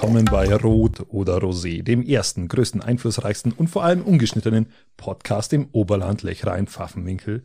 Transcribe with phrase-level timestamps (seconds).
[0.00, 5.68] willkommen bei Rot oder Rosé, dem ersten, größten, einflussreichsten und vor allem ungeschnittenen Podcast im
[5.72, 7.44] Oberland, Lechrein, Pfaffenwinkel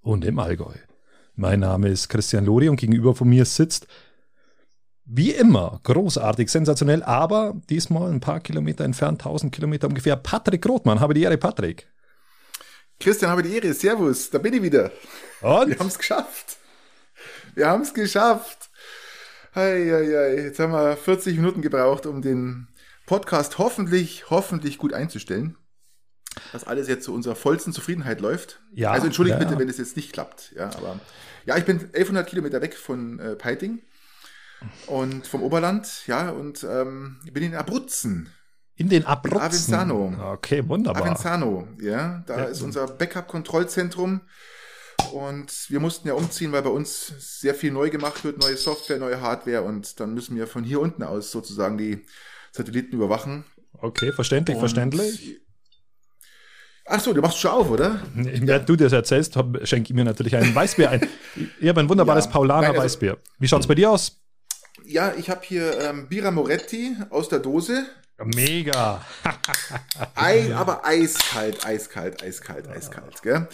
[0.00, 0.72] und im Allgäu.
[1.34, 3.88] Mein Name ist Christian Lori und gegenüber von mir sitzt
[5.04, 10.98] wie immer großartig, sensationell, aber diesmal ein paar Kilometer entfernt, 1000 Kilometer ungefähr, Patrick Rothmann.
[10.98, 11.88] Habe die Ehre, Patrick.
[13.00, 13.74] Christian, habe die Ehre.
[13.74, 14.92] Servus, da bin ich wieder.
[15.42, 15.68] Und?
[15.68, 16.56] Wir haben es geschafft.
[17.54, 18.70] Wir haben es geschafft.
[19.54, 20.42] Hei, hei, hei.
[20.44, 22.68] Jetzt haben wir 40 Minuten gebraucht, um den
[23.04, 25.58] Podcast hoffentlich, hoffentlich gut einzustellen.
[26.52, 28.62] Dass alles jetzt zu unserer vollsten Zufriedenheit läuft.
[28.72, 28.92] Ja.
[28.92, 29.44] Also entschuldigt ja.
[29.44, 30.52] bitte, wenn es jetzt nicht klappt.
[30.56, 30.98] Ja, aber
[31.44, 33.82] ja, ich bin 1100 Kilometer weg von äh, Peiting
[34.86, 36.06] und vom Oberland.
[36.06, 38.30] Ja, und ähm, bin in Abruzzen.
[38.76, 39.38] In den Abruzzen.
[39.74, 40.32] Avenzano.
[40.32, 41.02] Okay, wunderbar.
[41.02, 42.44] Avenzano, ja, da Ja.
[42.44, 44.22] ist unser Backup-Kontrollzentrum.
[45.12, 48.98] Und wir mussten ja umziehen, weil bei uns sehr viel neu gemacht wird, neue Software,
[48.98, 49.62] neue Hardware.
[49.62, 52.04] Und dann müssen wir von hier unten aus sozusagen die
[52.52, 53.44] Satelliten überwachen.
[53.78, 55.38] Okay, verständlich, Und- verständlich.
[56.84, 58.02] Ach so, du machst schon auf, oder?
[58.14, 61.08] Während du das erzählst, schenke ich mir natürlich einen Weißbier ein.
[61.60, 62.30] Ich habe ein wunderbares Ja.
[62.32, 63.18] Paulaner Nein, also- Weißbier.
[63.38, 64.18] Wie schaut's bei dir aus?
[64.84, 67.86] Ja, ich habe hier ähm, Bira Moretti aus der Dose.
[68.24, 69.04] Mega.
[70.14, 73.22] Ei, aber eiskalt, eiskalt, eiskalt, eiskalt.
[73.22, 73.48] Gell?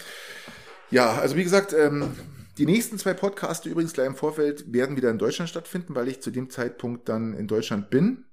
[0.91, 2.11] Ja, also wie gesagt, ähm,
[2.57, 6.21] die nächsten zwei Podcasts übrigens gleich im Vorfeld werden wieder in Deutschland stattfinden, weil ich
[6.21, 8.25] zu dem Zeitpunkt dann in Deutschland bin.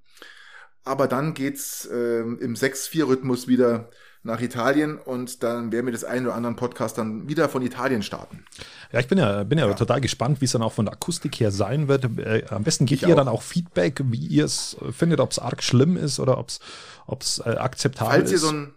[0.83, 3.89] Aber dann geht's ähm, im 6-4-Rhythmus wieder
[4.23, 8.01] nach Italien und dann werden wir das einen oder anderen Podcast dann wieder von Italien
[8.03, 8.43] starten.
[8.91, 11.39] Ja, ich bin ja, bin ja, total gespannt, wie es dann auch von der Akustik
[11.39, 12.05] her sein wird.
[12.17, 13.17] Äh, am besten gebt Ich ihr auch.
[13.17, 16.49] dann auch Feedback, wie ihr es findet, ob es arg schlimm ist oder ob
[17.21, 18.41] es äh, akzeptabel Falls ihr ist.
[18.41, 18.73] so ein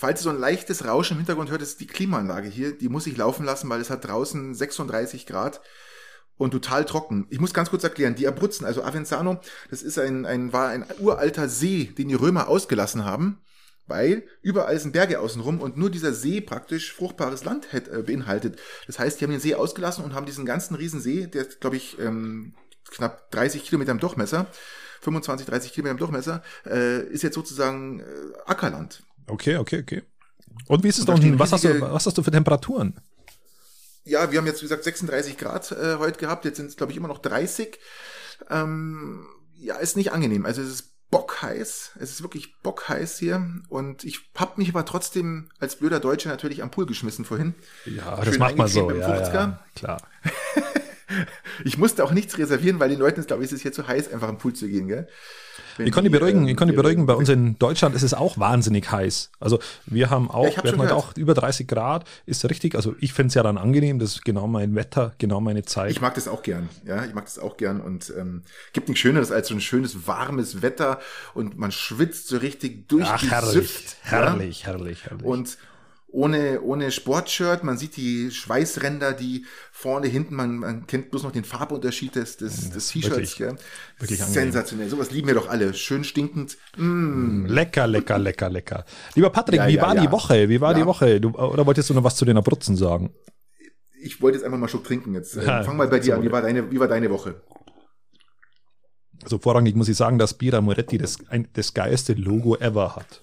[0.00, 2.70] Falls ihr so ein leichtes Rauschen im Hintergrund hört, ist die Klimaanlage hier.
[2.70, 5.60] Die muss ich laufen lassen, weil es hat draußen 36 Grad
[6.36, 7.26] und total trocken.
[7.30, 10.86] Ich muss ganz kurz erklären, die Abruzzen, also Avenzano, das ist ein, ein, war ein
[11.00, 13.42] uralter See, den die Römer ausgelassen haben,
[13.88, 18.60] weil überall sind Berge außenrum und nur dieser See praktisch fruchtbares Land hätt, äh, beinhaltet.
[18.86, 21.74] Das heißt, die haben den See ausgelassen und haben diesen ganzen Riesensee, der ist, glaube
[21.74, 22.54] ich, ähm,
[22.88, 24.46] knapp 30 Kilometer im Durchmesser,
[25.00, 28.04] 25, 30 Kilometer im Durchmesser, äh, ist jetzt sozusagen äh,
[28.46, 29.02] Ackerland.
[29.28, 30.02] Okay, okay, okay.
[30.66, 31.38] Und wie ist es da unten?
[31.38, 33.00] Was hast, du, was hast du für Temperaturen?
[34.04, 36.44] Ja, wir haben jetzt, wie gesagt, 36 Grad äh, heute gehabt.
[36.44, 37.78] Jetzt sind es, glaube ich, immer noch 30.
[38.50, 39.26] Ähm,
[39.58, 40.46] ja, ist nicht angenehm.
[40.46, 41.92] Also es ist bockheiß.
[42.00, 43.46] Es ist wirklich bockheiß hier.
[43.68, 47.54] Und ich hab mich aber trotzdem als blöder Deutscher natürlich am Pool geschmissen vorhin.
[47.84, 48.90] Ja, das Schön macht man so.
[48.90, 49.34] Ja, beim 50er.
[49.34, 50.02] ja, klar.
[51.64, 53.86] Ich musste auch nichts reservieren, weil den Leuten ist, glaube ich, ist es hier zu
[53.86, 55.08] heiß, einfach am Pool zu gehen, gell?
[55.76, 58.02] Wenn Ich kann die beruhigen, ähm, ich kann die beruhigen, bei uns in Deutschland ist
[58.02, 59.30] es auch wahnsinnig heiß.
[59.38, 60.92] Also wir haben auch, Ja, hab wir heute gehört.
[60.92, 64.24] auch über 30 Grad, ist richtig, also ich finde es ja dann angenehm, das ist
[64.24, 65.92] genau mein Wetter, genau meine Zeit.
[65.92, 68.42] Ich mag das auch gern, ja, ich mag das auch gern und ähm,
[68.72, 70.98] gibt nichts Schöneres als so ein schönes warmes Wetter
[71.34, 74.10] und man schwitzt so richtig Ach, herrlich, ja?
[74.10, 75.24] herrlich, herrlich, herrlich.
[75.24, 75.58] Und
[76.10, 81.32] ohne, ohne Sportshirt, man sieht die Schweißränder, die vorne, hinten, man, man kennt bloß noch
[81.32, 83.16] den Farbunterschied des, des, des T-Shirts.
[83.16, 83.38] wirklich-
[83.98, 84.42] wirklich angenehm.
[84.44, 85.74] Sensationell, sowas lieben wir doch alle.
[85.74, 86.56] Schön stinkend.
[86.76, 87.44] Mm.
[87.46, 88.84] Lecker, lecker, lecker, lecker.
[89.14, 90.00] Lieber Patrick, Ja, wie ja, war ja.
[90.00, 90.48] die Woche?
[90.48, 91.20] Wie war die Woche?
[91.20, 93.12] Du, oder wolltest du noch was zu den Abruzzen sagen?
[94.00, 95.36] Ich wollte jetzt einfach mal einen Schluck trinken jetzt.
[95.36, 96.22] Äh, Fang mal bei dir an.
[96.22, 97.42] Wie war deine, wie war deine Woche?
[99.22, 103.22] Also vorrangig muss ich sagen, dass Bira Moretti das, ein, das geilste Logo ever hat.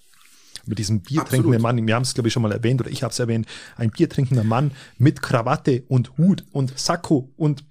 [0.68, 1.62] Mit diesem biertrinkenden.
[1.62, 3.92] Mann, wir haben es glaube ich schon mal erwähnt oder ich habe es erwähnt, ein
[3.92, 7.64] biertrinkender Mann mit Krawatte und Hut und Sakko und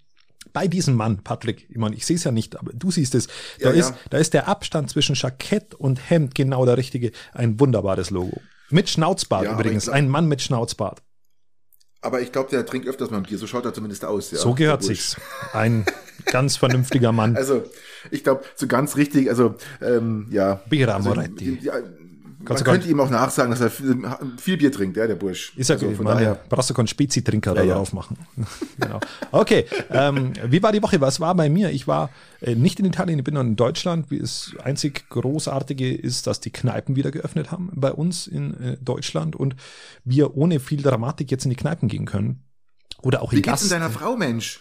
[0.52, 3.26] bei diesem Mann, Patrick, ich meine, ich sehe es ja nicht, aber du siehst es,
[3.60, 3.80] da, Ja, ja.
[3.80, 8.40] ist, da ist der Abstand zwischen Jackett und Hemd genau der richtige, ein wunderbares Logo.
[8.70, 11.02] Mit Schnauzbart Ja, übrigens, glaub- ein Mann mit Schnauzbart.
[12.02, 13.38] Aber ich glaube, der trinkt öfters mal ein Bier.
[13.38, 14.30] So schaut er zumindest aus.
[14.30, 15.16] Ja, so gehört sich's.
[15.54, 15.86] Ein
[16.26, 17.34] ganz vernünftiger Mann.
[17.36, 17.64] Also,
[18.10, 20.60] ich glaube, so ganz richtig, also, ähm, ja.
[20.68, 21.58] Bira also, Moretti.
[21.62, 21.74] Ja,
[22.48, 24.02] man könnte ihm auch nachsagen, dass er viel,
[24.38, 25.52] viel Bier trinkt, ja, der Bursch.
[25.56, 26.38] Ist ja also, gut, von daher.
[26.48, 27.74] brauchst du keinen Spezi-Trinker da Ja, ja.
[27.76, 28.18] drauf machen.
[28.78, 29.00] genau.
[29.32, 31.00] Okay, ähm, wie war die Woche?
[31.00, 31.70] Was war bei mir?
[31.70, 32.10] Ich war
[32.40, 34.06] äh, nicht in Italien, ich bin noch in Deutschland.
[34.10, 39.36] Das einzig Großartige ist, dass die Kneipen wieder geöffnet haben bei uns in äh, Deutschland
[39.36, 39.56] und
[40.04, 42.42] wir ohne viel Dramatik jetzt in die Kneipen gehen können.
[43.02, 44.60] Oder auch Wie in geht's denn deiner Frau, Mensch?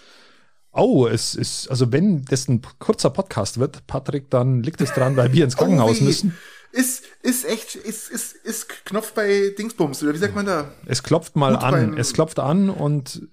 [0.75, 5.15] Oh, es ist, also wenn das ein kurzer Podcast wird, Patrick, dann liegt es dran,
[5.15, 6.35] weil wir ins Krankenhaus Oh, müssen.
[6.73, 10.71] Ist, ist echt, ist, ist, ist Knopf bei Dingsbums, oder wie sagt man da?
[10.87, 11.97] Es klopft mal Gut an.
[11.97, 13.27] Es klopft an und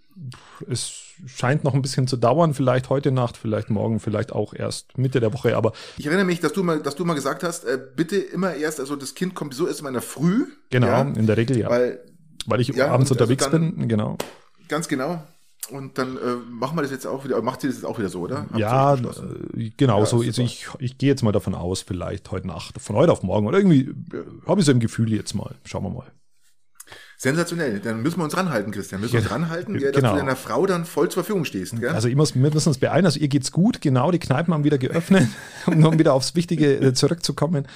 [0.69, 0.93] es
[1.27, 2.53] scheint noch ein bisschen zu dauern.
[2.53, 5.57] Vielleicht heute Nacht, vielleicht morgen, vielleicht auch erst Mitte der Woche.
[5.57, 8.55] Aber Ich erinnere mich, dass du mal, dass du mal gesagt hast, äh, bitte immer
[8.55, 10.45] erst, also das Kind kommt so erst mal in der Früh.
[10.69, 11.71] genau, Ja, in der Regel ja.
[11.71, 12.01] Weil,
[12.45, 13.89] weil, ich Ja, abends also unterwegs dann- bin.
[13.89, 14.19] Genau.
[14.69, 15.23] ganz genau.
[15.71, 18.09] Und dann äh, machen wir das jetzt auch wieder, macht ihr das jetzt auch wieder
[18.09, 18.47] so, oder?
[18.51, 20.21] Habt ja, äh, genau Ja, so.
[20.21, 23.47] Also ich, ich gehe jetzt mal davon aus, vielleicht heute Nacht, von heute auf morgen
[23.47, 23.83] oder irgendwie
[24.15, 25.55] äh, habe ich so im Gefühl jetzt mal.
[25.65, 26.13] Schauen wir mal.
[27.23, 27.81] Sensationell.
[27.81, 29.03] Dann müssen wir uns ranhalten, Christian.
[29.03, 30.13] Müssen wir uns ranhalten, ja, dass genau.
[30.15, 31.79] du deiner Frau dann voll zur Verfügung stehst.
[31.79, 31.91] Gell?
[31.91, 34.65] Also ich muss, wir müssen uns beeilen, also ihr geht's gut, genau, die Kneipen haben
[34.65, 35.29] wieder geöffnet,
[35.67, 37.69] um wieder aufs Wichtige äh, zurückzukommen.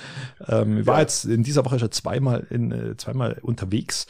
[0.49, 1.01] Ähm, ich war Ja.
[1.03, 4.07] jetzt in dieser Woche schon zweimal in äh, zweimal unterwegs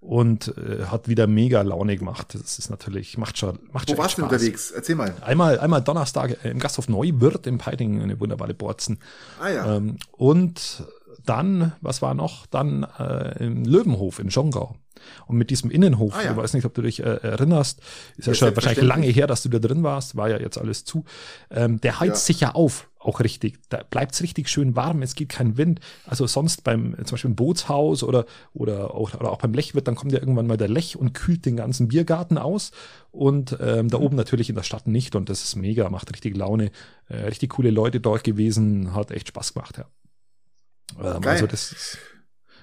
[0.00, 2.34] und äh, hat wieder mega Laune gemacht.
[2.34, 4.32] Das ist natürlich, macht schon, macht Wo schon warst du Spaß.
[4.32, 4.70] unterwegs?
[4.70, 5.14] Erzähl mal.
[5.22, 8.98] Einmal, einmal Donnerstag im Gasthof Neuwirth im Peiting, eine wunderbare Borzen.
[9.40, 9.76] Ah ja.
[9.76, 10.84] Ähm, und
[11.26, 12.46] dann, was war noch?
[12.46, 14.76] Dann äh, im Löwenhof in Schongau.
[15.26, 16.30] Und mit diesem Innenhof, Ah, ja.
[16.32, 17.80] ich weiß nicht, ob du dich äh, erinnerst,
[18.16, 20.58] ist ja, Ja, schon wahrscheinlich lange her, dass du da drin warst, war ja jetzt
[20.58, 21.04] alles zu.
[21.50, 22.26] Ähm, der heizt Ja.
[22.26, 23.58] sich ja auf, auch richtig.
[23.70, 25.80] Da bleibt's richtig schön warm, es geht kein Wind.
[26.06, 29.94] Also sonst beim, zum Beispiel im Bootshaus oder, oder, auch, oder auch beim Lechwirt, dann
[29.96, 32.70] kommt ja irgendwann mal der Lech und kühlt den ganzen Biergarten aus.
[33.10, 35.16] Und ähm, da oben natürlich in der Stadt nicht.
[35.16, 36.70] Und das ist mega, macht richtig Laune.
[37.08, 39.86] Äh, richtig coole Leute dort gewesen, hat echt Spaß gemacht, ja.
[41.16, 41.98] Ähm, also das ist,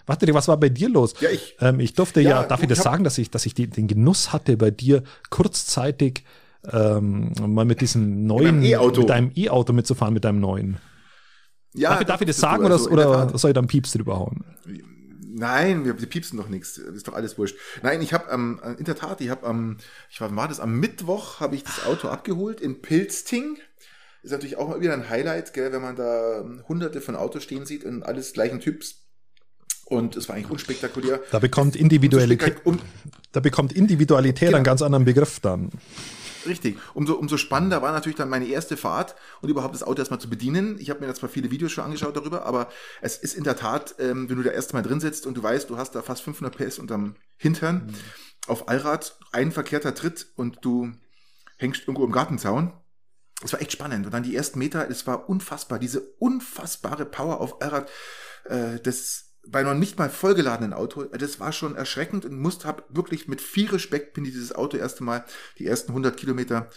[0.08, 1.16] Warte, was war bei dir los?
[1.20, 3.18] Ja, ich, Ähm, ich durfte ja, Ja, darf ich du, das ich hab- sagen, dass
[3.18, 5.02] ich, dass ich die, den Genuss hatte, bei dir
[5.32, 6.24] kurzzeitig
[6.72, 9.02] ähm, mal mit diesem neuen, E-Auto.
[9.02, 10.78] mit deinem E-Auto mitzufahren, mit deinem neuen.
[11.74, 13.40] ja, darf, ich, darf ich das sagen oder, also oder Tat.
[13.40, 14.44] soll ich dann Pieps drüber hauen?
[15.38, 16.78] Nein, wir, piepsen doch nichts.
[16.78, 17.58] Ist doch alles wurscht.
[17.84, 19.78] Nein, ich habe ähm, in der Tat, ich habe am,
[20.10, 23.58] ich war, war das am Mittwoch, habe ich das Auto abgeholt in Pilzting.
[24.24, 27.44] Ist natürlich auch mal wieder ein Highlight, gell, wenn man da ähm, hunderte von Autos
[27.44, 29.02] stehen sieht und alles gleichen Typs.
[29.88, 31.20] Und es war eigentlich unspektakulär.
[31.32, 32.56] Da bekommt Individualität,
[33.34, 34.56] da bekommt Individualität Genau.
[34.58, 35.70] einen ganz anderen Begriff dann.
[36.46, 36.78] Richtig.
[36.94, 40.30] Umso, umso spannender war natürlich dann meine erste Fahrt und überhaupt das Auto erstmal zu
[40.30, 40.78] bedienen.
[40.80, 42.70] Ich habe mir da zwar viele Videos schon angeschaut darüber, aber
[43.02, 45.70] es ist in der Tat, ähm, wenn du da erstmal drin sitzt und du weißt,
[45.70, 47.94] du hast da fast 500 PS unterm Hintern
[48.48, 50.92] auf Allrad, ein verkehrter Tritt und du
[51.58, 52.74] hängst irgendwo im Gartenzaun.
[53.44, 54.06] Es war echt spannend.
[54.06, 55.80] Und dann die ersten Meter, es war unfassbar.
[55.80, 57.90] Diese unfassbare Power auf Allrad,
[58.46, 62.86] äh, das bei noch nicht mal vollgeladenen Auto, das war schon erschreckend und musste hab
[62.90, 65.24] wirklich mit viel Respekt bin ich dieses Auto erst mal
[65.60, 66.70] die ersten 100 Kilometer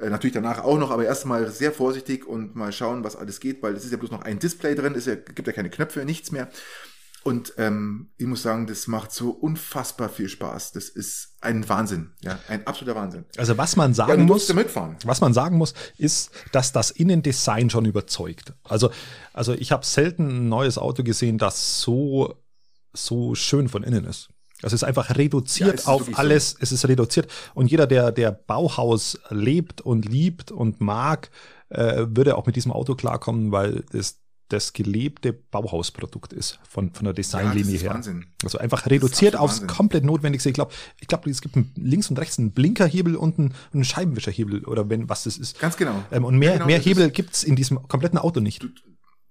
[0.00, 3.62] äh, natürlich danach auch noch, aber erstmal sehr vorsichtig und mal schauen, was alles geht,
[3.62, 6.04] weil es ist ja bloß noch ein Display drin, es ja, gibt ja keine Knöpfe,
[6.04, 6.48] nichts mehr.
[7.22, 10.72] Und ähm, ich muss sagen, das macht so unfassbar viel Spaß.
[10.72, 13.26] Das ist ein Wahnsinn, ja, ein absoluter Wahnsinn.
[13.36, 14.96] Also was man Ja, sagen du muss, mitfahren.
[15.04, 18.54] was man sagen muss, ist, dass das Innendesign schon überzeugt.
[18.64, 18.90] Also,
[19.34, 22.34] also ich habe selten ein neues Auto gesehen, das so,
[22.94, 24.30] so schön von innen ist.
[24.62, 26.20] Es ist einfach Ja, reduziert ist auf wirklich so.
[26.20, 27.30] alles, es ist reduziert.
[27.54, 31.30] Und jeder, der, der Bauhaus lebt und liebt und mag,
[31.70, 34.19] äh, würde auch mit diesem Auto klarkommen, weil es
[34.50, 37.94] das gelebte Bauhausprodukt ist von, von der Ja, Designlinie ist her.
[37.94, 38.26] Wahnsinn.
[38.44, 39.66] Also einfach reduziert aufs Wahnsinn.
[39.76, 40.48] komplett Notwendigste.
[40.50, 43.84] Ich glaube, ich glaube, es gibt einen, links und rechts einen Blinkerhebel und einen, einen
[43.84, 45.58] Scheibenwischerhebel oder wenn was das ist.
[45.58, 46.04] Ganz genau.
[46.12, 48.64] Ähm, und mehr, Ja, genau, mehr Hebel gibt's in diesem kompletten Auto nicht.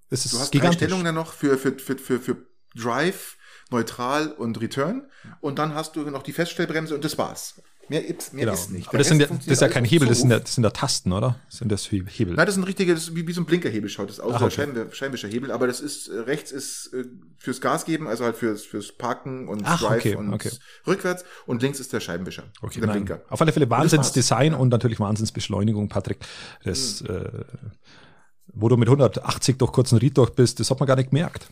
[0.09, 0.77] Es ist Du hast drei gigantisch.
[0.87, 2.37] Stellungen dann noch für, für, für, für, für
[2.75, 3.37] Drive,
[3.69, 5.03] Neutral und Return.
[5.41, 7.61] Und dann hast du noch die Feststellbremse und das war's.
[7.89, 8.53] Mehr, gibt's, mehr Genau.
[8.53, 8.87] ist nicht.
[8.87, 10.69] Aber Der das, ja, das ist ja kein Hebel, das sind, ja, das sind ja
[10.69, 11.39] Tasten, oder?
[11.49, 12.35] Sind das He- Hebel?
[12.35, 14.33] Nein, das ist ein richtiger, das ist wie, wie so ein Blinkerhebel schaut das aus,
[14.35, 14.51] Ach, okay.
[14.51, 17.03] Scheiben, Scheinwischerhebel, aber das ist, äh, rechts ist äh,
[17.37, 20.51] fürs Gas geben, also halt fürs, fürs Parken und Ach, Drive okay, und okay.
[20.87, 23.05] rückwärts und links ist der Scheibenwischer, Okay, der nein.
[23.05, 23.23] Blinker.
[23.29, 23.77] Auf alle Fälle das.
[23.79, 26.19] Wahnsinnsdesign und natürlich Wahnsinnsbeschleunigung, Patrick.
[26.63, 27.43] Das, äh,
[28.53, 31.49] wo du mit 180 durch kurzen Ried durch bist, das hat man gar nicht gemerkt.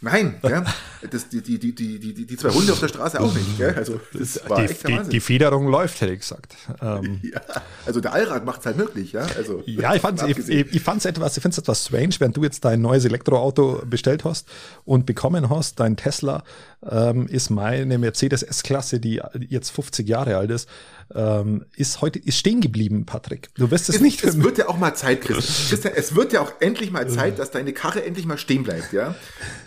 [0.00, 0.64] Nein, ja,
[1.10, 3.74] das, die, die, die, die, die, zwei Hunde auf der Straße auch nicht, gell?
[3.74, 6.54] also das war die, echt der die, die Federung läuft, hätte ich gesagt.
[6.80, 7.40] Ähm, ja,
[7.84, 10.66] also der Allrad macht's halt möglich, ja, also Ja, ich fand's, ich, abgesehen.
[10.68, 14.24] ich, ich fand's etwas, ich find's etwas strange, während du jetzt dein neues Elektroauto bestellt
[14.24, 14.48] hast
[14.84, 16.44] und bekommen hast, dein Tesla,
[16.88, 20.68] ähm, ist meine Mercedes S-Klasse, die jetzt 50 Jahre alt ist,
[21.14, 23.48] ähm, ist heute, ist stehen geblieben, Patrick.
[23.54, 25.68] Du wirst es, es, nicht es wird ja auch mal Zeit, Christian.
[25.70, 28.92] Christian, es wird ja auch endlich mal Zeit, dass deine Karre endlich mal stehen bleibt,
[28.92, 29.14] ja,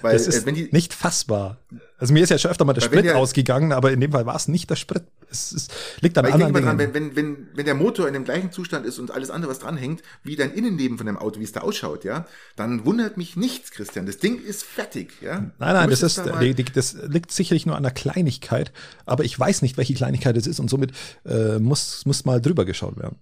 [0.01, 1.57] weil ist äh, wenn die nicht fassbar.
[1.97, 4.25] Also mir ist ja schon öfter mal der Sprit der- ausgegangen, aber in dem Fall
[4.25, 5.03] war es nicht der Sprit.
[5.29, 5.67] Es, es
[6.01, 6.65] liegt an anderen Dingen.
[6.65, 9.51] dran, wenn, wenn, wenn, wenn der Motor in dem gleichen Zustand ist und alles andere,
[9.51, 12.25] was dranhängt, wie dein Innenleben von deinem Auto, wie es da ausschaut, ja,
[12.55, 14.05] dann wundert mich nichts, Christian.
[14.05, 15.39] Das Ding ist fertig, ja.
[15.39, 16.41] Nein, nein, das ist, da
[16.73, 18.71] das liegt sicherlich nur an einer Kleinigkeit,
[19.05, 20.91] aber ich weiß nicht, welche Kleinigkeit es ist und somit
[21.25, 23.17] äh, muss, muss mal drüber geschaut werden.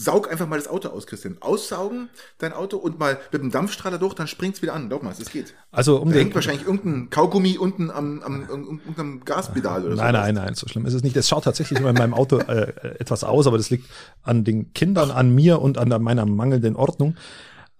[0.00, 1.36] Saug einfach mal das Auto aus, Christian.
[1.40, 4.88] Aussaugen dein Auto und mal mit dem Dampfstrahler durch, dann springt's wieder an.
[4.88, 5.54] Glaub mal, es geht.
[5.70, 10.02] Also um Da den, hängt wahrscheinlich irgendein Kaugummi unten am, am, am Gaspedal oder so.
[10.02, 11.16] Nein, nein, nein, so schlimm ist es nicht.
[11.16, 13.88] Es schaut tatsächlich immer in meinem Auto äh, etwas aus, aber das liegt
[14.22, 17.16] an den Kindern, an mir und an meiner mangelnden Ordnung.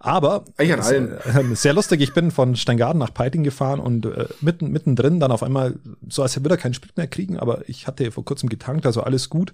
[0.02, 1.52] Aber Eigentlich an allen.
[1.52, 5.30] äh, sehr lustig, ich bin von Steingarten nach Peiting gefahren und äh, mitten, mittendrin dann
[5.30, 5.78] auf einmal,
[6.09, 9.02] so als würde er keinen Sprit mehr kriegen, aber ich hatte vor kurzem getankt, also
[9.02, 9.52] alles gut.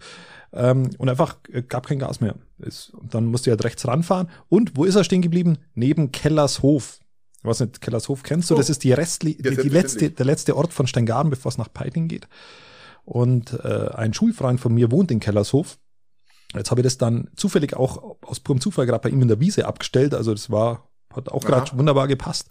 [0.52, 2.36] Ähm, und einfach äh, gab kein Gas mehr.
[2.58, 4.28] Ist, und dann musste er halt rechts ranfahren.
[4.48, 5.58] Und wo ist er stehen geblieben?
[5.74, 7.00] Neben Kellershof.
[7.38, 8.54] Ich weiß nicht, Kellershof kennst du?
[8.54, 8.56] Oh.
[8.56, 11.58] Das ist die, Restli Ja, die, die letzte, der letzte Ort von Steingarten, bevor es
[11.58, 12.28] nach Peiting geht.
[13.04, 15.76] Und äh, ein Schulfreund von mir wohnt in Kellershof.
[16.54, 19.40] Jetzt habe ich das dann zufällig auch aus purem Zufall gerade bei ihm in der
[19.40, 20.14] Wiese abgestellt.
[20.14, 22.48] Also das war, hat auch gerade wunderbar gepasst.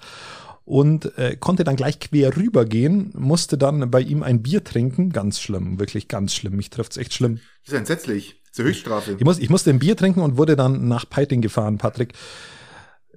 [0.66, 5.12] Und äh, konnte dann gleich quer rübergehen, musste dann bei ihm ein Bier trinken.
[5.12, 6.56] Ganz schlimm, wirklich ganz schlimm.
[6.56, 7.40] Mich trifft's echt schlimm.
[7.64, 8.42] Das ist entsetzlich.
[8.46, 9.16] Das ist eine Höchststrafe.
[9.20, 12.14] Ich, muss, ich musste ein Bier trinken und wurde dann nach Peiting gefahren, Patrick.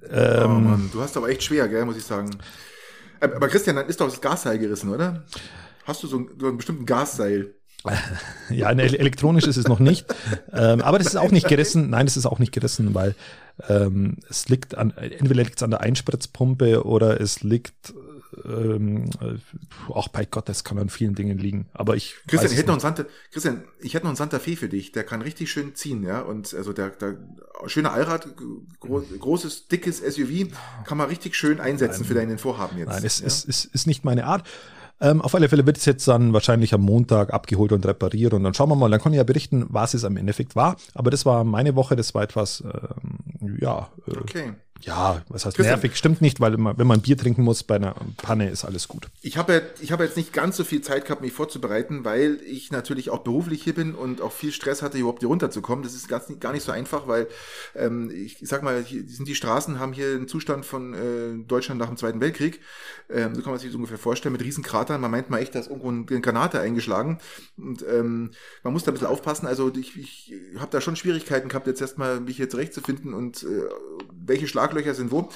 [0.02, 2.30] oh Ähm, Mann, du hast aber echt schwer, gell, muss ich sagen.
[3.20, 5.24] Aber Christian, dann ist doch das Gasseil gerissen, oder?
[5.84, 7.54] Hast du so einen, so einen bestimmten Gasseil?
[8.50, 10.06] Ja, ele- elektronisch ist es noch nicht.
[10.52, 11.90] ähm, aber das ist auch nicht gerissen.
[11.90, 13.14] Nein, das ist auch nicht gerissen, weil
[13.68, 17.94] ähm, es liegt an, entweder liegt es an der Einspritzpumpe oder es liegt,
[18.44, 19.38] ähm, äh,
[19.90, 21.66] auch bei Gott, das kann an vielen Dingen liegen.
[21.72, 22.80] Aber ich Christian, ich hätte noch einen.
[22.80, 24.92] Santa, Christian, ich hätte noch einen Santa Fe für dich.
[24.92, 26.20] Der kann richtig schön ziehen, ja.
[26.20, 27.16] Und also der, der
[27.66, 28.28] schöne Allrad,
[28.80, 30.52] gro großes, dickes SUV,
[30.84, 32.88] kann man richtig schön einsetzen für deinen Vorhaben jetzt.
[32.88, 33.26] Nein, es ja?
[33.26, 34.46] ist, ist, ist nicht meine Art.
[35.00, 38.42] Ähm, auf alle Fälle wird es jetzt dann wahrscheinlich am Montag abgeholt und repariert und
[38.42, 40.76] dann schauen wir mal, dann kann ich ja berichten, was es am Endeffekt war.
[40.94, 44.52] Aber das war meine Woche, das war etwas, ähm, ja, äh, Okay.
[44.80, 45.76] Ja, was heißt Christian.
[45.76, 48.88] nervig, stimmt nicht, weil man, wenn man Bier trinken muss bei einer Panne, ist alles
[48.88, 49.08] gut.
[49.22, 52.70] Ich habe ich habe jetzt nicht ganz so viel Zeit gehabt, mich vorzubereiten, weil ich
[52.70, 55.82] natürlich auch beruflich hier bin und auch viel Stress hatte, überhaupt hier runterzukommen.
[55.82, 57.26] Das ist ganz, gar nicht so einfach, weil
[57.74, 61.80] ähm, ich, sag mal, hier sind die Straßen haben hier einen Zustand von äh, Deutschland
[61.80, 62.60] nach dem Zweiten Weltkrieg.
[63.10, 65.00] Ähm, so kann man sich das ungefähr vorstellen mit Riesenkratern.
[65.00, 67.18] Man meint mal echt, da ist irgendwo eine Granate eingeschlagen
[67.56, 68.30] und ähm,
[68.62, 69.46] man muss da ein bisschen aufpassen.
[69.46, 73.46] Also ich, ich habe da schon Schwierigkeiten gehabt, jetzt erstmal mich hier zurechtzufinden und äh,
[74.26, 75.28] welche Schlaglöcher sind wo.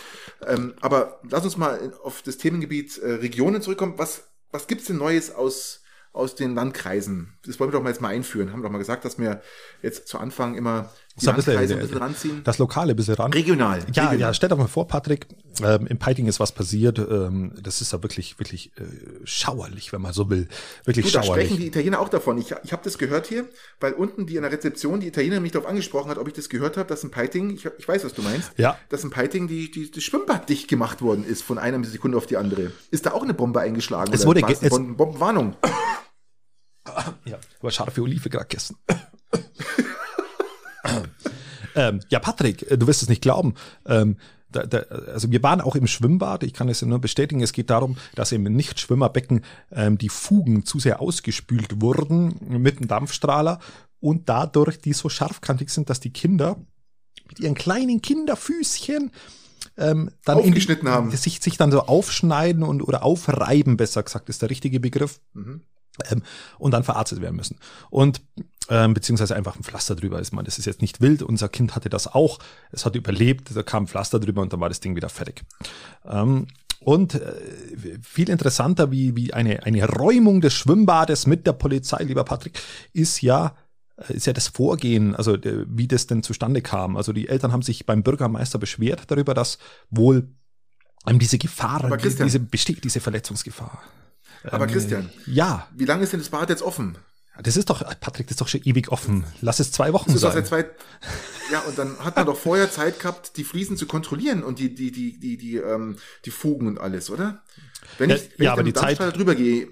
[0.46, 3.94] Ähm, aber lass uns mal auf das Themengebiet äh, Regionen zurückkommen.
[3.96, 7.38] Was, was gibt's denn Neues aus, aus den Landkreisen?
[7.46, 8.52] Das wollen wir doch mal jetzt mal einführen.
[8.52, 9.42] Haben wir doch mal gesagt, dass wir
[9.82, 12.40] jetzt zu Anfang immer die So bisschen, ein bisschen ranziehen.
[12.44, 13.32] Das Lokale ein bisschen ran.
[13.32, 13.78] Regional.
[13.80, 14.18] Ja, Regional.
[14.18, 15.26] ja, stell dir mal vor, Patrick,
[15.62, 16.98] ähm, in Peiting ist was passiert.
[16.98, 18.82] Ähm, das ist ja wirklich, wirklich äh,
[19.24, 20.48] schauerlich, wenn man so will.
[20.84, 21.56] Wirklich Du, da sprechen schauerlich.
[21.58, 22.38] die Italiener auch davon.
[22.38, 23.46] Ich, ich habe das gehört hier,
[23.80, 26.48] weil unten die in der Rezeption, die Italienerin mich darauf angesprochen hat, ob ich das
[26.48, 28.78] gehört habe, dass in Peiting, ich, ich weiß, was du meinst, Ja.
[28.88, 32.26] dass in Peiting die, die, das Schwimmbad dicht gemacht worden ist von einer Sekunde auf
[32.26, 32.72] die andere.
[32.90, 34.12] Ist da auch eine Bombe eingeschlagen?
[34.14, 35.56] Es oder wurde ge- es- Bombenwarnung?
[37.24, 38.76] Ja, aber scharfe Olive gerade gegessen.
[41.74, 43.54] ähm, ja, Patrick, äh, du wirst es nicht glauben.
[43.86, 44.16] Ähm,
[44.50, 44.78] da, da,
[45.12, 46.42] also wir waren auch im Schwimmbad.
[46.42, 47.42] Ich kann es nur bestätigen.
[47.42, 52.88] Es geht darum, dass im Nichtschwimmerbecken ähm, die Fugen zu sehr ausgespült wurden mit einem
[52.88, 53.60] Dampfstrahler
[54.00, 56.56] und dadurch die so scharfkantig sind, dass die Kinder
[57.28, 59.10] mit ihren kleinen Kinderfüßchen
[59.78, 61.10] ähm, dann in die, Aufgeschnitten haben.
[61.10, 65.62] sich, sich dann so aufschneiden und oder aufreiben, besser gesagt, ist der richtige Begriff Mhm.
[66.10, 66.22] ähm,
[66.58, 67.58] und dann verarztet werden müssen.
[67.90, 68.22] Und
[68.68, 70.44] ähm, beziehungsweise einfach ein Pflaster drüber ist man.
[70.44, 71.22] Das ist jetzt nicht wild.
[71.22, 72.38] Unser Kind hatte das auch.
[72.70, 73.54] Es hat überlebt.
[73.54, 75.42] Da kam ein Pflaster drüber und dann war das Ding wieder fertig.
[76.06, 76.46] Ähm,
[76.80, 77.32] und äh,
[78.02, 82.58] viel interessanter wie, wie eine, eine Räumung des Schwimmbades mit der Polizei, lieber Patrick,
[82.92, 83.54] ist ja
[84.08, 86.96] äh, ist ja das Vorgehen, also äh, wie das denn zustande kam.
[86.96, 89.58] Also die Eltern haben sich beim Bürgermeister beschwert darüber, dass
[89.90, 90.28] wohl
[91.06, 93.82] ähm, diese Gefahr, Aber die, Christian- diese besteht, diese Verletzungsgefahr.
[94.50, 96.96] Aber Ähm, Christian, Ja, wie lange ist denn das Bad jetzt offen?
[97.42, 99.24] Das ist doch, Patrick, das ist doch schon ewig offen.
[99.40, 100.44] Lass es zwei Wochen Das sein.
[100.44, 100.66] zwei.
[101.50, 104.74] Ja, und dann hat man doch vorher Zeit gehabt, die Fliesen zu kontrollieren und die,
[104.74, 107.42] die, die, die, die, ähm, die Fugen und alles, oder?
[107.98, 109.68] Wenn ich, wenn ja, ich aber die Zeit- drüber gehe,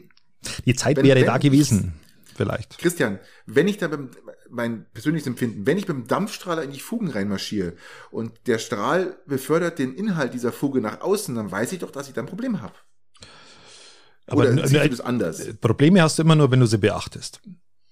[0.64, 1.92] Die Zeit wenn- wäre wenn da gewesen,
[2.34, 2.78] vielleicht.
[2.78, 4.10] Christian, wenn ich da beim,
[4.48, 7.74] mein persönliches Empfinden, wenn ich mit dem Dampfstrahler in die Fugen reinmarschiere
[8.10, 12.08] und der Strahl befördert den Inhalt dieser Fuge nach außen, dann weiß ich doch, dass
[12.08, 12.74] ich da ein Problem habe.
[14.30, 15.42] Aber Oder siehst du das anders?
[15.60, 17.40] Probleme hast du immer nur, wenn du sie beachtest.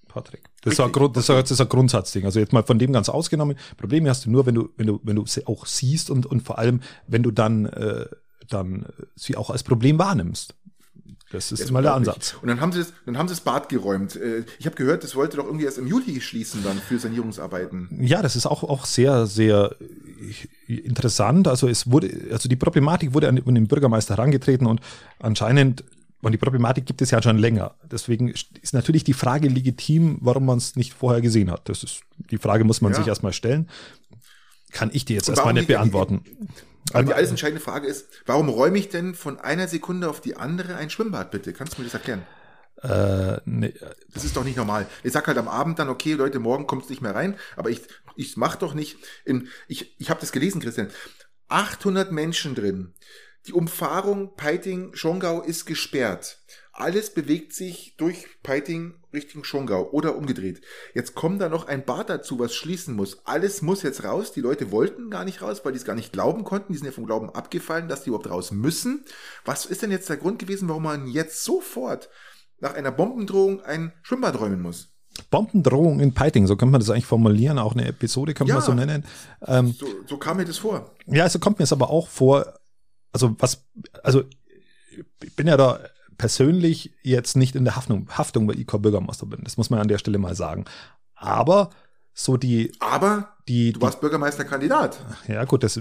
[0.09, 0.45] Patrick.
[0.63, 2.25] Das ist, ein, das, ist, ein- Grundsatzding.
[2.25, 3.57] Also jetzt mal von dem ganz ausgenommen.
[3.77, 6.41] Probleme hast du nur, wenn du, wenn du, wenn du sie auch siehst und, und
[6.43, 8.07] vor allem, wenn du dann, äh,
[8.49, 10.55] dann äh, sie auch als Problem wahrnimmst.
[11.31, 11.93] Das ist Das mal der.
[11.95, 12.37] Ansatz.
[12.41, 14.17] Und dann haben sie das, dann haben sie das Bad geräumt.
[14.17, 17.89] Äh, Ich habe gehört, das wollte doch irgendwie erst im Juli schließen dann für Sanierungsarbeiten.
[18.01, 19.77] Ja, das ist auch, auch sehr, sehr
[20.69, 21.47] äh, interessant.
[21.49, 24.81] Also es wurde, also die Problematik wurde an an den Bürgermeister herangetreten und
[25.19, 25.85] anscheinend,
[26.23, 27.77] und die Problematik gibt es ja schon länger.
[27.91, 31.69] Deswegen ist natürlich die Frage legitim, warum man es nicht vorher gesehen hat.
[31.69, 32.99] Das ist, die Frage muss man Ja.
[32.99, 33.69] sich erstmal stellen.
[34.73, 36.23] Kann ich dir jetzt erstmal nicht die- beantworten.
[36.93, 40.37] Aber die alles entscheidende Frage ist, warum räume ich denn von einer Sekunde auf die
[40.37, 41.53] andere ein Schwimmbad bitte?
[41.53, 42.23] Kannst du mir das erklären?
[42.83, 43.75] Äh, nee,
[44.15, 44.87] Das ist doch nicht normal.
[45.03, 47.71] Ich sag halt am Abend dann, okay, Leute, morgen kommt es nicht mehr rein, aber
[47.71, 47.81] ich,
[48.17, 50.89] ich mach doch nicht in, ich, ich habe das gelesen, Christian.
[51.49, 52.95] 800 Menschen drin.
[53.47, 56.39] Die Umfahrung Peiting-Schongau ist gesperrt.
[56.73, 60.61] Alles bewegt sich durch Peiting Richtung Schongau oder umgedreht.
[60.95, 63.27] Jetzt kommt da noch ein Bad dazu, was schließen muss.
[63.27, 64.33] Alles muss jetzt raus.
[64.33, 66.73] Die Leute wollten gar nicht raus, weil die es gar nicht glauben konnten.
[66.73, 69.05] Die sind ja vom Glauben abgefallen, dass die überhaupt raus müssen.
[69.45, 72.11] Was ist denn jetzt der Grund gewesen, warum man jetzt sofort
[72.61, 74.89] nach einer Bombendrohung ein Schwimmbad räumen muss?
[75.31, 78.63] Bombendrohung in Peiting, so könnte man das eigentlich formulieren, auch eine Episode kann man Ja.
[78.63, 79.05] so nennen.
[79.45, 80.95] Ähm, So, so kam mir das vor.
[81.07, 82.55] ja, so kommt mir es aber auch vor,
[83.13, 83.65] also was,
[84.03, 84.25] also
[85.23, 85.81] ich bin ja da
[86.17, 89.41] persönlich jetzt nicht in der Haftung, Haftung weil ich kein Bürgermeister bin.
[89.45, 90.65] Das muss man an der Stelle mal sagen.
[91.15, 91.71] Aber
[92.13, 94.99] so die, Aber die, du warst Bürgermeisterkandidat.
[95.29, 95.81] ja gut, das,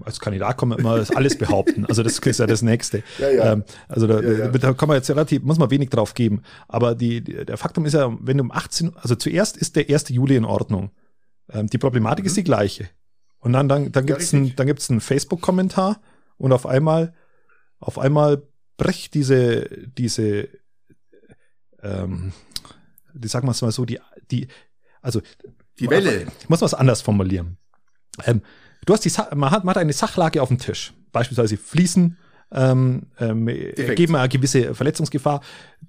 [0.00, 1.84] als Kandidat kann man immer alles behaupten.
[1.84, 3.02] Also das ist ja das Nächste.
[3.18, 3.52] Ja, ja.
[3.52, 4.48] Ähm, also da, Ja, ja.
[4.48, 6.40] da kann man jetzt relativ, muss man wenig drauf geben.
[6.68, 10.08] Aber die, der Faktum ist ja, wenn du um 18, also zuerst ist der 1.
[10.08, 10.90] Juli in Ordnung.
[11.50, 12.88] Ähm, die Problematik ist die gleiche.
[13.40, 14.08] Und dann, dann, dann Mhm.
[14.08, 14.56] Ja, gibt's ein, richtig.
[14.56, 16.00] dann gibt's einen Facebook-Kommentar
[16.38, 17.14] und auf einmal,
[17.78, 18.42] auf einmal
[18.76, 20.48] bricht diese, diese,
[21.82, 22.32] ähm,
[23.12, 23.98] die sagen wir es mal so, die,
[24.30, 24.48] die,
[25.02, 25.20] also
[25.78, 26.26] Die Welle.
[26.40, 27.56] ich muss was anders formulieren.
[28.24, 28.42] Ähm,
[28.86, 30.92] du hast die, Sa man hat, man hat eine Sachlage auf dem Tisch.
[31.12, 32.16] Beispielsweise Fließen,
[32.52, 35.40] ähm, ähm, geben eine gewisse Verletzungsgefahr.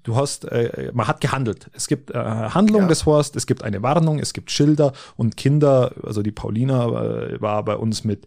[0.02, 1.70] Du hast, äh, man hat gehandelt.
[1.72, 2.88] Es gibt äh, Handlung Ja.
[2.88, 5.92] des Horst, es gibt eine Warnung, es gibt Schilder und Kinder.
[6.02, 8.26] Also die Paulina äh, war bei uns mit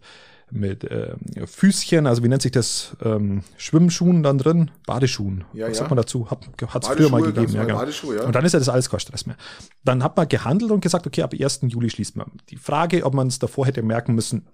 [0.52, 1.14] mit äh,
[1.46, 5.44] Füßchen, also wie nennt sich das, ähm, Schwimmschuhen dann drin, Badeschuhen.
[5.52, 5.74] Ja, Was ja.
[5.80, 6.30] sagt man dazu?
[6.30, 6.48] Hat
[6.82, 7.52] es früher mal gegeben.
[7.52, 7.82] Ja, genau.
[7.84, 8.24] Ja.
[8.24, 9.36] Und dann ist ja das alles kein Stress mehr.
[9.84, 11.60] Dann hat man gehandelt und gesagt, okay, ab 1.
[11.68, 12.32] Juli schließt man.
[12.48, 14.46] Die Frage, ob man es davor hätte merken müssen,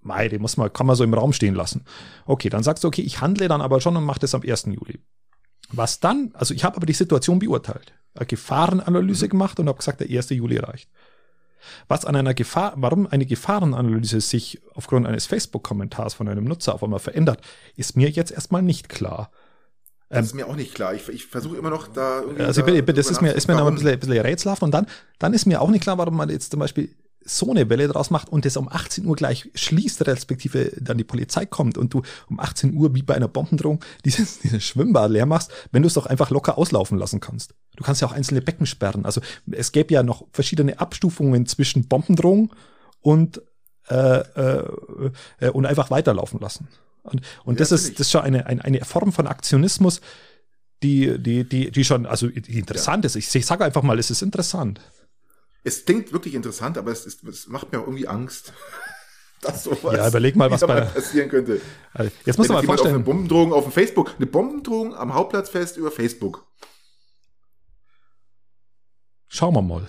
[0.00, 1.84] mei, die muss man, kann man so im Raum stehen lassen.
[2.26, 4.66] Okay, dann sagst du, okay, ich handle dann aber schon und mache das am 1.
[4.66, 5.00] Juli.
[5.70, 9.30] Was dann, also ich habe aber die Situation beurteilt, eine Gefahrenanalyse Mhm.
[9.30, 10.30] gemacht und habe gesagt, der 1.
[10.30, 10.88] Juli reicht.
[11.88, 16.82] Was an einer Gefahr, warum eine Gefahrenanalyse sich aufgrund eines Facebook-Kommentars von einem Nutzer auf
[16.82, 17.40] einmal verändert,
[17.76, 19.30] ist mir jetzt erstmal nicht klar.
[20.10, 20.94] Das ist mir auch nicht klar.
[20.94, 22.42] Ich, ich versuche immer noch da irgendwie.
[22.42, 24.62] Also bin, das ist mir, ist mir noch ein bisschen, bisschen rätselhaft.
[24.62, 24.86] Und dann,
[25.18, 26.94] dann ist mir auch nicht klar, warum man jetzt zum Beispiel
[27.28, 31.04] so eine Welle draus macht und das um 18 Uhr gleich schließt, respektive dann die
[31.04, 35.26] Polizei kommt und du um 18 Uhr wie bei einer Bombendrohung dieses, dieses Schwimmbad leer
[35.26, 37.54] machst, wenn du es doch einfach locker auslaufen lassen kannst.
[37.76, 39.04] Du kannst ja auch einzelne Becken sperren.
[39.04, 42.52] Also es gäbe ja noch verschiedene Abstufungen zwischen Bombendrohung
[43.00, 43.42] und,
[43.88, 44.64] äh, äh,
[45.40, 46.68] äh, und einfach weiterlaufen lassen.
[47.02, 47.90] Und, und Ja, das, natürlich.
[47.90, 50.00] ist, das ist schon eine, eine, eine Form von Aktionismus,
[50.82, 53.16] die, die, die, die schon, also die interessant ist.
[53.16, 54.80] Ich, ich sage einfach mal, es ist interessant.
[55.64, 58.52] Es klingt wirklich interessant, aber es, ist, es macht mir auch irgendwie Angst,
[59.42, 61.60] dass sowas Ja, überleg mal, was bei- passieren könnte.
[61.92, 64.94] Also jetzt du Wenn mal jemand auf eine vorstellen, Bombendrohung auf dem Facebook, eine Bombendrohung
[64.94, 66.46] am Hauptplatzfest über Facebook.
[69.28, 69.86] schauen wir mal.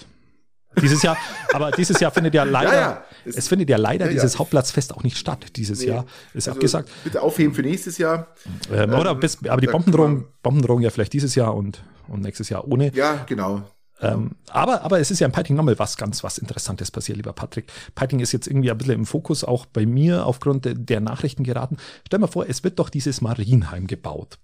[0.81, 1.17] Dieses Jahr,
[1.53, 3.03] aber dieses Jahr findet ja leider, Ja, ja.
[3.25, 5.55] es, Es- findet ja leider Ja, dieses Hauptplatzfest auch nicht statt.
[5.55, 5.87] Dieses Nee.
[5.87, 6.89] Jahr ist Also abgesagt.
[7.03, 8.27] Bitte aufheben für nächstes Jahr.
[8.71, 12.49] Ähm, oder ähm, bis, aber die Bombendrohung, Bombendrohung ja vielleicht dieses Jahr und, und nächstes
[12.49, 12.93] Jahr ohne.
[12.93, 13.63] Ja, genau.
[14.01, 17.33] Ähm, aber, aber es ist ja in Peiting nochmal was ganz was Interessantes passiert, lieber
[17.33, 17.71] Patrick.
[17.95, 21.43] Peiting ist jetzt irgendwie ein bisschen im Fokus, auch bei mir aufgrund de, der Nachrichten
[21.43, 21.77] geraten.
[22.07, 24.39] Stell mal vor, es wird doch dieses Marienheim gebaut.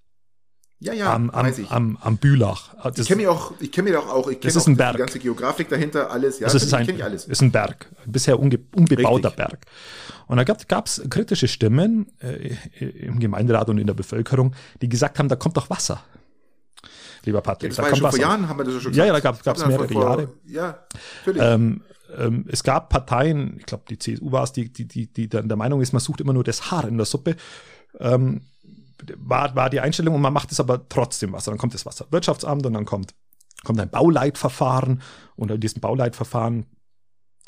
[0.79, 1.71] Ja, ja, am, am, weiß ich.
[1.71, 2.75] am, am Bülach.
[2.83, 4.73] Das, ich kenne mich auch, ich kenne mich auch, auch, ich kenne ist auch ein
[4.73, 4.97] die Berg.
[4.97, 6.39] ganze Geografik dahinter, alles.
[6.39, 7.25] Ja, das ist ein, ich, alles.
[7.25, 9.47] ist ein Berg, ein bisher unge, unbebauter Richtig.
[9.47, 9.65] Berg.
[10.27, 15.17] Und da gab es kritische Stimmen äh, im Gemeinderat und in der Bevölkerung, die gesagt
[15.17, 16.03] haben, da kommt doch Wasser.
[17.25, 18.19] Lieber Patrick, Das da war ja kommt schon vor.
[18.19, 19.45] Jahren, haben wir das schon Ja, ja, gesagt.
[19.45, 20.29] da gab- glaub, mehrere vor- Jahre.
[20.45, 20.79] Ja,
[21.25, 21.41] natürlich.
[21.43, 21.83] Ähm,
[22.17, 25.47] ähm, es gab Parteien, ich glaube die CSU war es, die, die, die, die dann
[25.47, 27.35] der Meinung ist, man sucht immer nur das Haar in der Suppe.
[27.99, 28.41] Ähm,
[29.17, 31.51] war, war die Einstellung und man macht es aber trotzdem Wasser.
[31.51, 33.13] Dann kommt das Wasserwirtschaftsamt und dann kommt,
[33.63, 35.01] kommt ein Bauleitverfahren
[35.35, 36.65] und in diesem Bauleitverfahren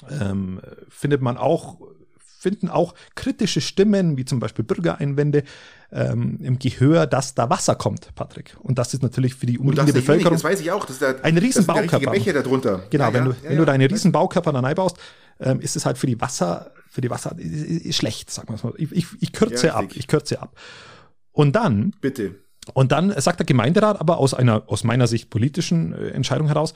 [0.09, 0.59] ähm,
[0.89, 1.79] findet man auch,
[2.19, 5.43] finden auch kritische Stimmen, wie zum Beispiel Bürgereinwände,
[5.91, 8.55] ähm, im Gehör, dass da Wasser kommt, Patrick.
[8.59, 10.81] Und das ist natürlich für die umliegende Bevölkerung das weiß ich auch.
[10.81, 12.11] Das ist der, Ein riesen das sind ja richtige Baukörper.
[12.11, 12.83] Bäche darunter.
[12.89, 13.89] Genau, ja, wenn, ja, du, ja, wenn du deine ja.
[13.89, 14.97] riesen Baukörper dann einbaust,
[15.39, 18.59] ähm, ist es halt für die Wasser, für die Wasser ist, ist schlecht, sagen wir
[18.63, 18.73] mal.
[18.77, 20.55] Ich, ich, ich kürze Ja, ab, ich kürze ab.
[21.31, 22.35] Und dann, Bitte.
[22.73, 26.73] und dann sagt der Gemeinderat aber aus einer, aus meiner Sicht politischen äh, Entscheidung heraus,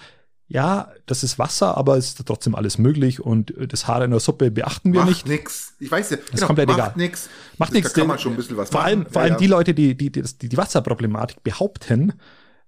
[0.53, 4.11] ja, das ist Wasser, aber es ist trotzdem alles möglich und äh, das Haar in
[4.11, 5.27] der Suppe beachten wir Macht nicht.
[5.27, 5.73] nix.
[5.79, 6.17] Ich weiß ja.
[6.31, 6.93] Das ist komplett macht egal.
[6.97, 7.29] nix.
[7.57, 7.93] Macht nichts.
[7.93, 8.87] Da kann man schon ein bisschen was vor machen.
[8.89, 9.37] allem, vor Ja, allem ja.
[9.39, 12.13] die Leute, die die, die die Wasserproblematik behaupten,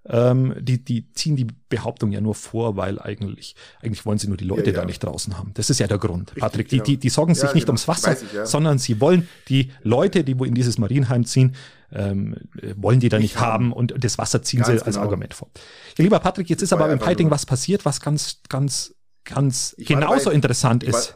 [0.05, 4.35] ähm, die, die ziehen die Behauptung ja nur vor, weil eigentlich, eigentlich wollen sie nur
[4.37, 4.79] die Leute Ja, ja.
[4.81, 5.51] da nicht draußen haben.
[5.53, 6.67] Das ist ja der Grund, Richtig, Patrick.
[6.69, 6.85] Die, genau.
[6.85, 7.71] die, die sorgen sich Ja, nicht genau.
[7.71, 11.55] ums Wasser, ich, sondern sie wollen die Leute, die wo in dieses Marienheim ziehen,
[11.91, 13.65] ähm, äh, wollen die da nicht, Nicht haben.
[13.67, 13.73] haben.
[13.73, 15.05] und das Wasser ziehen Ganz sie als genau.
[15.05, 15.49] Argument vor.
[15.97, 18.41] Ja, lieber Patrick, jetzt ist aber ja im einfach Peiting nur- was passiert, was ganz,
[18.49, 20.35] ganz, ganz Ich genauso dabei.
[20.35, 21.15] interessant ist.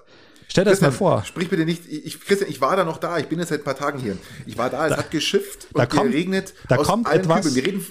[0.49, 1.25] Stell dir das mal vor.
[1.25, 3.63] Sprich bitte nicht, ich, Christian, ich war da noch da, ich bin jetzt seit ein
[3.65, 4.17] paar Tagen hier.
[4.45, 7.41] Ich war da, es Da- hat geschifft da und kommt- geregnet da kommt allen etwas-
[7.47, 7.55] Kübeln.
[7.55, 7.85] Wir reden,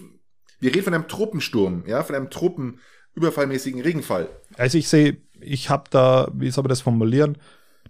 [0.61, 4.29] wir reden von einem Tropensturm, ja, von einem tropenüberfallmäßigen Regenfall.
[4.57, 7.39] Also ich sehe, ich habe da, wie soll man das formulieren,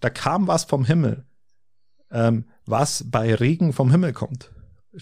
[0.01, 1.25] da kam was vom Himmel,
[2.11, 4.51] ähm, was bei Regen vom Himmel kommt.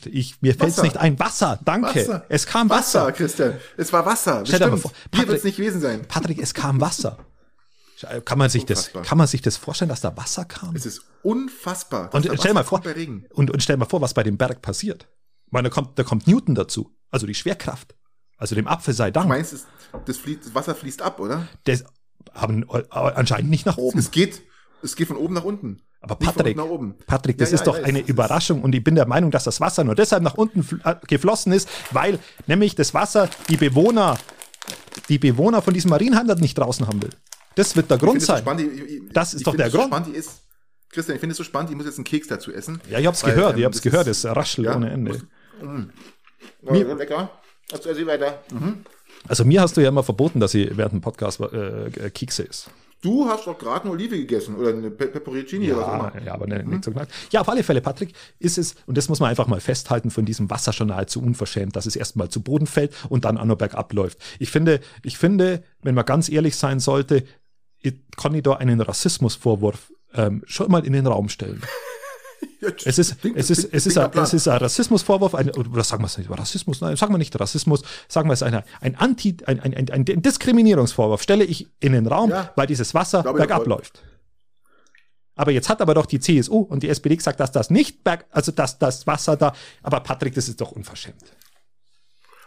[0.06, 1.18] Ich, mir fällt es nicht ein.
[1.20, 2.00] Wasser, danke.
[2.00, 2.24] Wasser.
[2.28, 3.02] Es kam Wasser.
[3.02, 3.54] Wasser, Christian.
[3.76, 4.44] Es war Wasser.
[4.44, 6.04] Stell dir mal vor, Patrick- wird es nicht gewesen sein.
[6.08, 7.18] Patrick, es kam Wasser.
[8.24, 10.74] Kann man sich das, kann man sich das vorstellen, dass da Wasser kam?
[10.74, 12.12] Es ist unfassbar.
[12.12, 13.24] Und stell mal vor, kommt Bei Regen.
[13.30, 15.06] und, und stell mal vor, was bei dem Berg passiert.
[15.46, 16.90] Ich meine, da kommt, da kommt Newton dazu.
[17.14, 17.94] Also die Schwerkraft.
[18.38, 19.28] Also dem Apfel sei Du Dank.
[19.28, 19.66] meinst, es,
[20.04, 21.46] das, fließt, das Wasser fließt ab, oder?
[21.62, 21.84] Das,
[22.32, 23.96] aber anscheinend nicht nach oben.
[24.00, 24.42] Es geht,
[24.82, 25.80] es geht von oben nach unten.
[26.00, 26.58] Aber Patrick.
[27.06, 29.06] Patrick, das Ja, ist ja, doch ich weiß, eine ist- Überraschung und ich bin der
[29.06, 33.30] Meinung, dass das Wasser nur deshalb nach unten äh, geflossen ist, weil nämlich das Wasser
[33.48, 34.18] die Bewohner,
[35.08, 37.10] die Bewohner von diesem Marienheim nicht draußen haben will.
[37.54, 38.42] Das wird der Grund es so sein.
[38.42, 39.90] spannend, ich- ich- Das ist doch der es so Grund.
[39.94, 40.42] Spannend, ist,
[40.90, 42.80] Christian, ich finde es so spannend, ich muss jetzt einen Keks dazu essen.
[42.90, 45.22] Ja, ich hab's Weil, gehört, ähm, ich hab's gehört, ist- das raschelt ja, ohne Ende.
[46.72, 47.30] Ja, lecker.
[47.72, 48.42] Also, also weiter.
[48.52, 48.84] Mhm.
[49.26, 52.42] Also mir hast du ja immer verboten, dass ich während dem Podcast äh, äh, Kekse
[52.42, 52.68] ist.
[53.00, 56.08] Du hast doch gerade eine Olive gegessen oder eine Pe Peperoncini oder was auch Ja,
[56.08, 56.22] immer.
[56.26, 57.12] ja, aber ne, nicht so knackt.
[57.30, 60.24] Ja, auf alle Fälle, Patrick, ist es, und das muss man einfach mal festhalten, von
[60.24, 63.56] diesem Wasser schon nahezu unverschämt, dass es erstmal zu Boden fällt und dann auch noch
[63.56, 64.18] bergab läuft.
[64.38, 67.24] Ich finde, ich finde, wenn man ganz ehrlich sein sollte,
[67.80, 71.60] ich- kann ich da einen Rassismusvorwurf ähm, schon mal in den Raum stellen.
[72.84, 76.02] Es ist, klingt- es ist, es ist, ein, es ist ein Rassismusvorwurf, ein, oder sagen
[76.02, 79.36] wir es nicht, Rassismus, nein, sagen wir nicht Rassismus, sagen wir es eine, ein Anti,
[79.46, 82.52] ein, ein, ein, ein Diskriminierungsvorwurf stelle ich in den Raum, Ja.
[82.56, 84.02] weil dieses Wasser bergab läuft.
[85.36, 88.24] Aber jetzt hat aber doch die CSU und die SPD gesagt, dass das nicht berg,
[88.30, 89.52] also dass das Wasser da,
[89.82, 91.22] aber Patrick, das ist doch unverschämt.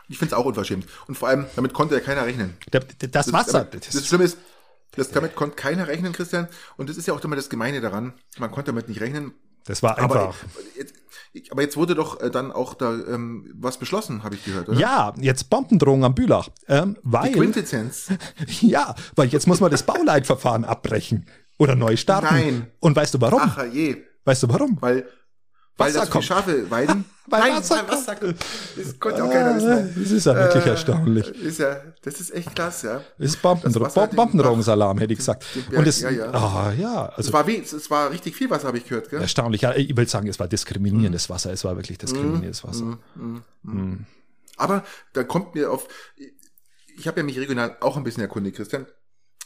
[0.09, 0.87] Ich finde es auch unverschämt.
[1.07, 2.55] Und vor allem, damit konnte ja keiner rechnen.
[2.71, 2.79] Der,
[3.11, 4.37] das, Wasser, Das, das Schlimme ist,
[4.95, 6.47] das, damit konnte keiner rechnen, Christian.
[6.77, 8.13] Und das ist ja auch immer das Gemeine daran.
[8.37, 9.33] Man konnte damit nicht rechnen.
[9.67, 10.35] Das war Aber einfach.
[10.75, 14.69] jetzt, aber jetzt wurde doch äh, dann auch da ähm, was beschlossen, habe ich gehört,
[14.69, 14.79] oder?
[14.79, 18.09] Ja, jetzt Bombendrohung am Bülach, ähm, Die weil, Quintessenz.
[18.61, 21.27] ja, weil jetzt muss man das Bauleitverfahren abbrechen
[21.59, 22.27] oder neu starten.
[22.33, 22.67] Nein.
[22.79, 23.41] Und weißt du warum?
[23.43, 23.97] Ach je.
[24.25, 24.77] Weißt du warum?
[24.79, 25.05] Weil,
[25.77, 26.25] weil Wasser das kommt.
[26.25, 27.05] Schafe weiden.
[27.29, 27.91] Weil Nein, Wasser kommt.
[27.91, 28.35] Wasser kommt.
[28.77, 29.69] Das konnte auch keiner wissen.
[29.69, 31.27] Ah, Das ist ja wirklich Äh, erstaunlich.
[31.27, 33.01] Ist ja, das ist echt krass, ja.
[33.17, 35.43] Das ist Bombendro das Wasser Bom- den- Bombendrohungsalarm, hätte ich gesagt.
[35.69, 36.31] Berg, Und es, ja, ja.
[36.31, 39.19] Ah, ja, Es also war wie, es war richtig viel Wasser, habe ich gehört, gell?
[39.19, 39.59] erstaunlich.
[39.63, 41.51] Ja, ich will sagen, es war diskriminierendes Wasser.
[41.51, 42.97] Es war wirklich diskriminierendes Wasser.
[44.55, 45.87] Aber da kommt mir auf,
[46.97, 48.85] ich habe ja mich regional auch ein bisschen erkundigt, Christian.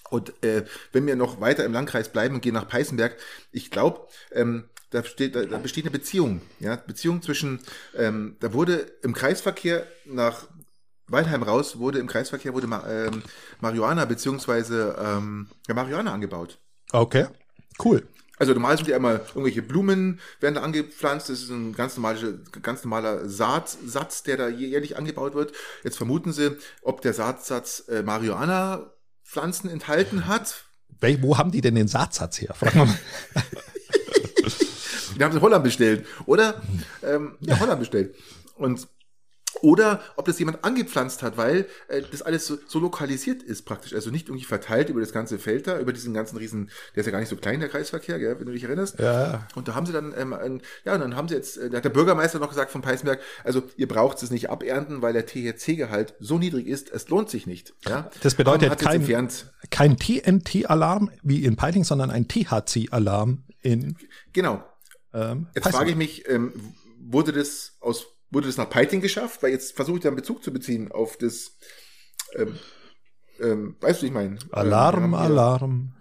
[0.09, 3.15] Und äh, wenn wir noch weiter im Landkreis bleiben und gehen nach Peißenberg,
[3.51, 6.41] ich glaube, ähm, da, steht, da, da besteht eine Beziehung.
[6.59, 7.59] Ja, Beziehung zwischen,
[7.97, 10.47] ähm, da wurde im Kreisverkehr nach
[11.07, 13.23] Waldheim raus, wurde im Kreisverkehr wurde ähm,
[13.59, 16.59] Marihuana beziehungsweise ähm, ja, Marihuana angebaut.
[16.91, 17.27] Okay,
[17.83, 18.07] cool.
[18.37, 21.29] Also normal sind ja immer irgendwelche Blumen werden da angepflanzt.
[21.29, 25.53] Das ist ein ganz normaler, ganz normaler Saatsatz, der da jährlich angebaut wird.
[25.83, 30.65] Jetzt vermuten sie, ob der Saatsatz äh, Marihuana-Pflanzen enthalten hat.
[31.19, 32.55] Wo haben die denn den Saatsatz her?
[32.59, 32.99] Wir mal.
[35.21, 36.05] Den haben sie in Holland bestellt.
[36.25, 36.61] Oder
[37.03, 38.15] ähm, ja, Holland bestellt.
[38.55, 38.87] Und
[39.61, 43.93] oder ob das jemand angepflanzt hat, weil äh, das alles so, so lokalisiert ist praktisch.
[43.93, 47.05] Also nicht irgendwie verteilt über das ganze Feld da, über diesen ganzen riesen, der ist
[47.05, 48.97] ja gar nicht so klein, der Kreisverkehr, gell, wenn du dich erinnerst.
[48.97, 49.47] Ja.
[49.53, 51.77] Und da haben sie dann, ähm, ein, ja, und dann haben sie jetzt, äh, da
[51.77, 55.27] hat der Bürgermeister noch gesagt von Peißenberg, also ihr braucht es nicht abernten, weil der
[55.27, 57.73] THC-Gehalt so niedrig ist, es lohnt sich nicht.
[57.87, 58.09] Ja?
[58.23, 59.01] Das bedeutet kein-
[59.69, 63.95] Kein TNT-Alarm wie in Peiting, sondern ein THC-Alarm in
[64.33, 64.63] genau.
[65.13, 66.53] Ähm, Jetzt frage ich mich, ähm,
[66.99, 69.41] wurde das aus, wurde das nach Peiting geschafft?
[69.43, 71.51] Weil jetzt versuche ich da einen Bezug zu beziehen auf das,
[72.35, 72.57] ähm,
[73.39, 74.37] ähm, weißt du, ich meine?
[74.51, 75.93] Alarm, ähm, Alarm.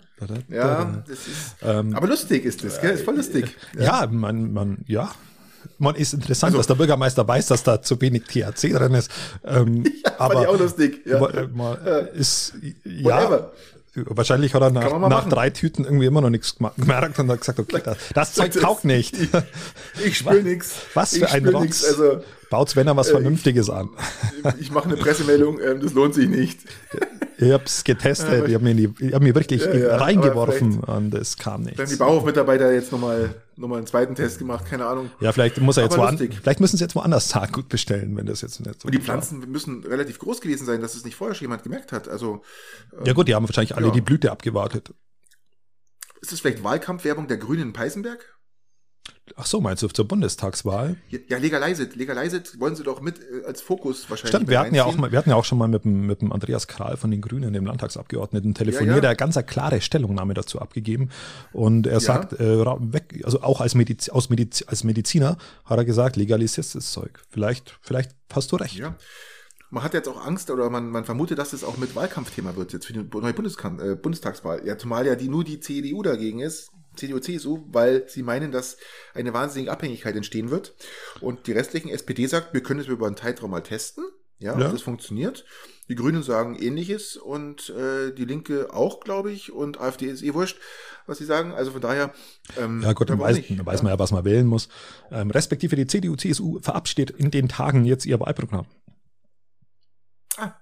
[0.50, 2.92] Ja, das ist, Ähm, aber lustig ist das, gell?
[2.92, 3.56] Ist voll lustig.
[3.78, 5.10] Ja, man, man, ja.
[5.78, 9.10] Man ist interessant, Also- dass der Bürgermeister weiß, dass da zu wenig THC drin ist.
[9.44, 9.84] Ähm,
[10.18, 11.06] Fand ich auch lustig.
[11.06, 11.16] Ja.
[11.16, 12.52] aber, äh, ist,
[12.84, 13.50] ja.
[13.94, 15.30] Wahrscheinlich hat er nach, nach machen.
[15.30, 18.84] drei Tüten irgendwie immer noch nichts gemerkt und hat gesagt, okay, das, das Zeug taugt
[18.84, 19.14] nicht.
[20.04, 20.72] Ich spüre nix.
[20.94, 21.84] Was ich für ein Rotz.
[21.84, 23.90] Also, Baut Sven was Äh, Vernünftiges an.
[24.58, 26.58] ich mache eine Pressemeldung, ähm, das lohnt sich nicht.
[27.38, 31.14] Ich hab's getestet, ich hab mir, die, ich hab mir wirklich Ja, ja, reingeworfen und
[31.14, 31.98] es kam Dann die nichts.
[31.98, 35.10] Bauhofmitarbeiter jetzt nochmal noch mal einen zweiten Test gemacht, keine Ahnung.
[35.20, 36.38] Ja, vielleicht muss er jetzt Aber woan, lustig.
[36.42, 39.06] vielleicht müssen sie jetzt woanders Saatgut bestellen, wenn das jetzt nicht so Und die gut
[39.08, 39.14] war.
[39.16, 42.08] Pflanzen müssen relativ groß gewesen sein, dass es nicht vorher schon jemand gemerkt hat.
[42.08, 42.42] Also
[43.04, 43.92] Ja gut, die haben wahrscheinlich alle Ja.
[43.92, 44.94] die Blüte abgewartet.
[46.20, 48.36] ist das vielleicht Wahlkampfwerbung der Grünen in Peißenberg?
[49.36, 50.96] Ach so, meinst du zur Bundestagswahl?
[51.08, 51.96] Ja, Legalize it.
[51.96, 54.34] Legalize it wollen sie doch mit äh, als Fokus wahrscheinlich.
[54.34, 56.20] Stimmt, wir hatten, ja auch mal, wir hatten ja auch schon mal mit dem, mit
[56.20, 58.88] dem Andreas Kral von den Grünen, dem Landtagsabgeordneten, telefoniert.
[58.88, 59.00] Ja, ja.
[59.00, 61.10] Der hat ganz eine klare Stellungnahme dazu abgegeben.
[61.52, 62.00] Und er ja.
[62.00, 66.74] sagt, äh, weg, also auch als, Mediz, aus Mediz, als Mediziner hat er gesagt, legalisierst
[66.74, 67.20] das Zeug.
[67.30, 68.76] Vielleicht, vielleicht hast du recht.
[68.76, 68.96] Ja.
[69.72, 72.72] Man hat jetzt auch Angst oder man, man vermutet, dass es auch mit Wahlkampfthema wird
[72.72, 74.66] jetzt für die neue Bundeskan äh, Bundestagswahl.
[74.66, 76.72] Ja, zumal ja die nur die CDU dagegen ist.
[77.00, 78.76] CDU, CSU, weil sie meinen, dass
[79.14, 80.74] eine wahnsinnige Abhängigkeit entstehen wird.
[81.20, 84.04] Und die restlichen SPD sagt, wir können es über einen Zeitraum mal testen.
[84.38, 84.68] Ja, ja.
[84.70, 85.44] das funktioniert.
[85.90, 90.32] Die Grünen sagen ähnliches und äh, die Linke auch, glaube ich, und AfD ist eh
[90.32, 90.56] wurscht,
[91.06, 91.52] was sie sagen.
[91.52, 92.14] Also von daher.
[92.56, 94.68] Ähm, ja gut, dann weiß, dann weiß man ja, was man wählen muss.
[95.10, 98.66] Ähm, respektive die CDU, CSU verabschiedet in den Tagen jetzt ihr Wahlprogramm.
[100.38, 100.52] Ah.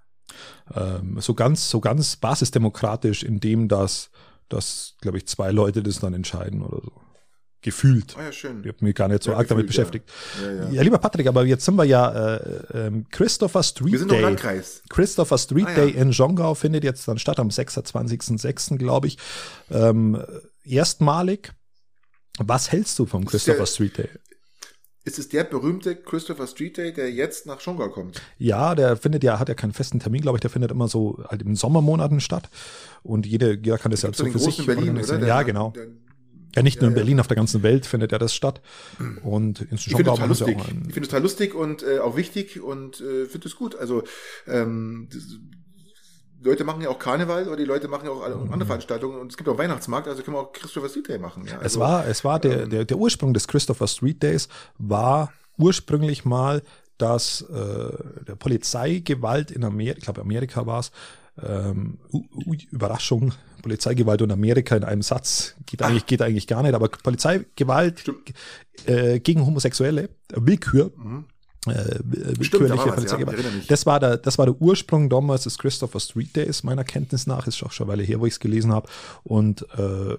[0.75, 4.11] Ähm, so ganz, so ganz basisdemokratisch, indem das
[4.49, 6.93] dass, glaube ich, zwei Leute das dann entscheiden oder so.
[7.61, 8.15] Gefühlt.
[8.17, 8.61] Oh ja, schön.
[8.61, 10.09] Ich habe mich gar nicht so ja, arg gefühlt, damit beschäftigt.
[10.41, 10.53] Ja.
[10.53, 10.83] Ja, ja.
[10.83, 14.21] lieber Patrick, aber jetzt sind wir ja äh, äh, Christopher Street wir sind Day.
[14.21, 14.83] Landkreis.
[14.89, 19.19] Christopher Street ah, Day in Jongau findet jetzt dann statt am 26.06., glaube ich.
[19.73, 20.23] Ähm,
[20.63, 21.53] erstmalig.
[22.39, 24.09] Was hältst du vom Christopher Street Day?
[25.09, 28.21] Ist es der berühmte Christopher Street Day, der jetzt nach Schongau kommt?
[28.37, 31.25] Ja, der findet ja, hat ja keinen festen Termin, glaube ich, der findet immer so
[31.27, 32.51] halt in Sommermonaten statt.
[33.03, 35.17] Und jede, jeder kann das ja so für sich Berlin, oder?
[35.17, 35.71] Der, ja, genau.
[35.71, 35.87] Der,
[36.55, 38.61] ja, nicht nur in Berlin, auf der ganzen Welt findet ja das statt.
[39.23, 40.59] Und in Schongau ich finde es total lustig.
[40.59, 43.77] Ich finde es total lustig und äh, auch wichtig und äh, finde es gut.
[43.77, 44.03] Also
[44.47, 45.23] ähm, das,
[46.41, 48.67] Leute machen ja auch Karneval oder die Leute machen ja auch andere mhm.
[48.67, 51.45] Veranstaltungen und es gibt auch Weihnachtsmarkt, also können wir auch Christopher Street Day machen.
[51.47, 51.55] Ja.
[51.55, 54.49] Also, es war, es war der, ähm, der, der Ursprung des Christopher Street Days
[54.79, 56.63] war ursprünglich mal,
[56.97, 60.93] dass äh, der Polizeigewalt in Amerika, ich glaube Amerika war es,
[61.41, 61.99] ähm,
[62.71, 68.05] Überraschung, Polizeigewalt in Amerika in einem Satz geht eigentlich, geht eigentlich gar nicht, aber Polizeigewalt
[68.87, 71.27] äh, gegen Homosexuelle, Willkür, mhm
[71.67, 73.39] äh, willkürliche Polizeigewalt.
[73.39, 77.27] Ja, das war der, das war der Ursprung damals des Christopher Street Days, meiner Kenntnis
[77.27, 78.89] nach, ist auch schon eine Weile her, wo ich es gelesen habe.
[79.25, 80.17] Und äh,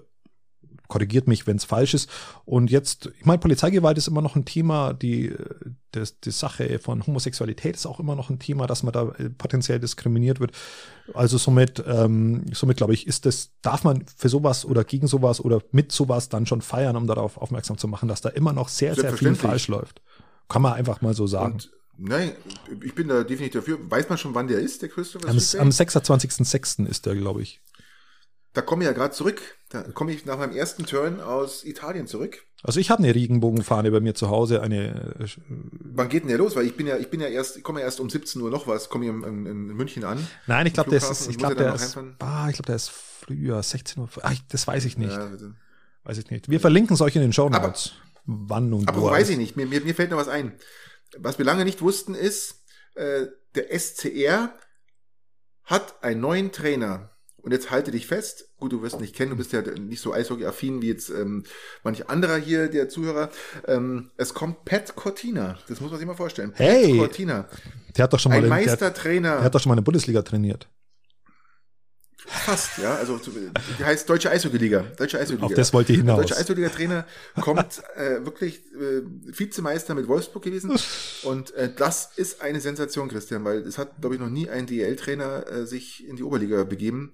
[0.90, 2.10] korrigiert mich, wenn es falsch ist.
[2.46, 5.34] Und jetzt, ich meine, Polizeigewalt ist immer noch ein Thema, die,
[5.92, 9.30] das, die Sache von Homosexualität ist auch immer noch ein Thema, dass man da äh,
[9.30, 10.52] potenziell diskriminiert wird.
[11.14, 15.40] Also somit, ähm, somit glaube ich, ist das, darf man für sowas oder gegen sowas
[15.40, 18.68] oder mit sowas dann schon feiern, um darauf aufmerksam zu machen, dass da immer noch
[18.68, 20.02] sehr, sehr viel falsch läuft.
[20.50, 21.54] Kann man einfach mal so sagen.
[21.54, 22.32] Und Nein,
[22.84, 23.78] ich bin da definitiv dafür.
[23.92, 25.28] Weiß man schon, wann der ist, der Christopher?
[25.28, 26.88] Am, am 26.06.
[26.88, 27.62] ist der, glaube ich.
[28.54, 29.42] Da komme ich ja gerade zurück.
[29.70, 32.46] Da komme ich nach meinem ersten Turn aus Italien zurück.
[32.64, 34.62] Also ich habe eine Regenbogenfahne bei mir zu Hause.
[34.62, 35.16] Eine.
[35.20, 36.56] Äh, Wann geht denn der los?
[36.56, 38.50] Weil ich bin ja, ich bin ja erst, ich komme ja erst um 17 Uhr
[38.50, 40.26] noch was, komme ich in, in, in, München an.
[40.48, 43.62] Nein, ich glaube, der ist, ich glaube, der ist, ah, ich glaube, der ist früher,
[43.62, 44.10] 16 Uhr.
[44.22, 45.12] Ah, das weiß ich nicht.
[45.12, 45.32] Ja,
[46.06, 46.50] weiß ich nicht.
[46.50, 47.94] Wir verlinken es euch in den Show Notes
[48.26, 49.08] wann und aber wo.
[49.08, 49.56] Aber weiß ich nicht.
[49.56, 50.54] Mir, mir, mir fällt noch was ein.
[51.18, 52.64] Was wir lange nicht wussten ist,
[52.96, 54.54] äh, der SCR
[55.64, 57.12] hat einen neuen Trainer.
[57.42, 58.50] Und jetzt halte dich fest.
[58.58, 61.46] Gut, du wirst ihn nicht kennen, du bist ja nicht so Eishockey-affin wie jetzt ähm,
[61.84, 63.30] manch anderer hier, der Zuhörer.
[63.66, 65.58] Ähm, es kommt Pat Cortina.
[65.70, 66.52] Das muss man sich mal vorstellen.
[66.56, 67.50] Hey, Pat Cortina.
[67.96, 69.30] Der hat doch schon mal ein Meistertrainer.
[69.30, 70.68] Der, der hat doch schon mal eine Bundesliga trainiert.
[72.26, 72.96] Fast, ja.
[72.96, 73.20] Also
[73.80, 74.86] die heißt Deutsche Eishockey-Liga.
[74.98, 75.46] Deutsche Eishockey-Liga.
[75.46, 76.22] Auf das wollte ich hinaus.
[76.22, 77.06] Deutsche Eishockey-Trainer
[77.42, 80.78] kommt äh, wirklich äh, Vizemeister mit Wolfsburg gewesen.
[81.24, 84.68] Und äh, das ist eine Sensation, Christian, weil es hat, glaube ich, noch nie ein
[84.68, 87.14] DL-Trainer äh, sich in die Oberliga begeben.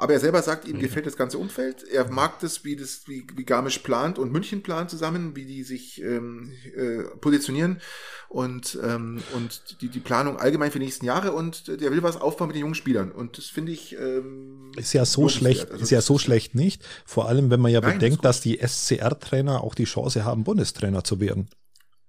[0.00, 0.80] Aber er selber sagt, ihm mhm.
[0.80, 1.84] gefällt das ganze Umfeld.
[1.86, 5.62] Er mag das, wie das, wie, wie Garmisch plant und München plant zusammen, wie die
[5.62, 7.80] sich ähm, äh, positionieren
[8.28, 12.16] und ähm, und die die Planung allgemein für die nächsten Jahre und der will was
[12.16, 15.82] aufbauen mit den jungen Spielern und das finde ich ähm, ist ja so schlecht, also
[15.82, 16.82] ist ja so schlecht nicht.
[17.04, 20.44] Vor allem, wenn man ja nein, bedenkt, das dass die SCR-Trainer auch die Chance haben,
[20.44, 21.48] Bundestrainer zu werden.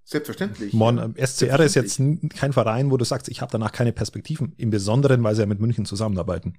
[0.03, 0.73] Selbstverständlich.
[0.73, 1.07] Mon, ja.
[1.07, 1.65] SCR Selbstverständlich.
[1.65, 4.53] ist jetzt kein Verein, wo du sagst, ich habe danach keine Perspektiven.
[4.57, 6.55] Im Besonderen, weil sie ja mit München zusammenarbeiten.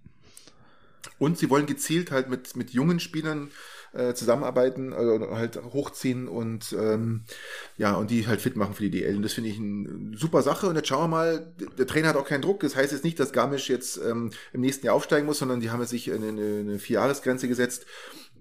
[1.19, 3.51] Und sie wollen gezielt halt mit, mit jungen Spielern
[3.93, 7.25] äh, zusammenarbeiten, also halt hochziehen und ähm,
[7.77, 9.17] ja, und die halt fit machen für die DL.
[9.17, 10.67] Und das finde ich eine super Sache.
[10.67, 12.61] Und jetzt schauen wir mal, der Trainer hat auch keinen Druck.
[12.61, 15.71] Das heißt jetzt nicht, dass Garmisch jetzt ähm, im nächsten Jahr aufsteigen muss, sondern die
[15.71, 17.85] haben sich eine, eine, Vierjahresgrenze gesetzt,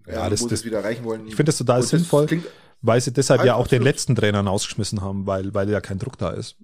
[0.08, 1.28] ja, das, wo das, sie es wieder erreichen wollen.
[1.28, 2.40] Ich finde das total und sinnvoll, das
[2.82, 6.18] weil sie deshalb ja auch den letzten Trainern ausgeschmissen haben, weil, weil ja kein Druck
[6.18, 6.56] da ist.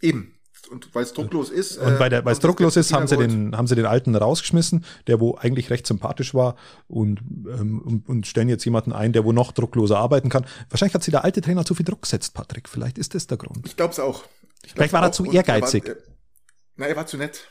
[0.00, 0.35] Eben,
[0.70, 1.78] und weil es drucklos ist.
[1.78, 5.36] Und weil es drucklos ist, haben sie den, haben sie den alten rausgeschmissen, der wo
[5.36, 6.56] eigentlich recht sympathisch war
[6.88, 10.46] und, ähm, und, und stellen jetzt jemanden ein, der wo noch druckloser arbeiten kann.
[10.70, 12.68] Wahrscheinlich hat sie der alte Trainer zu viel Druck gesetzt, Patrick.
[12.68, 13.66] Vielleicht ist das der Grund.
[13.66, 14.24] Ich glaube es auch.
[14.66, 15.84] Vielleicht war er zu ehrgeizig.
[15.84, 16.02] Er war, er,
[16.76, 17.48] na, er war zu nett.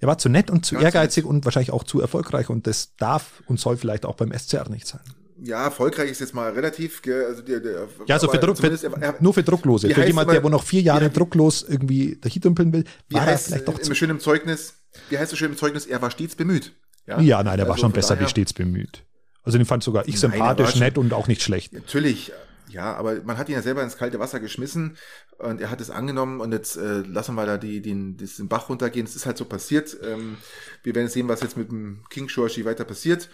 [0.00, 2.94] Er war zu nett und zu ehrgeizig zu und wahrscheinlich auch zu erfolgreich und das
[2.96, 5.00] darf und soll vielleicht auch beim SCR nicht sein.
[5.42, 8.66] Ja, erfolgreich ist jetzt mal relativ, gell, also der, der, Ja, also für Druck, für,
[8.70, 9.88] er- er- nur für Drucklose.
[9.88, 13.14] Für heißt jemand, immer- der wo noch vier Jahre wie- drucklos irgendwie dahindümpeln will, wie
[13.14, 13.94] war er heißt vielleicht doch im zu.
[13.94, 14.74] schönen Zeugnis,
[15.10, 16.72] wie heißt es schön im Zeugnis, er war stets bemüht.
[17.06, 19.04] Ja, nein, der war Also schon von besser wie stets bemüht.
[19.42, 21.72] Also den fand sogar ich Nein, er war sympathisch, schon- nett und auch nicht schlecht.
[21.72, 22.32] Natürlich,
[22.70, 24.98] ja, aber man hat ihn ja selber ins kalte Wasser geschmissen
[25.38, 28.68] und er hat es angenommen und jetzt äh, lassen wir da die, den, den Bach
[28.68, 29.06] runtergehen.
[29.06, 29.96] Es ist halt so passiert.
[30.04, 30.36] Ähm,
[30.82, 33.30] wir werden sehen, was jetzt mit dem King Shoshi weiter passiert.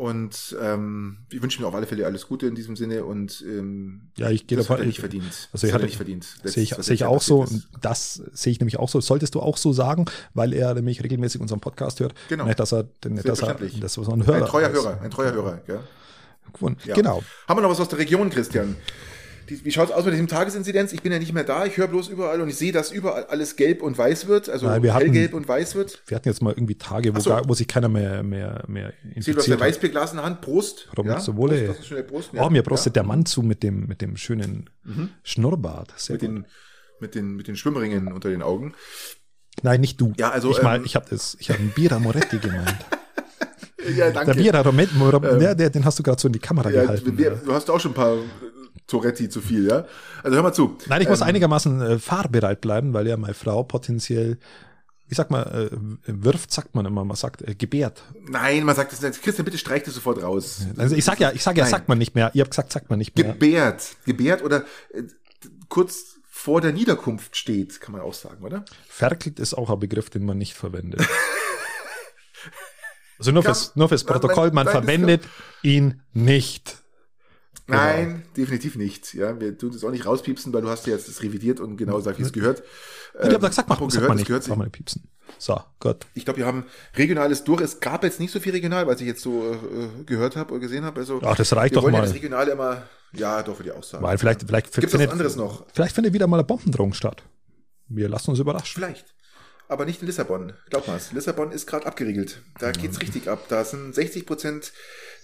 [0.00, 4.08] Und ähm, ich wünsche mir auf alle Fälle alles Gute in diesem Sinne und ähm,
[4.16, 5.24] Ja, ich gehe hat davon- er nicht verdient.
[5.26, 6.26] Also das ich hat hatte- nicht verdient.
[6.42, 7.44] Das, Sehe ich, was sehe ich auch so.
[7.44, 7.68] ist.
[7.82, 9.02] Das sehe ich nämlich auch so.
[9.02, 12.14] Solltest du auch so sagen, weil er nämlich regelmäßig unseren Podcast hört.
[12.30, 12.46] Genau.
[12.46, 14.36] Nicht, dass er, nicht, dass er, das war so ein Hörer.
[14.38, 14.74] Ein treuer ist.
[14.82, 15.60] Hörer, ein treuer Hörer.
[15.66, 15.80] Gell?
[16.86, 16.94] Ja.
[16.94, 17.22] Genau.
[17.46, 18.76] Haben wir noch was aus der Region, Christian?
[19.50, 20.92] Die, wie schaut es aus mit diesem Tagesinzidenz?
[20.92, 23.24] Ich bin ja nicht mehr da, ich höre bloß überall und ich sehe, dass überall
[23.24, 26.02] alles gelb und weiß wird, also Nein, wir hatten- hellgelb und weiß wird.
[26.06, 27.30] Wir hatten jetzt mal irgendwie Tage, wo, so.
[27.30, 29.66] gar, wo sich keiner mehr, mehr, mehr Ich sehe, du hast infiziert hat.
[29.68, 30.40] Weißbierglas in der Hand.
[30.40, 30.88] Prost.
[30.94, 31.20] Warum ja?
[31.20, 31.56] so wohle?
[31.64, 32.30] Prost, Das ist der Prost.
[32.36, 34.70] Oh, mir prostet der Mann zu mit dem, mit dem schönen
[35.24, 35.92] Schnurrbart.
[35.96, 36.28] Sehr Mit gut.
[36.30, 36.46] den,
[37.00, 38.74] mit, den, mit den Schwimmringen unter den Augen.
[39.62, 40.12] Nein, nicht du.
[40.16, 42.76] Ja, also, ich, ähm, ich habe habe einen Bira Moretti gemeint.
[43.96, 46.74] Ja, Der Bira Moretti, der, der, den hast du gerade so in die Kamera Ähm,
[46.76, 47.16] Ja, gehalten.
[47.18, 48.18] wir, du hast auch schon ein paar
[48.90, 49.86] Toretti zu viel, ja?
[50.22, 50.76] Also hör mal zu.
[50.86, 54.38] Nein, ich muss Ähm, einigermaßen äh, fahrbereit bleiben, weil ja meine Frau potenziell,
[55.08, 55.76] ich sag mal, äh,
[56.06, 58.02] wirft, sagt man immer, man sagt, äh, gebärt.
[58.28, 59.22] Nein, man sagt das nicht.
[59.22, 60.66] Christian, bitte streich das sofort raus.
[60.76, 61.70] Also ich sag ja, ich sag ja, Nein.
[61.70, 62.30] sagt man nicht mehr.
[62.34, 63.32] Ihr habt gesagt, sagt man nicht mehr.
[63.32, 63.96] Gebärt.
[64.04, 65.02] Gebärt oder äh,
[65.68, 68.64] kurz vor der Niederkunft steht, kann man auch sagen, oder?
[68.88, 71.00] Ferkelt ist auch ein Begriff, den man nicht verwendet.
[73.18, 75.24] Also nur Kann- fürs, nur fürs Protokoll, man nein, verwendet
[75.62, 76.79] ihn nicht.
[77.70, 77.82] Genau.
[77.82, 79.14] Nein, definitiv nicht.
[79.14, 81.76] Ja, wir tun das auch nicht rauspiepsen, weil du hast ja jetzt das revidiert und
[81.76, 82.62] genau gesagt, wie es gehört.
[83.22, 84.26] ich mach, apropos sagt gehört, man das nicht.
[84.26, 84.56] gehört sich.
[84.56, 85.08] mal piepsen.
[85.38, 86.06] So, gut.
[86.14, 86.64] Ich glaube, wir haben
[86.96, 87.60] regionales durch.
[87.60, 90.60] Es gab jetzt nicht so viel regional, was ich jetzt so äh, gehört habe oder
[90.60, 91.00] gesehen habe.
[91.00, 92.06] Also Ach, das reicht wir doch wollen ja mal.
[92.06, 94.02] das Regionale immer, ja, doch würde ich auch sagen.
[94.02, 95.64] Weil vielleicht, vielleicht Gibt's was anderes noch?
[95.72, 97.22] Vielleicht findet wieder mal eine Bombendrohung statt.
[97.88, 98.82] Wir lassen uns überraschen.
[98.82, 99.14] Vielleicht.
[99.70, 100.52] Aber nicht in Lissabon.
[100.68, 102.42] Glaub mal, Lissabon ist gerade abgeriegelt.
[102.58, 103.46] Da geht's richtig ab.
[103.48, 104.72] Da sind 60 Prozent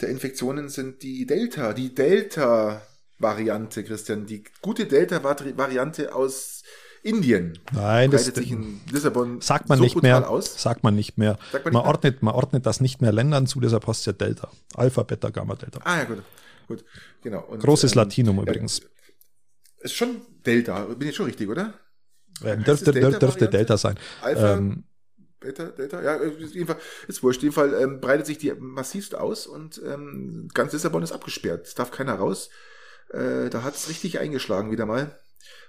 [0.01, 4.27] der Infektionen sind die Delta, die Delta-Variante, Christian.
[4.27, 6.63] Die gute Delta-Variante aus
[7.03, 7.59] Indien.
[7.73, 10.31] Nein, das sich in Lissabon sagt man so nicht mehr.
[10.31, 10.63] aus.
[10.63, 11.33] Sagt man nicht mehr.
[11.33, 11.85] Man man, nicht mehr?
[11.85, 14.49] ordnet, man ordnet das nicht mehr Ländern zu, deshalb es ja Delta.
[14.75, 15.81] Alpha, Beta, Gamma, Delta.
[15.83, 16.23] Ah ja, gut.
[16.69, 16.85] Gut,
[17.21, 17.41] genau.
[17.49, 18.83] Und, Großes ähm, Latinum ja, übrigens.
[19.81, 20.85] Ist schon Delta.
[20.85, 21.75] Bin ich schon richtig, oder?
[22.45, 23.49] Ähm, dürfte, es dürfte?
[23.49, 23.99] Delta sein.
[24.21, 24.85] Alpha, Ähm,
[25.41, 27.43] Beta, Delta, ja, äh, ist jeden Fall, ist wurscht.
[27.53, 31.67] Fall ähm, breitet sich die massivst aus und ähm, ganz Lissabon ist abgesperrt.
[31.67, 32.51] Es darf keiner raus.
[33.11, 35.19] Äh, da hat's richtig eingeschlagen wieder mal.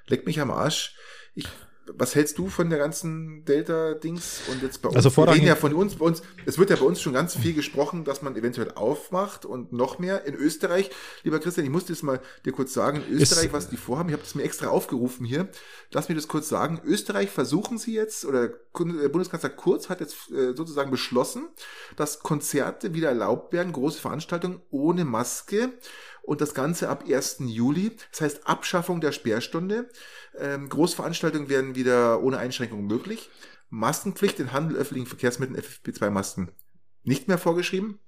[0.07, 0.95] Leck mich am Arsch.
[1.35, 1.47] Ich,
[1.95, 4.41] was hältst du von der ganzen Delta-Dings?
[4.51, 6.75] Und jetzt bei uns, Also wir reden ja von uns, bei uns, es wird ja
[6.75, 10.25] bei uns schon ganz viel gesprochen, dass man eventuell aufmacht und noch mehr.
[10.25, 10.89] In Österreich,
[11.23, 14.09] lieber Christian, ich muss das mal dir kurz sagen, in Österreich, Ist- was die vorhaben,
[14.09, 15.47] ich habe das mir extra aufgerufen hier.
[15.91, 16.81] Lass mir das kurz sagen.
[16.85, 21.47] Österreich versuchen sie jetzt, oder der Bundeskanzler Kurz hat jetzt äh, sozusagen beschlossen,
[21.95, 25.73] dass Konzerte wieder erlaubt werden, große Veranstaltungen ohne Maske
[26.27, 27.37] und das Ganze ab 1.
[27.45, 27.95] Juli.
[28.11, 29.89] Das heißt Abschaffung der Sperrstunde.
[30.37, 33.29] Ähm, Großveranstaltungen werden wieder ohne Einschränkungen möglich.
[33.69, 36.51] Maskenpflicht in Handel, öffentlichen Verkehrsmitteln, FFP2-Masken
[37.03, 37.99] nicht mehr vorgeschrieben.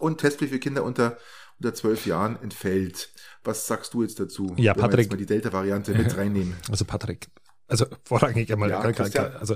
[0.00, 1.16] Und Testpflicht für Kinder unter,
[1.58, 3.12] unter 12 Jahren entfällt.
[3.44, 4.46] Was sagst du jetzt dazu?
[4.56, 6.54] Ja, wenn wir Patrick- jetzt mal die Delta-Variante mit reinnehmen.
[6.70, 7.28] Also Patrick,
[7.68, 9.54] also vorrangig einmal, Ja, also,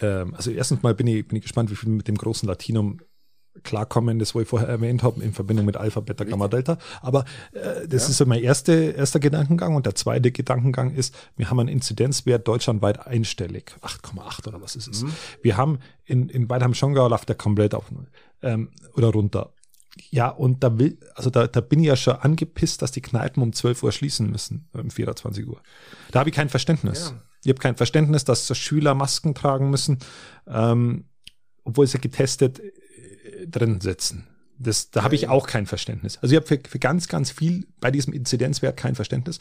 [0.00, 3.00] ähm, also erstens mal bin ich, bin ich gespannt, wie viel mit dem großen Latinum
[3.62, 6.78] klarkommen, das wo ich vorher erwähnt habe, in Verbindung mit Alpha, Beta, Gamma, Delta.
[7.02, 8.10] Aber äh, das Ja.
[8.10, 9.74] ist so mein erste, erster Gedankengang.
[9.74, 13.74] Und der zweite Gedankengang ist, wir haben einen Inzidenzwert deutschlandweit einstellig.
[13.82, 15.02] 8,8 oder was ist es?
[15.02, 15.12] Mhm.
[15.42, 18.06] Wir haben in, in Weidheim-Schongau läuft der komplett auf Null.
[18.42, 19.52] Ähm, oder runter.
[20.10, 23.42] Ja, und da will, also da, da bin ich ja schon angepisst, dass die Kneipen
[23.42, 25.60] um 12 Uhr schließen müssen, um 24 Uhr.
[26.12, 27.12] Da habe ich kein Verständnis.
[27.14, 27.20] Ja.
[27.44, 29.98] Ich habe kein Verständnis, dass Schüler Masken tragen müssen,
[30.46, 31.04] ähm,
[31.64, 32.60] obwohl sie getestet
[33.46, 34.26] drin sitzen.
[34.60, 36.18] Das, da habe ich auch kein Verständnis.
[36.20, 39.38] Also ich habe für, für ganz, ganz viel bei diesem Inzidenzwert kein Verständnis.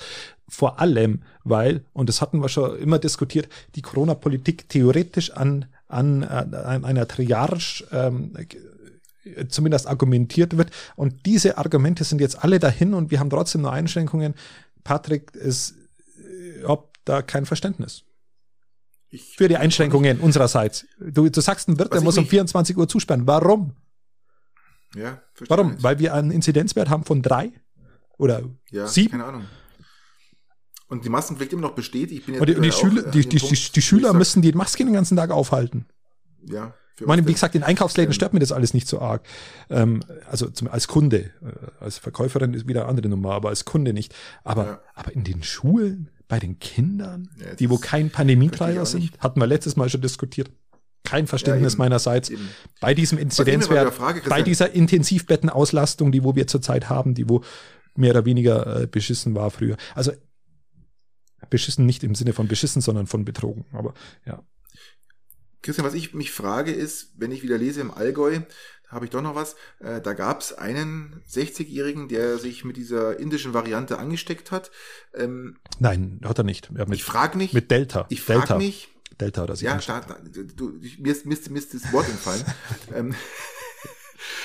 [0.47, 6.23] Vor allem, weil, und das hatten wir schon immer diskutiert, die Corona-Politik theoretisch an, an,
[6.23, 8.33] an einer Triage ähm,
[9.49, 10.69] zumindest argumentiert wird.
[10.95, 14.35] Und diese Argumente sind jetzt alle dahin und wir haben trotzdem nur Einschränkungen.
[14.83, 15.73] Patrick, es,
[16.59, 18.03] ich hab da kein Verständnis
[19.09, 20.85] Ich, für die Einschränkungen unsererseits.
[20.99, 23.25] Du, du sagst, ein Wirt, der muss um mich- 24 Uhr zusperren.
[23.25, 23.73] Warum?
[24.95, 25.71] Ja, Warum?
[25.71, 25.83] nicht.
[25.83, 27.51] Weil wir einen Inzidenzwert haben von drei
[28.17, 29.11] oder Ja, sieben?
[29.11, 29.45] keine Ahnung.
[30.89, 32.11] Und die Maskenpflicht immer noch besteht.
[32.11, 34.17] Ich bin jetzt Und die, die, äh, Schüler, an die, die, Punkt, die, Schüler sag,
[34.17, 35.85] müssen die Maske den ganzen Tag aufhalten.
[36.49, 39.21] Ja, Ich meine, wie gesagt, in Einkaufsläden stört mir das alles nicht so arg.
[39.69, 43.65] Ähm, also zum, als Kunde, äh, als Verkäuferin ist wieder eine andere Nummer, aber als
[43.65, 44.15] Kunde nicht.
[44.45, 44.81] Aber, ja.
[44.95, 49.47] aber in den Schulen, bei den Kindern, ja, die wo kein Pandemietreiber sind, hatten wir
[49.47, 50.49] letztes Mal schon diskutiert.
[51.03, 52.29] Kein Verständnis ja, meinerseits.
[52.29, 52.49] Eben.
[52.81, 57.43] Bei diesem Inzidenzwert, Frage, bei dieser Intensivbettenauslastung, die wo wir zurzeit haben, die wo
[57.95, 59.77] mehr oder weniger äh, beschissen war früher.
[59.95, 60.11] Also
[61.49, 63.65] beschissen nicht im Sinne von beschissen, sondern von betrogen.
[63.71, 63.93] Aber
[64.25, 64.43] ja.
[65.61, 68.39] Christian, was ich mich frage ist, wenn ich wieder lese im Allgäu,
[68.89, 72.77] da habe ich doch noch was, äh, da gab es einen 60-Jährigen, der sich mit
[72.77, 74.71] dieser indischen Variante angesteckt hat.
[75.13, 76.71] Ähm, Nein, hat er nicht.
[76.77, 77.53] Ja, mit, ich frage mich.
[77.53, 78.05] Mit Delta.
[78.09, 78.89] Ich frage mich.
[79.19, 79.65] Delta oder so.
[79.65, 80.01] Ja, da,
[80.55, 82.43] du, mir, ist, mir, ist, mir ist das Wort entfallen.
[82.93, 83.15] ähm,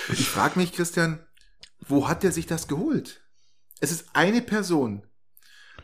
[0.08, 1.24] ich frage mich, Christian,
[1.80, 3.22] wo hat der sich das geholt?
[3.80, 5.06] Es ist eine Person.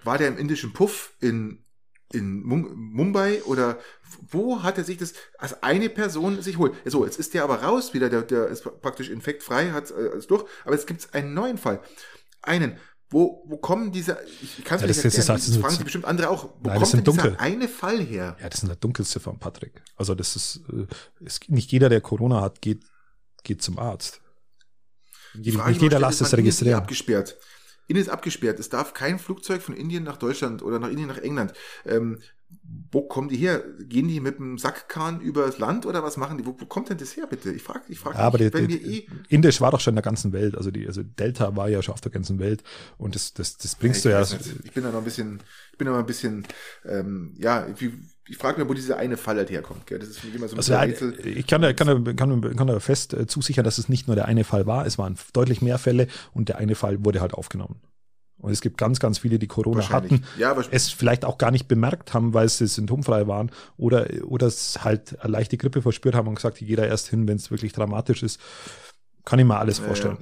[0.05, 1.65] War der im indischen Puff in
[2.13, 3.79] in Mumbai oder
[4.31, 6.75] wo hat er sich das als eine Person sich holt?
[6.87, 10.27] So, jetzt ist der aber raus wieder, der, der ist praktisch infektfrei, hat es äh,
[10.27, 11.83] durch, aber jetzt gibt es einen neuen Fall.
[12.41, 12.79] Einen.
[13.11, 16.05] Wo, wo kommen diese, ich kann es ja, nicht erklären, das, das, fragen sich bestimmt
[16.05, 17.31] andere auch, wo Nein, kommt denn dunkel.
[17.31, 18.37] dieser eine Fall her?
[18.39, 19.83] Ja, das ist der dunkelste von Patrick.
[19.97, 20.61] Also das ist,
[21.21, 22.85] ist äh, nicht jeder, der Corona hat, geht,
[23.45, 24.21] geht zum Arzt.
[25.35, 26.81] Nicht jeder lässt es registrieren.
[26.81, 27.37] Abgesperrt.
[27.87, 28.61] Indien ist abgesperrt.
[28.61, 31.55] Es darf kein Flugzeug von Indien nach Deutschland oder nach Indien nach England.
[31.87, 32.21] Ähm,
[32.91, 33.63] wo kommen die her?
[33.81, 36.47] Gehen die mit dem Sackkahn übers Land oder was machen die?
[36.47, 37.53] Wo, wo kommt denn das her, bitte?
[37.53, 39.97] Ich frage ich frag ja, aber mich, die, die, eh Indisch war doch schon in
[39.97, 40.57] der ganzen Welt.
[40.57, 42.63] Also die, also Delta war ja schon auf der ganzen Welt
[42.97, 44.39] und das, das, das bringst ja, du ja.
[44.65, 45.43] Ich bin da noch ein bisschen,
[45.73, 46.47] ich bin da noch ein bisschen,
[46.87, 47.93] ähm, ja, wie,
[48.27, 49.87] ich frage mir, wo dieser eine Fall halt herkommt.
[49.87, 49.99] Gell?
[49.99, 51.27] Das ist für mich immer so ein also, Rätsel.
[51.27, 54.17] Ich kann da, kann, da, kann, kann da fest äh, zusichern, dass es nicht nur
[54.17, 54.87] der eine Fall war.
[54.87, 57.81] Es waren deutlich mehr Fälle und der eine Fall wurde halt aufgenommen.
[58.41, 61.67] Und es gibt ganz, ganz viele, die Corona hatten, ja, es vielleicht auch gar nicht
[61.67, 66.29] bemerkt haben, weil sie symptomfrei waren oder, oder es halt eine leichte Grippe verspürt haben
[66.29, 68.41] und gesagt, ich gehe da erst hin, wenn es wirklich dramatisch ist.
[69.25, 70.19] Kann ich mir alles vorstellen.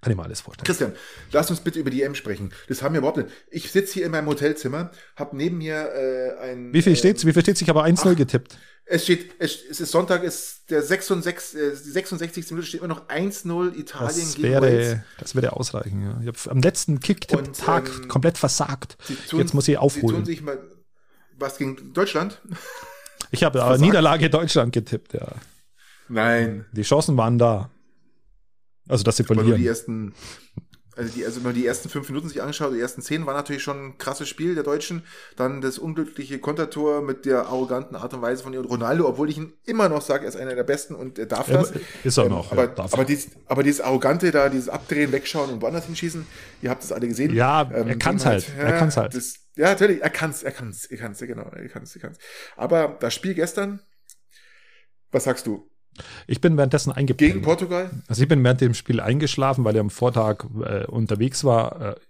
[0.00, 0.64] Alles vorstellen.
[0.64, 0.92] Christian,
[1.32, 2.52] lass uns bitte über die EM sprechen.
[2.68, 3.30] Das haben wir überhaupt nicht.
[3.50, 6.72] Ich sitze hier in meinem Hotelzimmer, habe neben mir äh, ein.
[6.72, 7.26] Wie viel steht's?
[7.26, 7.60] Wie viel steht's?
[7.60, 8.56] Ich habe 1-0 getippt.
[8.90, 12.50] Es steht, es, es ist Sonntag, ist der 66, äh, die 66.
[12.50, 14.98] Minute steht immer noch 1-0 Italien das gegen wäre, Wales.
[15.18, 16.18] Das würde ausreichen, ja.
[16.22, 18.96] Ich habe am letzten Kick-Tag ähm, komplett versagt.
[19.28, 20.08] Tun, Jetzt muss ich aufholen.
[20.08, 20.58] Sie tun sich mal,
[21.36, 22.40] was gegen Deutschland?
[23.30, 25.32] Ich habe aber Niederlage Deutschland getippt, ja.
[26.08, 26.64] Nein.
[26.72, 27.70] Die Chancen waren da.
[28.88, 29.48] Also, verlieren.
[29.48, 30.14] Nur die ersten,
[30.98, 33.32] also, die, also wenn man die ersten fünf Minuten sich anschaut, die ersten zehn war
[33.32, 35.04] natürlich schon ein krasses Spiel der Deutschen.
[35.36, 39.52] Dann das unglückliche Kontertor mit der arroganten Art und Weise von Ronaldo, obwohl ich ihn
[39.64, 41.72] immer noch sage, er ist einer der Besten und er darf das.
[42.02, 42.50] Ist er noch.
[42.50, 46.26] Ähm, aber, ja, aber, dieses, aber dieses arrogante da, dieses Abdrehen, Wegschauen und woanders hinschießen,
[46.62, 47.32] ihr habt das alle gesehen.
[47.32, 48.48] Ja, ähm, er kann's halt.
[48.48, 48.58] halt.
[48.58, 49.14] Ja, er kann's halt.
[49.14, 52.18] Das, ja, natürlich, er kann's, er kann's, er kann's, genau, er kann's, er kann's.
[52.56, 53.80] Aber das Spiel gestern,
[55.12, 55.67] was sagst du?
[56.26, 57.32] Ich bin währenddessen eingepennt.
[57.32, 57.90] Gegen Portugal?
[58.06, 62.00] Also ich bin während dem Spiel eingeschlafen, weil er am Vortag äh, unterwegs war äh,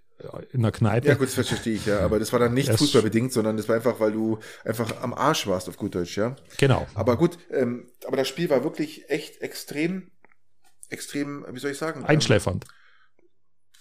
[0.53, 1.09] in der Kneipe.
[1.09, 3.69] Ja gut, das verstehe ich ja, aber das war dann nicht es fußballbedingt, sondern das
[3.69, 6.35] war einfach, weil du einfach am Arsch warst auf gut Deutsch, ja.
[6.57, 6.87] Genau.
[6.95, 10.11] Aber gut, ähm, aber das Spiel war wirklich echt extrem,
[10.89, 12.05] extrem, wie soll ich sagen?
[12.05, 12.65] Einschläfernd.
[12.65, 12.78] Ähm,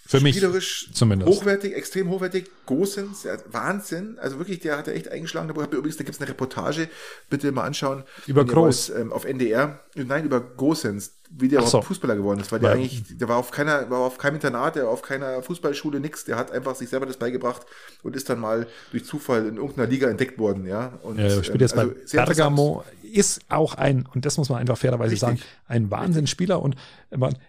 [0.07, 1.29] für mich spielerisch zumindest.
[1.29, 2.49] hochwertig, extrem hochwertig.
[2.65, 4.17] Gosens, Wahnsinn.
[4.19, 5.47] Also wirklich, der hat er echt eingeschlagen.
[5.47, 6.89] Da übrigens, da gibt es eine Reportage,
[7.29, 8.03] bitte mal anschauen.
[8.25, 8.89] Über Groß.
[8.91, 9.79] ähm, auf NDR.
[9.95, 11.81] Nein, über Gosens, wie der so.
[11.81, 12.51] Fußballer geworden ist.
[12.51, 12.75] Weil der ja.
[12.75, 16.25] eigentlich, der war auf keiner, war auf keinem Internat, der war auf keiner Fußballschule, nix.
[16.25, 17.63] Der hat einfach sich selber das beigebracht
[18.03, 20.93] und ist dann mal durch Zufall in irgendeiner Liga entdeckt worden, ja.
[21.03, 24.59] Und, ja, spielt jetzt ähm, also bei Bergamo, ist auch ein, und das muss man
[24.59, 25.19] einfach fairerweise Richtig.
[25.19, 26.75] sagen, ein Wahnsinnsspieler und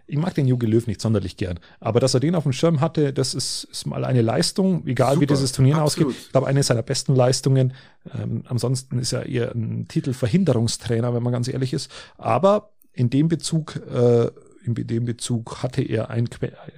[0.07, 2.81] ich mag den Jogi Löw nicht sonderlich gern, aber dass er den auf dem Schirm
[2.81, 6.11] hatte, das ist, ist mal eine Leistung, egal Super, wie dieses Turnier absolut.
[6.11, 6.24] ausgeht.
[6.26, 7.74] Ich glaube, eine seiner besten Leistungen.
[8.14, 11.91] Ähm, ansonsten ist er eher ein Titelverhinderungstrainer, wenn man ganz ehrlich ist.
[12.16, 14.30] Aber in dem Bezug, äh,
[14.64, 16.28] in dem Bezug hatte er ein,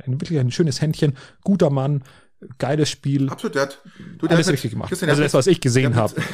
[0.04, 2.04] ein wirklich ein schönes Händchen, guter Mann,
[2.58, 3.30] geiles Spiel.
[3.30, 3.78] Absolut, der hat
[4.18, 4.92] du, der alles hat richtig gemacht.
[4.92, 6.14] Also das, was ich gesehen habe.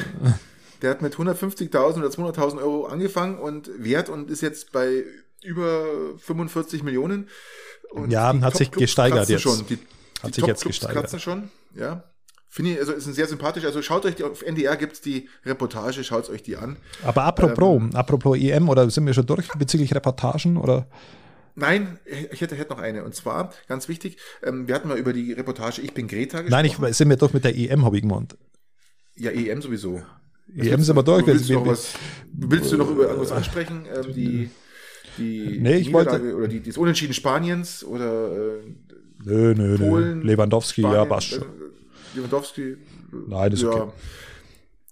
[0.83, 5.05] Der hat mit 150.000 oder 200.000 Euro angefangen und Wert und ist jetzt bei
[5.43, 5.87] über
[6.19, 7.29] 45 Millionen.
[7.89, 9.41] Und ja, hat sich gesteigert jetzt.
[9.41, 9.65] Schon.
[9.65, 9.79] Die,
[10.21, 11.01] hat die sich jetzt gesteigert.
[11.01, 12.03] kratzen schon, ja.
[12.49, 13.65] Finde ich, also ist ein sehr sympathisch.
[13.65, 16.77] Also schaut euch die, auf NDR gibt's die Reportage, schaut euch die an.
[17.03, 20.87] Aber apropos, ähm, apropos EM, oder sind wir schon durch bezüglich Reportagen oder?
[21.55, 21.99] Nein,
[22.31, 23.03] ich hätte, hätte noch eine.
[23.03, 26.51] Und zwar, ganz wichtig, ähm, wir hatten mal über die Reportage Ich bin Greta gesprochen.
[26.51, 28.37] Nein, ich sind wir doch mit der EM, habe ich gemeint.
[29.15, 30.01] Ja, EM sowieso.
[30.55, 31.25] EM sind wir durch.
[31.25, 31.93] Willst, du noch was,
[32.31, 33.85] willst du noch über irgendwas ansprechen?
[33.93, 34.49] Ähm, die
[35.17, 38.75] die nee, ich wollte oder die, das Unentschieden Spaniens oder äh,
[39.23, 40.25] nö, nö, Polen, nö.
[40.25, 41.45] Lewandowski, Spanien, ja, passt schon.
[42.15, 42.77] Lewandowski,
[43.11, 43.71] nein, das ist ja.
[43.71, 43.91] okay.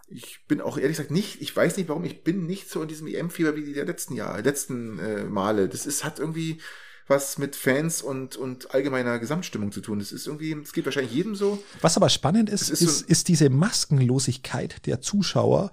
[0.08, 2.88] ich bin auch ehrlich gesagt nicht, ich weiß nicht warum, ich bin nicht so in
[2.88, 5.68] diesem EM-Fieber wie die der letzten Jahre, letzten äh, Male.
[5.70, 6.60] Das ist, hat irgendwie
[7.08, 10.00] was mit Fans und, und allgemeiner Gesamtstimmung zu tun.
[10.00, 11.62] Das ist irgendwie, es geht wahrscheinlich jedem so.
[11.82, 15.72] Was aber spannend ist, ist, ist, so ist, diese Maskenlosigkeit der Zuschauer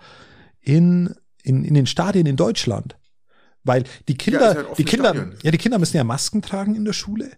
[0.61, 2.97] in, in, in den Stadien in Deutschland.
[3.65, 5.37] Weil die Kinder, ja, halt die Kinder, Stadion.
[5.43, 7.31] ja, die Kinder müssen ja Masken tragen in der Schule.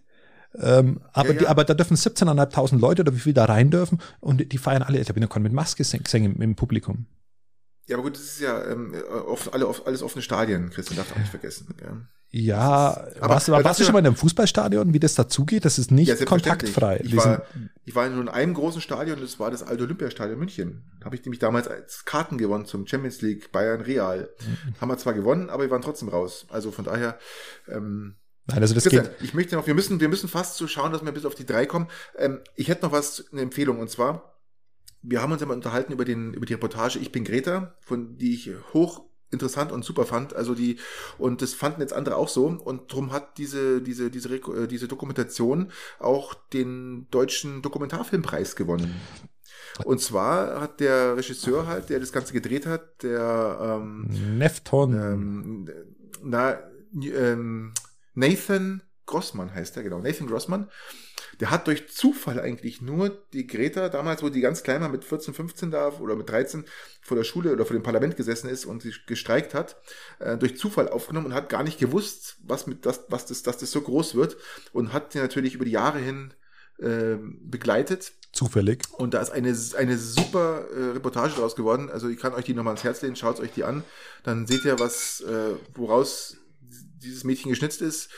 [0.59, 1.39] Ähm, aber, ja, ja.
[1.39, 4.83] Die, aber da dürfen 17.500 Leute oder wie viel da rein dürfen und die feiern
[4.83, 7.05] alle, ich habe noch mit Maske gesungen im, Publikum.
[7.87, 8.95] Ja, aber gut, das ist ja ähm,
[9.27, 11.75] oft, alle, alles offene Stadien, Christian, darf auch nicht vergessen.
[11.81, 11.97] Ja,
[12.31, 15.65] ja aber, warst, aber warst du schon mal in einem Fußballstadion, wie das dazugeht?
[15.65, 16.99] Das ist nicht ja, kontaktfrei.
[17.03, 17.43] Ich war,
[17.83, 20.91] ich war in nur einem großen Stadion, das war das alte Olympiastadion München.
[20.99, 24.29] Da habe ich nämlich damals als Karten gewonnen zum Champions League Bayern Real.
[24.39, 24.81] Mhm.
[24.81, 26.47] Haben wir zwar gewonnen, aber wir waren trotzdem raus.
[26.49, 27.19] Also von daher,
[27.67, 28.15] ähm,
[28.47, 29.21] Nein, also das Christian, geht.
[29.21, 31.45] Ich möchte noch, wir müssen, wir müssen fast so schauen, dass wir bis auf die
[31.45, 31.87] drei kommen.
[32.17, 34.35] Ähm, ich hätte noch was, eine Empfehlung, und zwar,
[35.01, 38.17] wir haben uns ja mal unterhalten über den, über die Reportage Ich bin Greta, von
[38.17, 40.35] die ich hoch interessant und super fand.
[40.35, 40.77] Also die,
[41.17, 42.45] und das fanden jetzt andere auch so.
[42.47, 48.95] Und darum hat diese, diese, diese, äh, diese Dokumentation auch den deutschen Dokumentarfilmpreis gewonnen.
[49.83, 54.93] Und zwar hat der Regisseur halt, der das Ganze gedreht hat, der ähm, Nefton.
[54.93, 55.69] Ähm,
[56.23, 56.57] na,
[56.93, 57.73] ähm,
[58.15, 60.69] Nathan Grossmann heißt er, genau, Nathan Grossmann.
[61.39, 65.03] Der hat durch Zufall eigentlich nur die Greta, damals, wo die ganz klein war, mit
[65.03, 66.65] 14, 15 da oder mit 13
[67.01, 69.75] vor der Schule oder vor dem Parlament gesessen ist und sich gestreikt hat,
[70.19, 73.57] äh, durch Zufall aufgenommen und hat gar nicht gewusst, was mit das, was das, dass
[73.57, 74.37] das so groß wird
[74.71, 76.33] und hat sie natürlich über die Jahre hin
[76.79, 78.13] äh, begleitet.
[78.31, 78.83] Zufällig.
[78.93, 81.89] Und da ist eine, eine super äh, Reportage draus geworden.
[81.89, 83.83] Also ich kann euch die nochmal ans Herz legen, schaut euch die an.
[84.23, 86.37] Dann seht ihr, was, äh, woraus
[87.05, 88.09] dieses Mädchen geschnitzt ist.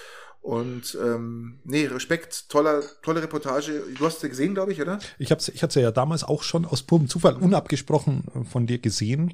[0.41, 3.83] Und ähm, nee, Respekt, toller, tolle Reportage.
[3.97, 4.99] Du hast sie gesehen, glaube ich, oder?
[5.19, 8.77] Ich habe ich hatte ja damals auch schon aus purem Zufall unabgesprochen äh, von dir
[8.77, 9.33] gesehen.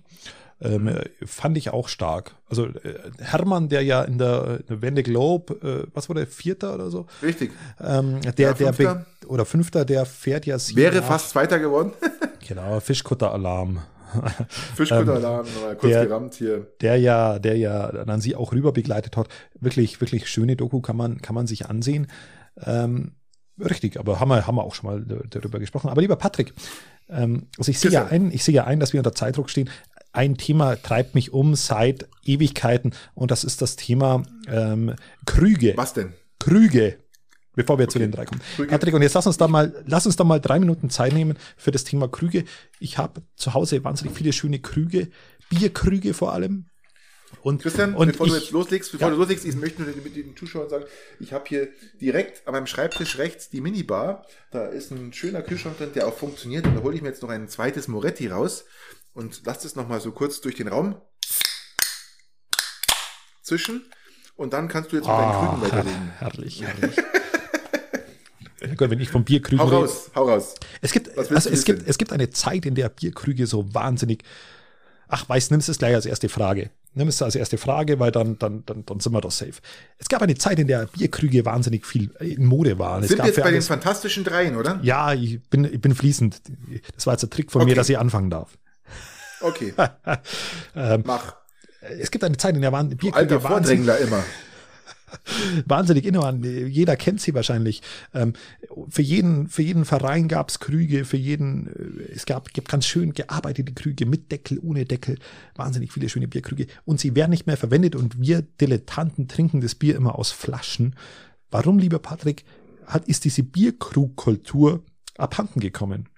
[0.60, 2.32] Ähm, äh, fand ich auch stark.
[2.50, 5.54] Also äh, Hermann, der ja in der, in der Wende Globe,
[5.86, 7.06] äh, was war der, Vierter oder so?
[7.22, 7.52] Richtig.
[7.80, 11.94] Ähm, der, ja, der, oder Fünfter, der fährt ja Wäre fast Zweiter geworden.
[12.48, 13.82] genau, Fischkutter-Alarm.
[14.76, 16.68] Fischkutteralarm, ähm, kurz der, gerammt hier.
[16.82, 19.28] Der ja, der ja dann sie auch rüber begleitet hat.
[19.60, 22.08] Wirklich, wirklich schöne Doku kann man, kann man sich ansehen.
[22.58, 23.14] Ähm,
[23.60, 25.90] richtig, aber haben wir, haben wir auch schon mal darüber gesprochen.
[25.90, 26.54] Aber lieber Patrick,
[27.10, 29.70] ähm, also ich sehe ja ein, ich sehe ja ein, dass wir unter Zeitdruck stehen.
[30.12, 34.96] Ein Thema treibt mich um seit Ewigkeiten und das ist das Thema ähm,
[35.26, 35.74] Krüge.
[35.76, 36.14] Was denn?
[36.40, 36.98] Krüge.
[37.56, 37.94] Bevor wir okay.
[37.94, 38.42] zu den drei kommen.
[38.56, 38.70] Krüge.
[38.70, 41.38] Patrick, und jetzt lass uns da mal, lass uns da mal drei Minuten Zeit nehmen
[41.56, 42.46] für das Thema Krüge.
[42.80, 45.10] Ich habe zu Hause wahnsinnig viele schöne Krüge,
[45.50, 46.66] Bierkrüge vor allem.
[47.42, 49.14] Und, Christian, und bevor ich, du jetzt loslegst, bevor ja.
[49.14, 50.86] du loslegst, ich möchte nur mit den Zuschauern sagen,
[51.20, 54.26] ich habe hier direkt an meinem Schreibtisch rechts die Minibar.
[54.52, 56.66] Da ist ein schöner Kühlschrank drin, der auch funktioniert.
[56.68, 58.66] Und da hole ich mir jetzt noch ein zweites Moretti raus
[59.14, 61.02] und lass das nochmal so kurz durch den Raum
[63.42, 63.82] zwischen.
[64.36, 66.12] Und dann kannst du jetzt mit deinen Krügen ah, weiterlegen.
[66.18, 66.96] Herrlich, herrlich.
[68.76, 70.56] Gott, wenn ich vom Bierkrüge Hau raus, hau raus.
[70.82, 74.24] Es gibt, also es gibt, es gibt eine Zeit, in der Bierkrüge so wahnsinnig,
[75.08, 76.70] ach, weiß, nimm es gleich als erste Frage.
[76.96, 79.54] Nimm es als erste Frage, weil dann, dann, dann, dann sind wir doch safe.
[79.98, 83.04] Es gab eine Zeit, in der Bierkrüge wahnsinnig viel in Mode waren.
[83.04, 84.80] Sind wir jetzt bei alles, den fantastischen Dreien, oder?
[84.84, 86.42] Ja, ich bin, ich bin fließend.
[86.96, 87.72] Das war jetzt ein Trick von okay.
[87.72, 88.58] mir, dass ich anfangen darf.
[89.42, 89.74] Okay.
[90.76, 91.36] ähm, Mach.
[92.00, 94.24] Es gibt eine Zeit, in der waren Bierkrüge Alter Vordrängler immer.
[95.66, 96.68] wahnsinnig innovativ.
[96.68, 97.82] Jeder kennt sie wahrscheinlich.
[98.14, 98.34] Ähm,
[98.90, 102.86] für jeden, für jeden Verein gab es Krüge, für jeden, äh, es gab, gibt ganz
[102.86, 105.18] schön gearbeitete Krüge mit Deckel, ohne Deckel,
[105.56, 106.68] wahnsinnig viele schöne Bierkrüge.
[106.86, 110.96] Und sie werden nicht mehr verwendet und wir Dilettanten trinken das Bier immer aus Flaschen.
[111.52, 112.46] Warum, lieber Patrick,
[112.86, 114.84] hat, ist diese Bierkrugkultur
[115.18, 116.10] abhanden gekommen?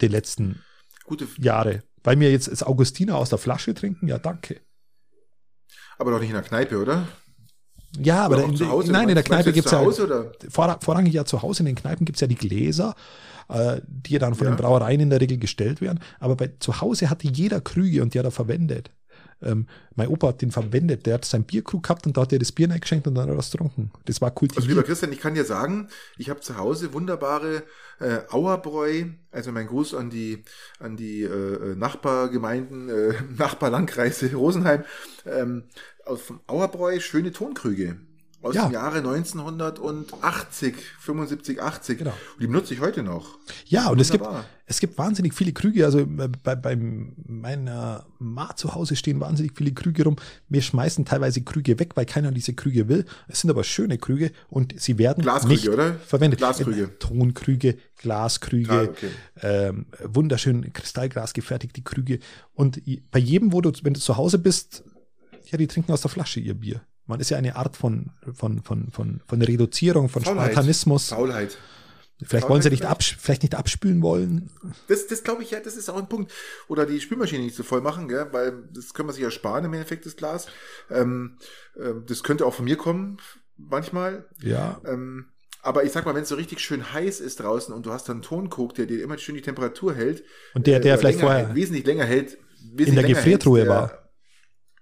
[0.00, 0.60] Die letzten
[1.04, 1.82] Gute Jahre.
[2.02, 4.08] Weil wir jetzt das Augustiner aus der Flasche trinken?
[4.08, 4.60] Ja, danke.
[5.98, 7.08] Aber doch nicht in der Kneipe, oder?
[8.02, 9.84] Ja, aber in, Hause, nein, in der Kneipe gibt's ja
[10.50, 12.94] vor, vorrangig ja zu Hause, in den Kneipen gibt's ja die Gläser,
[13.48, 14.52] äh, die ja dann von ja.
[14.52, 16.00] den Brauereien in der Regel gestellt werden.
[16.18, 18.90] Aber bei zu Hause hatte jeder Krüge und die hat er verwendet.
[19.42, 22.38] Ähm, mein Opa hat den verwendet, der hat sein Bierkrug gehabt und da hat er
[22.38, 23.90] das Bier geschenkt und dann hat er was getrunken.
[24.06, 24.62] Das war kultiviert.
[24.62, 27.62] Also lieber Christian, ich kann dir sagen, ich habe zu Hause wunderbare
[28.00, 30.44] äh, Auerbräu, also mein Gruß an die
[30.78, 34.84] an die äh, Nachbargemeinden, äh, Nachbarlandkreise Rosenheim,
[35.26, 35.64] ähm,
[36.06, 37.96] aus vom Auerbräu schöne Tonkrüge.
[38.42, 38.66] aus Ja.
[38.66, 41.98] dem Jahre 1980, 75, 80.
[41.98, 42.10] Genau.
[42.10, 43.38] Und die benutze ich heute noch.
[43.66, 44.26] Ja, und es gibt,
[44.66, 45.84] es gibt wahnsinnig viele Krüge.
[45.86, 50.16] Also äh, bei, bei meiner Ma zu Hause stehen wahnsinnig viele Krüge rum.
[50.48, 53.06] Wir schmeißen teilweise Krüge weg, weil keiner diese Krüge will.
[53.28, 55.94] Es sind aber schöne Krüge und sie werden Glaskrüge, nicht oder?
[55.94, 56.38] verwendet.
[56.38, 56.82] Glaskrüge.
[56.82, 59.08] Äh, Tonkrüge, Glaskrüge, Ah, okay.
[59.40, 62.18] ähm, wunderschön Kristallglas gefertigte Krüge.
[62.54, 62.80] Und
[63.10, 64.84] bei jedem, wo du, wenn du zu Hause bist,
[65.54, 66.82] ja, die trinken aus der Flasche ihr Bier.
[67.06, 70.52] Man ist ja eine Art von, von, von, von, von Reduzierung, von Faulheit.
[70.52, 71.08] Spartanismus.
[71.08, 71.58] Faulheit.
[72.22, 74.48] Vielleicht wollen sie nicht, abs vielleicht nicht abspülen wollen.
[74.88, 76.32] Das, das glaube ich ja, das ist auch ein Punkt.
[76.68, 78.28] Oder die Spülmaschine nicht so voll machen, gell?
[78.30, 80.46] weil das können wir sich ja sparen im Endeffekt, das Glas.
[80.90, 81.38] Ähm,
[81.78, 83.18] ähm, das könnte auch von mir kommen,
[83.56, 84.26] manchmal.
[84.40, 84.80] Ja.
[84.86, 85.26] Ähm,
[85.60, 88.08] aber ich sag mal, wenn es so richtig schön heiß ist draußen und du hast
[88.08, 90.22] dann einen Tonkrug, der dir immer schön die Temperatur hält.
[90.54, 92.38] Und der, äh, der vielleicht vorher hält, wesentlich länger hält.
[92.60, 94.03] Wesentlich in der Gefriertruhe hält, der- war.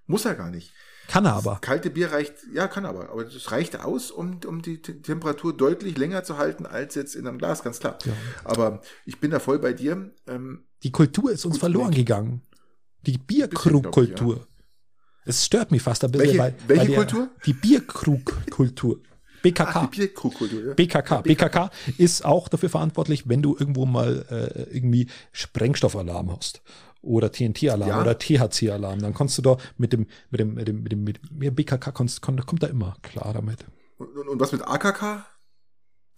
[0.07, 0.72] Muss er gar nicht.
[1.09, 1.59] Kann er aber.
[1.61, 3.11] Kalte Bier reicht, ja, kann aber.
[3.11, 7.14] Aber das reicht aus, um, um die T- Temperatur deutlich länger zu halten als jetzt
[7.16, 7.98] in einem Glas, ganz klar.
[8.05, 8.12] Ja.
[8.44, 10.12] Aber ich bin da voll bei dir.
[10.28, 11.96] Ähm, Die Kultur ist uns verloren Weg.
[11.98, 12.42] gegangen.
[13.07, 14.46] Die Bierkrugkultur.
[15.24, 17.28] Es stört mich fast ein bisschen, Welche- weil, welche weil der- Kultur?
[17.46, 19.00] Die Bierkrugkultur.
[19.42, 19.70] BKK.
[19.74, 20.64] ach, die Bierkrugkultur.
[20.68, 20.74] Ja.
[20.74, 21.22] BKK.
[21.22, 26.62] BKK ist auch dafür verantwortlich, wenn du irgendwo mal äh, irgendwie Sprengstoffalarm hast
[27.03, 28.00] oder TNT-Alarm Ja.
[28.00, 31.20] oder THC-Alarm, dann kannst du da mit dem mit dem mit dem mit dem, mit
[31.30, 33.66] dem BKK kommst, kommt, kommt da immer klar damit.
[33.98, 35.24] Und, und, und was mit AKK?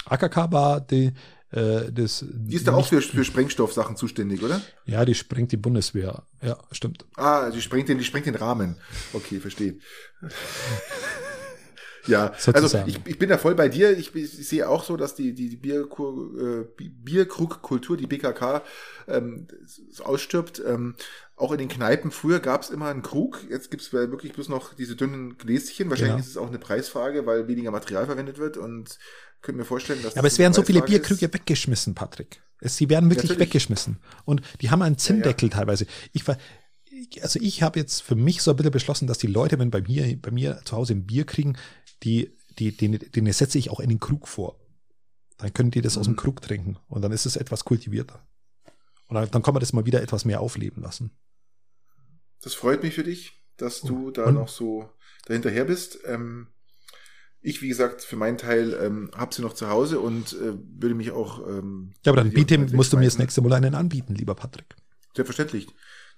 [0.07, 1.13] AKK war die
[1.51, 4.61] äh, das Die ist da auch für, für Sprengstoffsachen zuständig, oder?
[4.87, 6.25] ja, die sprengt die Bundeswehr.
[6.43, 7.07] Ja, stimmt.
[7.17, 8.77] Ah, die sprengt den, die sprengt den Rahmen.
[9.13, 9.79] Okay, verstehe.
[12.07, 12.89] Ja, also Sozusagen.
[12.89, 13.97] ich, ich bin da voll bei dir.
[13.97, 18.63] Ich, ich sehe auch so, dass die, die, die Bierkur, äh, Bi- Bierkrugkultur, die BKK,
[19.09, 19.47] ähm,
[20.03, 20.63] ausstirbt.
[20.67, 20.95] Ähm,
[21.37, 22.11] auch in den Kneipen.
[22.13, 23.45] Früher gab es immer einen Krug.
[23.51, 25.91] Jetzt gibt es wirklich bloß noch diese dünnen Gläschen.
[25.91, 26.25] Wahrscheinlich Genau.
[26.25, 28.57] ist es auch eine Preisfrage, weil weniger Material verwendet wird.
[28.57, 28.99] Und
[29.43, 32.41] könnte mir vorstellen, dass Ja, aber es werden so viele Bierkrüge weggeschmissen, Patrick.
[32.61, 33.49] Es, sie werden wirklich Natürlich.
[33.49, 33.99] weggeschmissen.
[34.25, 35.87] Und die haben einen Zinndeckel teilweise.
[36.13, 36.39] Ich war,
[37.21, 39.83] also ich habe jetzt für mich so ein bisschen beschlossen, dass die Leute, wenn bei
[39.83, 41.57] mir, bei mir zu Hause ein Bier kriegen,
[42.05, 44.61] die, die, den, den setze ich auch in den Krug vor.
[45.39, 46.19] Dann können die das aus dem Mhm.
[46.19, 46.79] Krug trinken.
[46.89, 48.27] Und dann ist es etwas kultivierter.
[49.09, 51.11] Und dann, dann kann man das mal wieder etwas mehr aufleben lassen.
[52.43, 54.91] Das freut mich für dich, dass du da Und- noch so
[55.27, 55.99] dahinterher bist.
[56.05, 56.49] Ähm,
[57.41, 60.95] ich, wie gesagt, für meinen Teil ähm, habe sie noch zu Hause und äh, würde
[60.95, 61.47] mich auch.
[61.47, 63.21] Ähm, Ja, aber dann biete, musst du mir das wegschmeißen.
[63.21, 64.75] nächste Mal einen anbieten, lieber Patrick.
[65.15, 65.67] Selbstverständlich.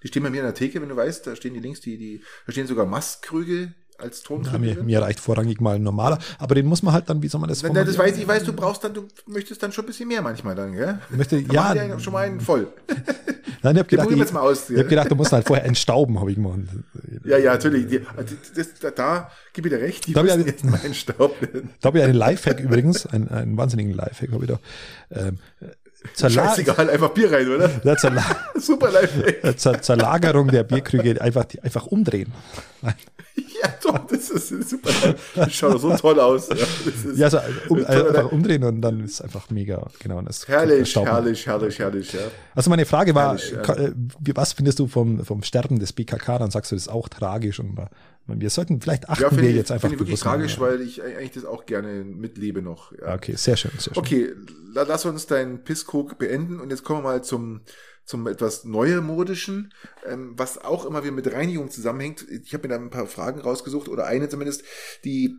[0.03, 1.97] Die stehen bei mir in der Theke, wenn du weißt, da stehen die links, die,
[1.97, 4.59] die, da stehen sogar Mastkrüge als Ja, Tonkrüge.
[4.59, 7.41] mir, mir reicht vorrangig mal ein normaler, aber den muss man halt dann, wie soll
[7.41, 8.07] man das Wenn, das formulieren?
[8.13, 10.73] weiß ich, weiß, du brauchst dann, du möchtest dann schon ein bisschen mehr manchmal dann,
[10.73, 10.99] gell?
[11.09, 12.67] Möchte, Da ja, einen schon mal einen voll.
[13.63, 14.69] Nein, ich habe gedacht, ich, aus.
[14.69, 16.59] ich hab gedacht, du musst halt vorher entstauben, habe ich gemacht.
[17.25, 17.87] Ja, ja, natürlich.
[17.87, 18.01] Die,
[18.55, 20.93] das, da, da gib ich dir recht, die Da ich müssen ja- jetzt mal einen
[20.93, 21.35] Staub.
[21.81, 24.59] Da habe ich einen Lifehack übrigens, einen, einen wahnsinnigen Lifehack habe ich da.
[25.11, 25.39] Ähm,
[26.13, 27.69] zur, La Scheißegal, einfach Bier rein, oder?
[27.83, 28.23] Ja, zur, La
[28.59, 29.59] Super Lifehack.
[29.59, 32.31] zur, zur Lagerung der Bierkrüge einfach, einfach umdrehen.
[33.61, 34.89] Ja, doch, das ist super.
[35.35, 36.49] Das schaut doch so toll aus.
[36.49, 36.55] Ja,
[37.15, 37.39] Ja, also
[37.69, 40.19] um, äh, Toller einfach umdrehen und dann ist einfach mega, genau.
[40.19, 42.19] und Das herrlich, herrlich, herrlich, herrlich, ja.
[42.55, 43.73] Also meine Frage war, Herrlich, ja.
[43.75, 43.93] äh,
[44.35, 46.39] was findest du vom, vom Sterben des BKK?
[46.39, 47.89] Dann sagst du, das ist auch tragisch und wir-
[48.29, 51.01] wir sollten, vielleicht achten Ja, wir ich, jetzt einfach finde ich wirklich tragisch, weil ich
[51.01, 52.91] eigentlich das auch gerne mitlebe noch.
[52.91, 53.15] Ja.
[53.15, 53.97] Okay, sehr schön, sehr schön.
[53.97, 54.33] Okay,
[54.73, 57.61] la- lass uns deinen Pisskrug beenden und jetzt kommen wir mal zum,
[58.07, 59.73] zum etwas Neuermodischen,
[60.05, 62.25] ähm, was auch immer wieder mit Reinigung zusammenhängt.
[62.29, 64.63] Ich habe mir da ein paar Fragen rausgesucht oder eine zumindest,
[65.03, 65.35] die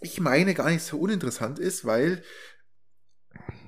[0.00, 2.22] ich meine gar nicht so uninteressant ist, weil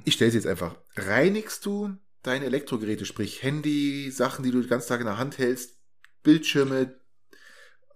[0.04, 0.76] ich stelle sie jetzt einfach.
[0.96, 5.36] Reinigst du deine Elektrogeräte, sprich Handy, Sachen, die du den ganzen Tag in der Hand
[5.36, 5.76] hältst,
[6.22, 6.98] Bildschirme,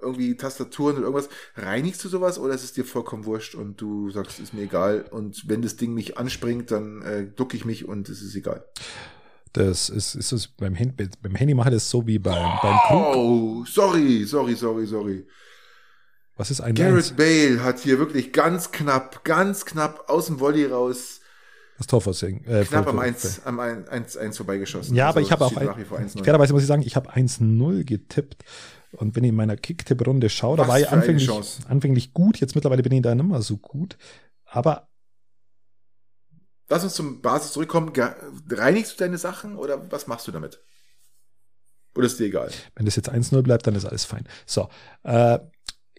[0.00, 4.10] irgendwie Tastaturen oder irgendwas, reinigst du sowas oder ist es dir vollkommen wurscht und du
[4.10, 7.88] sagst, ist mir egal und wenn das Ding mich anspringt, dann äh, ducke ich mich
[7.88, 8.66] und es ist egal.
[9.52, 12.76] Das ist, ist es beim, Handy, beim Handy mache ich das so wie beim, beim
[12.86, 13.16] Krug.
[13.16, 15.26] Oh, sorry, sorry, sorry, sorry.
[16.36, 20.64] Was ist ein Garrett Bale hat hier wirklich ganz knapp, ganz knapp aus dem Volley
[20.66, 21.20] raus,
[21.78, 22.46] Das Tor versenken.
[22.50, 24.94] Äh, knapp vor- am vor- 1, am 1, 1 vorbeigeschossen.
[24.94, 26.68] Ja, aber Also ich habe auch steht ein, nach wie vor 1 fairerweise muss ich
[26.68, 28.44] sagen, ich habe 1-0 getippt.
[28.92, 31.30] Und wenn ich in meiner Kicktipp-Runde schaue, da war ich anfänglich,
[31.68, 32.38] anfänglich gut.
[32.40, 33.96] Jetzt mittlerweile bin ich da nicht mehr so gut.
[34.46, 34.88] Aber
[36.70, 37.92] Lass uns zum Basis zurückkommen.
[38.48, 40.60] Reinigst du deine Sachen oder was machst du damit?
[41.96, 42.50] Oder ist dir egal?
[42.76, 44.24] wenn das jetzt 1-0 bleibt, dann ist alles fein.
[44.46, 44.68] So.
[45.02, 45.40] Äh,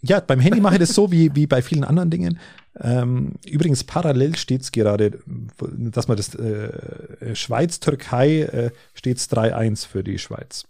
[0.02, 2.40] ja, beim Handy mache ich das so wie, wie bei vielen anderen Dingen.
[2.80, 5.20] Ähm, übrigens, parallel steht es gerade,
[5.60, 10.66] dass man das äh, Schweiz-Türkei äh, steht 3-1 für die Schweiz.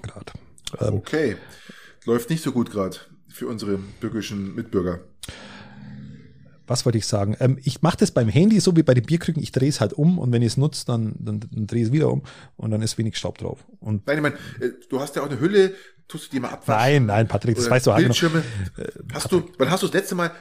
[0.00, 0.32] Gerade.
[0.80, 1.36] Ähm, Okay.
[2.04, 2.96] Läuft nicht so gut gerade
[3.28, 5.00] für unsere bürgerlichen Mitbürger.
[6.72, 7.36] Was wollte ich sagen?
[7.38, 9.42] Ähm, ich mache das beim Handy so wie bei den Bierkrügen.
[9.42, 11.88] Ich drehe es halt um und wenn ich es nutze, dann, dann, dann drehe ich
[11.88, 12.22] es wieder um
[12.56, 13.64] und dann ist wenig Staub drauf.
[13.80, 15.74] Und Nein, ich meine, äh, du hast ja auch eine Hülle,
[16.08, 16.74] tust du die mal abwaschen?
[16.74, 18.08] nein, nein, Patrick, das Oder weißt du auch genau.
[18.08, 18.42] Bildschirme.
[19.12, 20.32] Hast du, wann hast du das letzte Mal,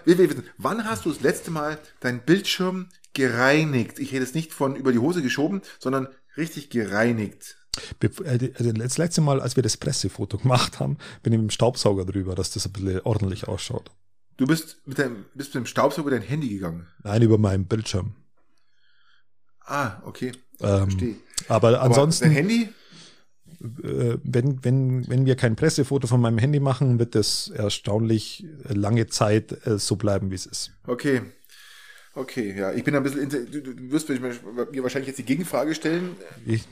[0.57, 3.99] wann hast du das letzte Mal deinen Bildschirm gereinigt?
[3.99, 6.07] Ich rede jetzt nicht von über die Hose geschoben, sondern
[6.37, 7.57] richtig gereinigt.
[8.01, 8.09] Äh,
[8.57, 12.05] also Das letzte Mal, als wir das Pressefoto gemacht haben, bin ich mit dem Staubsauger
[12.05, 13.91] drüber, dass das ein bisschen ordentlich ausschaut.
[14.41, 16.87] Du bist mit deinem, bist mit dem Staubsauger über dein Handy gegangen.
[17.03, 18.15] Nein, über meinen Bildschirm.
[19.63, 20.31] Ah, okay.
[20.59, 21.15] Ähm, Verstehe.
[21.47, 22.69] aber Aber ansonsten, dein Handy?
[23.83, 29.05] äh, wenn, wenn, wenn wir kein Pressefoto von meinem Handy machen, wird das erstaunlich lange
[29.05, 30.71] Zeit äh, so bleiben, wie es ist.
[30.87, 31.21] Okay.
[32.15, 32.73] Okay, ja.
[32.73, 34.21] Ich bin ein bisschen, du, du wirst mir
[34.81, 36.15] wahrscheinlich jetzt die Gegenfrage stellen.
[36.47, 36.63] Ich,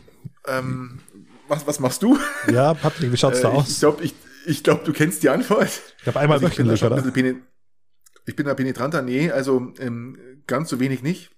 [0.48, 1.02] Ähm,
[1.48, 2.18] was, was machst du?
[2.52, 3.80] ja, Patrick, wie schaut's da Äh, Ich aus?
[3.80, 4.16] glaube, ich,
[4.48, 5.70] ich glaub, du kennst die Antwort.
[6.02, 6.96] Ich habe einmal Also ich da wöchentlich, oder?
[8.30, 11.32] Ich bin da penetranter, nee, also ähm, ganz so wenig nicht.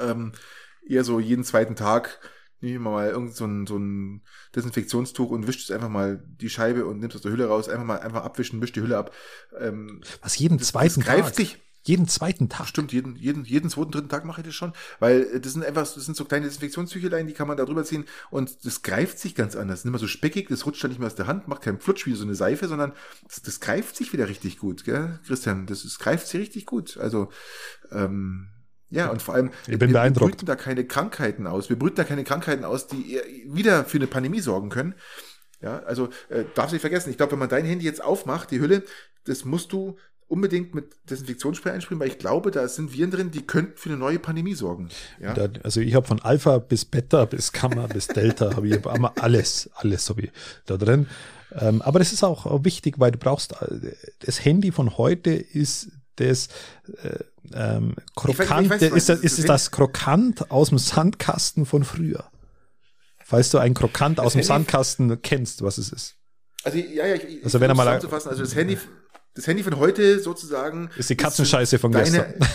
[0.00, 0.32] Ähm,
[0.88, 2.18] eher so jeden zweiten Tag
[2.60, 4.22] nehme ich mal irgend so ein, so ein
[4.56, 7.84] Desinfektionstuch und wischt es einfach mal die Scheibe und nimmst aus der Hülle raus, einfach
[7.84, 9.14] mal einfach abwischen, wischt die Hülle ab.
[9.58, 11.34] Ähm, Was, jeden das, zweiten das greift Tag?
[11.34, 11.61] sich.
[11.84, 12.68] Jeden zweiten Tag?
[12.68, 15.64] Stimmt, jeden, jeden, jeden zweiten, dritten Tag mache ich das schon, weil äh, das sind
[15.64, 19.18] einfach, das sind so kleine Desinfektionstüchelein, die kann man da drüber ziehen und das greift
[19.18, 19.72] sich ganz anders.
[19.72, 21.62] Das ist nicht mehr so speckig, das rutscht dann nicht mehr aus der Hand, macht
[21.62, 22.92] keinen Flutsch wie so eine Seife, sondern
[23.26, 25.66] das, das greift sich wieder richtig gut, gell, Christian?
[25.66, 26.98] Das ist, greift sich richtig gut.
[26.98, 27.30] Also,
[27.90, 28.48] ähm,
[28.88, 31.70] ja, und vor allem, Ich bin wir, wir brüten da keine Krankheiten aus.
[31.70, 34.94] Wir brüten da keine Krankheiten aus, die eher wieder für eine Pandemie sorgen können.
[35.62, 38.60] Ja, also äh, darfst nicht vergessen, ich glaube, wenn man dein Handy jetzt aufmacht, die
[38.60, 38.84] Hülle,
[39.24, 39.96] das musst du
[40.32, 43.98] unbedingt mit Desinfektionsspray einsprühen, weil ich glaube, da sind Viren drin, die könnten für eine
[43.98, 44.88] neue Pandemie sorgen.
[45.20, 48.86] Ja, Da, also ich habe von Alpha bis Beta bis Gamma bis Delta habe ich
[48.86, 50.30] einmal alles, alles habe ich
[50.66, 51.06] da drin.
[51.54, 55.30] Ähm, aber das ist auch, auch wichtig, weil du brauchst äh, das Handy von heute
[55.32, 56.48] ist das
[57.02, 57.18] äh,
[57.52, 61.84] ähm, Ich weiß- ich krokant, weiß, ist, das, ist das krokant aus dem Sandkasten von
[61.84, 62.24] früher.
[63.24, 66.16] Falls du ein krokant aus dem Sandkasten kennst, was es ist.
[66.64, 68.78] also ja, ja, ich, Also wenn er mal- also das Handy,
[69.34, 72.34] das Handy von heute sozusagen Ist die Katzenscheiße von deine, gestern.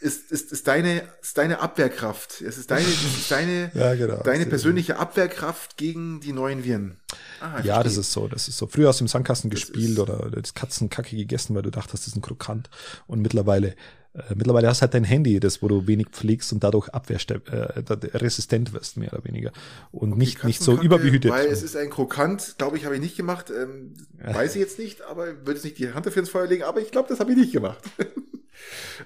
[0.00, 2.42] Ist, ist, ist deine, ist deine Abwehrkraft.
[2.42, 4.22] Es ist deine, das ist deine, Ja, genau.
[4.22, 6.98] deine persönliche Abwehrkraft gegen die neuen Viren.
[7.40, 8.00] Ah, Ja, das verstehe.
[8.02, 8.28] ist so.
[8.28, 8.66] Das ist so.
[8.66, 12.08] Früher aus dem Sandkasten Das gespielt ist- oder das Katzenkacke gegessen, weil du dachtest, das
[12.08, 12.68] ist ein Krokant.
[13.06, 13.76] Und mittlerweile,
[14.34, 18.16] mittlerweile hast du halt dein Handy, das, wo du wenig pflegst und dadurch abwehrste äh,
[18.16, 19.50] resistent wirst, mehr oder weniger.
[19.90, 21.32] Und nicht, nicht so überbehütet.
[21.32, 23.50] Weil es ist ein Krokant, glaube ich, habe ich nicht gemacht.
[23.50, 26.62] Ähm, weiß ich jetzt nicht, aber würde jetzt nicht die Hand dafür ins Feuer legen,
[26.62, 27.82] aber ich glaube, das habe ich nicht gemacht.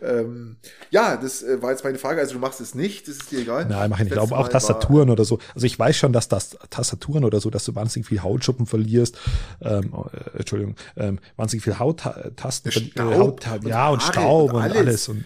[0.03, 0.57] ähm,
[0.91, 2.21] ja, das äh, war jetzt meine Frage.
[2.21, 3.67] Also du machst es nicht, das ist dir egal.
[3.67, 4.19] Nein, mach ich nicht.
[4.19, 5.39] Auch, auch Tastaturen oder so.
[5.55, 9.19] Also ich weiß schon, dass das Tastaturen oder so, dass du wahnsinnig viel Hautschuppen verlierst.
[9.61, 12.73] Ähm, äh, Entschuldigung, ähm, wahnsinnig viel Hauttasten.
[12.73, 14.77] Staub Haut, und ja, und Haare Staub und und alles.
[14.77, 15.09] alles.
[15.09, 15.25] Und,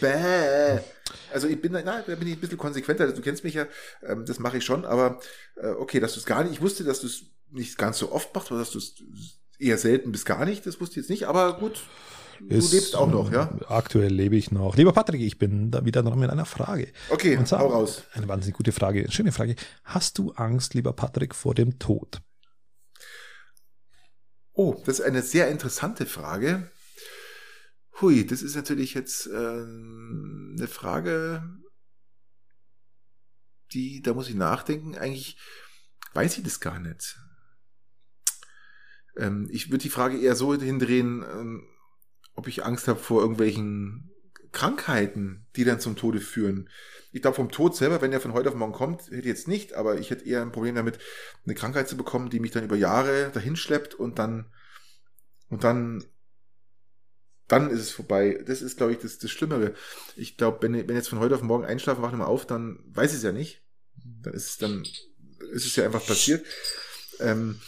[0.00, 0.80] bäh.
[1.32, 3.10] Also ich bin, da- na, da bin ich ein bisschen konsequenter.
[3.12, 3.66] Du kennst mich ja,
[4.06, 5.20] ähm, das mache ich schon, aber
[5.56, 8.12] äh, okay, dass du es gar nicht, ich wusste, dass du es nicht ganz so
[8.12, 8.94] oft machst, oder dass du es
[9.58, 11.80] eher selten bis gar nicht, das wusste ich jetzt nicht, aber gut,
[12.48, 13.58] du ist, lebst auch noch, ja?
[13.68, 14.76] Aktuell lebe ich noch.
[14.76, 16.92] Lieber Patrick, ich bin da wieder dran mit einer Frage.
[17.10, 18.02] Okay, Und zwar hau raus.
[18.12, 19.56] Eine wahnsinnig gute Frage, eine schöne Frage.
[19.84, 22.20] Hast du Angst, lieber Patrick, vor dem Tod?
[24.52, 26.70] Oh, das ist eine sehr interessante Frage.
[28.00, 31.42] Hui, das ist natürlich jetzt ähm, eine Frage,
[33.72, 34.96] die, da muss ich nachdenken.
[34.96, 35.38] Eigentlich
[36.14, 37.18] weiß ich das gar nicht.
[39.16, 41.62] Ähm, ich würde die Frage eher so hindrehen, ähm,
[42.34, 44.10] ob ich Angst habe vor irgendwelchen
[44.52, 46.68] Krankheiten, die dann zum Tode führen.
[47.12, 49.48] Ich glaube, vom Tod selber, wenn der von heute auf morgen kommt, hätte ich jetzt
[49.48, 50.98] nicht, aber ich hätte eher ein Problem damit,
[51.44, 54.52] eine Krankheit zu bekommen, die mich dann über Jahre dahin schleppt und dann
[55.48, 56.04] und dann
[57.48, 58.40] dann ist es vorbei.
[58.46, 59.74] Das ist, glaube ich, das, das Schlimmere.
[60.14, 62.78] Ich glaube, wenn, wenn jetzt von heute auf morgen einschlafen, wache ich mal auf, dann
[62.92, 63.62] weiß ich es ja nicht.
[64.22, 64.84] Dann ist es dann
[65.52, 66.46] ist es ja einfach passiert.
[67.18, 67.60] Ähm,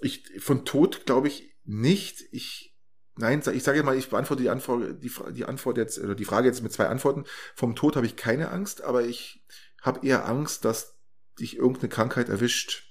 [0.00, 2.24] ich von Tod glaube ich nicht.
[2.32, 2.67] Ich
[3.18, 6.48] nein, ich sage mal, ich beantworte die Antwort die, die Antwort jetzt oder die Frage
[6.48, 7.24] jetzt mit zwei Antworten.
[7.54, 9.44] Vom Tod habe ich keine Angst, aber ich
[9.82, 10.96] habe eher Angst, dass
[11.38, 12.84] dich irgendeine Krankheit erwischt,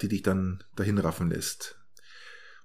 [0.00, 1.76] die dich dann dahin raffen lässt.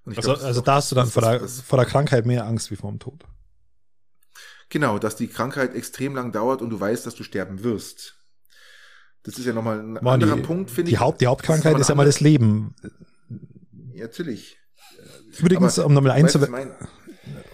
[0.06, 2.72] Also, glaub, ist also da hast du dann vor der, vor der Krankheit mehr Angst
[2.72, 3.24] wie vor dem Tod.
[4.70, 8.18] Genau, dass die Krankheit extrem lang dauert und du weißt, dass du sterben wirst.
[9.24, 11.00] Das ist ja nochmal ein Mann, anderer die, Punkt, finde die, ich.
[11.00, 12.76] Haupt, die Hauptkrankheit Das ist ja mal das Leben.
[13.94, 14.58] Ja, natürlich.
[15.40, 16.72] Übrigens, Aber um nochmal einzuwenden,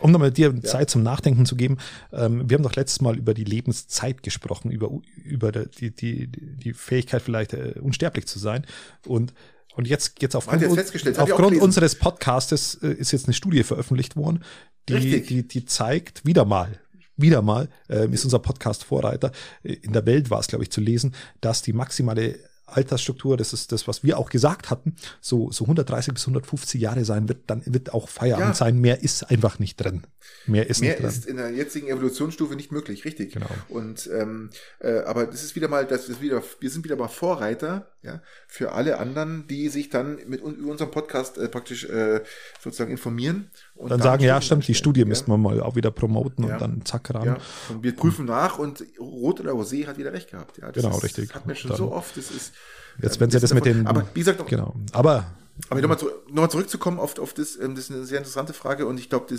[0.01, 1.77] um nochmal dir Zeit zum Nachdenken zu geben,
[2.11, 4.89] ähm, wir haben doch letztes Mal über die Lebenszeit gesprochen, über,
[5.23, 8.65] über die, die, die Fähigkeit vielleicht äh, unsterblich zu sein.
[9.05, 9.33] Und,
[9.75, 14.43] und jetzt, jetzt aufgrund, jetzt aufgrund unseres Podcastes äh, ist jetzt eine Studie veröffentlicht worden,
[14.87, 16.79] die, die, die zeigt wieder mal,
[17.15, 19.31] wieder mal, äh, ist unser Podcast Vorreiter.
[19.61, 22.39] In der Welt war es, glaube ich, zu lesen, dass die maximale
[22.75, 27.05] Altersstruktur, das ist das, was wir auch gesagt hatten, so, so 130 bis 150 Jahre
[27.05, 28.53] sein wird, dann wird auch Feierabend ja.
[28.53, 28.79] sein.
[28.79, 30.03] Mehr ist einfach nicht drin.
[30.45, 31.09] Mehr ist Mehr nicht drin.
[31.09, 33.33] ist in der jetzigen Evolutionsstufe nicht möglich, richtig.
[33.33, 33.49] Genau.
[33.69, 34.49] Und ähm,
[34.79, 38.21] äh, aber das ist wieder mal, das ist wieder, wir sind wieder mal Vorreiter, ja,
[38.47, 42.21] für alle anderen, die sich dann mit über unserem Podcast äh, praktisch äh,
[42.61, 43.51] sozusagen informieren.
[43.75, 45.05] Und dann, dann sagen, ja, stimmt, die Studie ja.
[45.05, 46.53] müssen wir mal auch wieder promoten ja.
[46.53, 47.25] und dann zack ran.
[47.25, 47.37] Ja.
[47.69, 50.57] Und wir prüfen nach und Rot oder Rosé hat wieder recht gehabt.
[50.57, 51.27] Ja, das genau, ist, richtig.
[51.27, 52.53] Das hat mir schon dann, so oft, das ist.
[53.01, 53.85] Jetzt, wenn sie das mit den.
[53.85, 54.75] Aber wie gesagt, genau.
[54.93, 55.27] Aber
[55.69, 58.85] aber nochmal zu, noch zurückzukommen auf, auf das, ähm, das ist eine sehr interessante Frage
[58.85, 59.35] und ich glaube,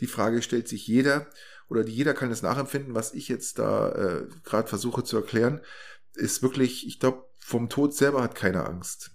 [0.00, 1.26] die Frage stellt sich jeder
[1.68, 5.60] oder die, jeder kann das nachempfinden, was ich jetzt da äh, gerade versuche zu erklären,
[6.14, 9.10] ist wirklich, ich glaube, vom Tod selber hat keiner Angst.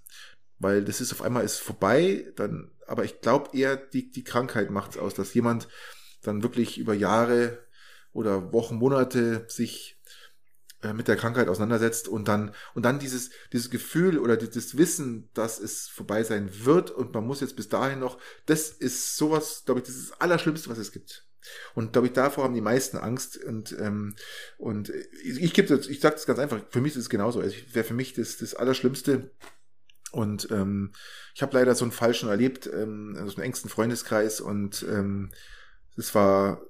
[0.59, 4.69] Weil das ist auf einmal ist vorbei, dann, aber ich glaube eher, die, die Krankheit
[4.69, 5.67] macht es aus, dass jemand
[6.21, 7.57] dann wirklich über Jahre
[8.11, 9.99] oder Wochen, Monate sich
[10.83, 15.29] äh, mit der Krankheit auseinandersetzt und dann und dann dieses dieses Gefühl oder dieses Wissen,
[15.33, 19.63] dass es vorbei sein wird und man muss jetzt bis dahin noch, das ist sowas,
[19.65, 21.27] glaube ich, das ist das Allerschlimmste, was es gibt.
[21.75, 24.15] Und glaube ich, davor haben die meisten Angst und ähm,
[24.57, 24.89] und
[25.23, 27.39] ich, ich gebe ich sage das ganz einfach, für mich ist es genauso.
[27.39, 29.31] Also wäre für mich das das Allerschlimmste.
[30.11, 30.91] Und ähm,
[31.35, 35.31] ich habe leider so einen Fall schon erlebt, ähm, aus dem engsten Freundeskreis und ähm,
[35.97, 36.61] es war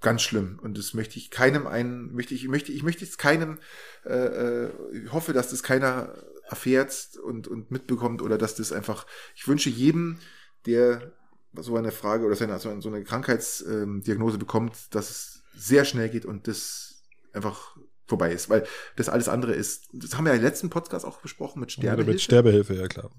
[0.00, 3.58] ganz schlimm und das möchte ich keinem einen möchte ich möchte ich möchte jetzt keinem
[4.04, 6.14] äh, äh, ich hoffe dass das keiner
[6.48, 10.18] erfährt und und mitbekommt oder dass das einfach ich wünsche jedem
[10.64, 11.12] der
[11.54, 16.48] so eine Frage oder seine, so eine Krankheitsdiagnose bekommt dass es sehr schnell geht und
[16.48, 17.76] das einfach
[18.06, 21.20] vorbei ist weil das alles andere ist das haben wir ja im letzten Podcast auch
[21.20, 23.10] besprochen mit Sterbehilfe mit Sterbehilfe ja klar.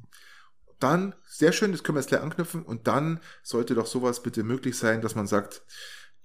[0.79, 4.43] Dann sehr schön das können wir jetzt gleich anknüpfen und dann sollte doch sowas bitte
[4.43, 5.63] möglich sein dass man sagt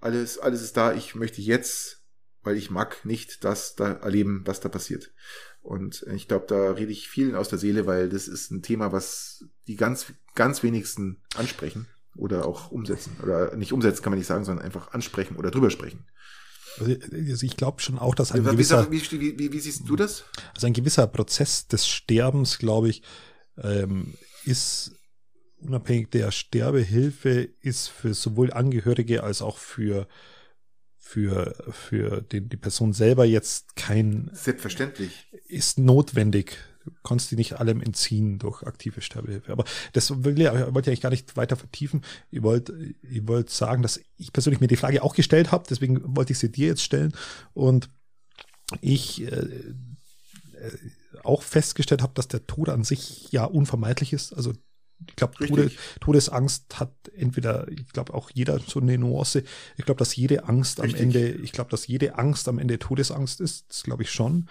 [0.00, 2.02] alles, alles ist da, ich möchte jetzt,
[2.42, 5.12] weil ich mag nicht das da erleben, was da passiert.
[5.62, 8.92] Und ich glaube, da rede ich vielen aus der Seele, weil das ist ein Thema,
[8.92, 13.16] was die ganz, ganz wenigsten ansprechen oder auch umsetzen.
[13.22, 16.06] Oder nicht umsetzen kann man nicht sagen, sondern einfach ansprechen oder drüber sprechen.
[16.78, 18.90] Also, also ich glaube schon auch, dass ein wie, gewisser...
[18.90, 20.24] Wie, wie, wie, wie, siehst du das?
[20.54, 23.02] Also ein gewisser Prozess des Sterbens, glaube ich,
[23.58, 24.14] ähm,
[24.44, 24.92] ist
[25.58, 30.06] unabhängig der Sterbehilfe ist für sowohl Angehörige als auch für
[30.98, 36.58] für für den, die Person selber jetzt kein selbstverständlich ist notwendig.
[36.86, 39.52] Du kannst die nicht allem entziehen durch aktive Sterbehilfe.
[39.52, 42.02] Aber das will ich, wollte ich eigentlich gar nicht weiter vertiefen.
[42.30, 46.16] Ich wollte ich wollte sagen, dass ich persönlich mir die Frage auch gestellt habe, deswegen
[46.16, 47.12] wollte ich sie dir jetzt stellen
[47.54, 47.88] und
[48.80, 49.70] ich äh, äh
[51.22, 54.32] auch festgestellt habe, dass der Tod an sich ja unvermeidlich ist.
[54.32, 54.52] Also
[55.06, 55.70] ich glaube, Tode,
[56.00, 59.42] Todesangst hat entweder, ich glaube auch jeder so eine Nuance.
[59.76, 61.00] Ich glaube, dass jede Angst Richtig.
[61.00, 63.68] am Ende, ich glaube, dass jede Angst am Ende Todesangst ist.
[63.68, 64.48] Das glaube ich schon.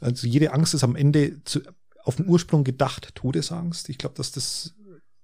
[0.00, 1.60] Also jede Angst ist am Ende zu,
[2.04, 3.88] auf den Ursprung gedacht Todesangst.
[3.88, 4.74] Ich glaube, dass das,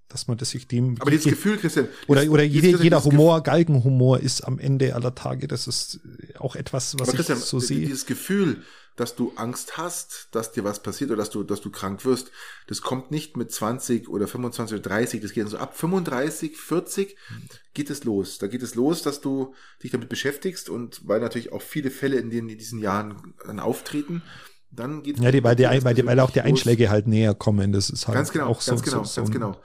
[0.08, 1.00] dass man das sich dem.
[1.00, 1.88] Aber dieses Gefühl, Christian.
[2.06, 5.48] Oder, oder jede, jeder Humor, Galgenhumor ist am Ende aller Tage.
[5.48, 6.00] Das ist
[6.38, 7.80] auch etwas, was ich so sehe.
[7.80, 8.62] Dieses Gefühl,
[8.96, 12.30] dass du Angst hast, dass dir was passiert oder dass du, dass du krank wirst.
[12.66, 17.16] Das kommt nicht mit 20 oder 25 oder 30, das geht so ab 35, 40
[17.74, 18.38] geht es los.
[18.38, 22.16] Da geht es los, dass du dich damit beschäftigst und weil natürlich auch viele Fälle
[22.16, 24.22] in, den, in diesen Jahren dann auftreten,
[24.76, 26.92] dann geht Ja, die, weil, die, weil, die, weil auch die Einschläge los.
[26.92, 27.72] halt näher kommen.
[27.72, 29.56] Das ist halt ganz genau, auch so, ganz genau, so, so ganz genau.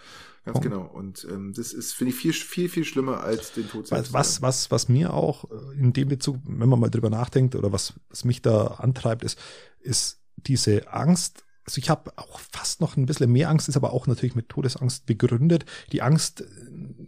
[0.43, 0.69] Ganz Punkt.
[0.69, 0.85] genau.
[0.85, 4.11] Und ähm, das ist, finde ich, viel, viel, viel schlimmer als den Tod selbst.
[4.11, 7.71] Was, was, was mir auch äh, in dem Bezug, wenn man mal drüber nachdenkt, oder
[7.71, 9.37] was, was mich da antreibt, ist,
[9.79, 11.43] ist diese Angst.
[11.63, 14.49] Also ich habe auch fast noch ein bisschen mehr Angst, ist aber auch natürlich mit
[14.49, 15.65] Todesangst begründet.
[15.91, 16.45] Die Angst, äh,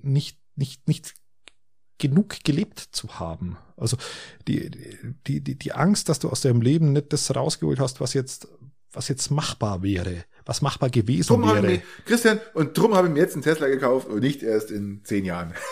[0.04, 1.16] nicht, nicht, nicht
[2.10, 3.58] genug gelebt zu haben.
[3.78, 3.98] Also
[4.48, 4.70] die,
[5.26, 8.48] die, die, die Angst, dass du aus deinem Leben nicht das rausgeholt hast, was jetzt,
[8.92, 11.62] was jetzt machbar wäre was machbar gewesen drum wäre.
[11.62, 15.02] Mir, Christian, und drum habe ich mir jetzt einen Tesla gekauft und nicht erst in
[15.04, 15.54] zehn Jahren.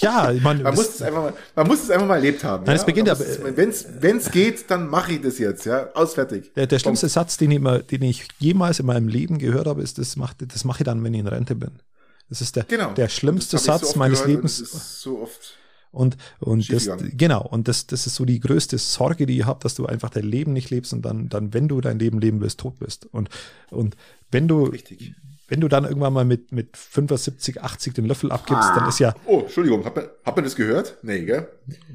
[0.00, 2.64] Ja, man, man muss es einfach mal, man muss es einfach mal erlebt haben.
[2.64, 2.80] Nein, ja?
[2.80, 3.24] es beginnt aber,
[3.56, 6.52] wenn es geht, dann mache ich das jetzt, ja, aus fertig.
[6.54, 9.82] Der, der schlimmste Satz, den ich, mal, den ich jemals in meinem Leben gehört habe,
[9.82, 11.72] ist, das mache das mach ich dann, wenn ich in Rente bin.
[12.28, 12.92] Das ist der, genau.
[12.92, 14.56] der schlimmste Satz so meines Lebens.
[15.02, 15.56] so oft
[15.96, 19.64] und, und das, genau, und das, das ist so die größte Sorge, die ihr habt,
[19.64, 22.42] dass du einfach dein Leben nicht lebst und dann, dann, wenn du dein Leben leben
[22.42, 23.06] willst, tot bist.
[23.06, 23.30] Und,
[23.70, 23.96] und
[24.30, 25.14] wenn du, Richtig.
[25.48, 28.74] wenn du dann irgendwann mal mit, mit 75, 80 den Löffel abgibst, ah.
[28.78, 29.14] dann ist ja.
[29.24, 30.98] Oh, Entschuldigung, hat man, hat man das gehört?
[31.00, 31.48] Nee, gell?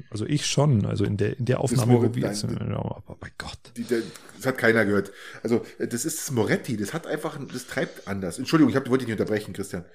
[0.10, 3.60] Also ich schon, also in der, in der Aufnahme, wo wir jetzt, aber bei Gott.
[3.78, 4.00] Die, der,
[4.36, 5.12] das hat keiner gehört.
[5.44, 8.40] Also, das ist das Moretti, das hat einfach, das treibt anders.
[8.40, 9.86] Entschuldigung, ich hab, wollte dich nicht unterbrechen, Christian.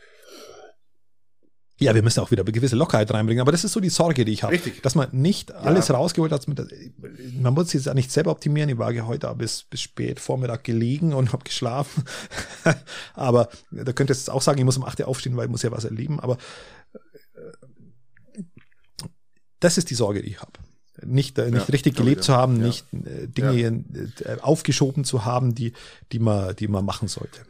[1.79, 4.25] Ja, wir müssen auch wieder eine gewisse Lockerheit reinbringen, aber das ist so die Sorge,
[4.25, 4.55] die ich habe.
[4.55, 4.83] Richtig.
[4.83, 6.47] Dass man nicht alles rausgeholt hat.
[6.49, 8.71] Man muss jetzt ja nicht selber optimieren.
[8.71, 12.05] Ich war ja heute bis, bis spät Vormittag gelegen und habe geschlafen.
[13.15, 15.63] aber da könnte jetzt auch sagen, ich muss um 8 Uhr aufstehen, weil ich muss
[15.63, 16.19] ja was erleben.
[16.19, 16.39] Aber
[16.95, 18.43] äh,
[19.61, 20.53] das ist die Sorge, die ich habe.
[21.05, 22.39] Nicht, äh, nicht Ja, richtig gelebt ich, zu ja.
[22.39, 22.69] haben, Ja.
[22.69, 23.85] nicht äh, Dinge
[24.25, 25.75] äh, aufgeschoben zu haben, die,
[26.13, 27.41] die man, die man machen sollte.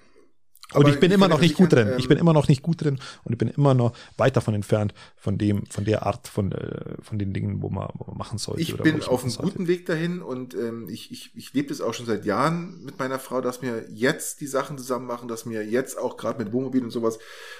[0.75, 1.89] Und Aber ich bin immer noch nicht gut drin.
[1.93, 4.55] ähm, Ich bin immer noch nicht gut drin und ich bin immer noch weit davon
[4.55, 8.19] entfernt von dem, von der Art von, äh, von den Dingen, wo man, wo man
[8.19, 8.61] machen sollte.
[8.61, 11.81] Ich bin ich auf einem guten Weg dahin und ähm, ich, ich, ich lebe das
[11.81, 15.49] auch schon seit Jahren mit meiner Frau, dass wir jetzt die Sachen zusammen machen, dass
[15.49, 17.19] wir jetzt auch gerade mit Wohnmobil und sowas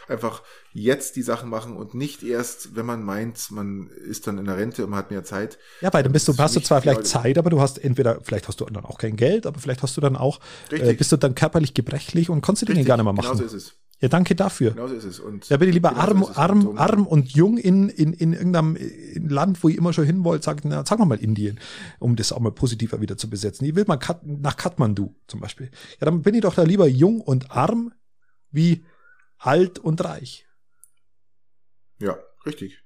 [0.09, 0.43] einfach
[0.73, 4.57] jetzt die Sachen machen und nicht erst, wenn man meint, man ist dann in der
[4.59, 5.59] Rente und man hat mehr Zeit.
[5.81, 8.21] Ja, weil dann bist du, hast du zwar viel, vielleicht Zeit, aber du hast entweder,
[8.23, 10.41] vielleicht hast du dann auch kein Geld, aber vielleicht hast du dann auch,
[10.71, 13.39] äh, bist du dann körperlich gebrechlich und kannst du Dinge Richtig, gar nicht mehr machen.
[13.39, 13.75] Genauso ist es.
[13.99, 14.73] Ja, danke dafür.
[14.73, 15.21] Genauso ist es.
[15.21, 16.37] Und Ja, bin ich lieber genauso arm, es.
[16.37, 20.05] arm, Und arm und jung in, in, in irgendeinem in Land, wo ich immer schon
[20.05, 21.59] hin wollte, sag, na, sag mal Indien,
[21.99, 23.65] um das auch mal positiver wieder zu besetzen.
[23.65, 25.71] Ich will mal Kat nach Kathmandu zum Beispiel.
[25.99, 27.93] Ja, dann bin ich doch da lieber jung und arm
[28.51, 28.85] wie
[29.39, 30.47] alt und reich.
[31.99, 32.83] Ja, richtig.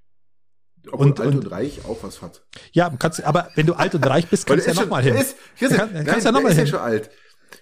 [0.93, 2.43] Obwohl Und- alt und- und, reich auch was hat.
[2.73, 5.15] Ja, kannst, aber wenn du alt und reich bist, kannst du ja nochmal hin.
[5.17, 6.71] Ist, hier Der ist, kann- der nein, kannst ja der noch mal ist ja hin.
[6.71, 7.11] schon alt.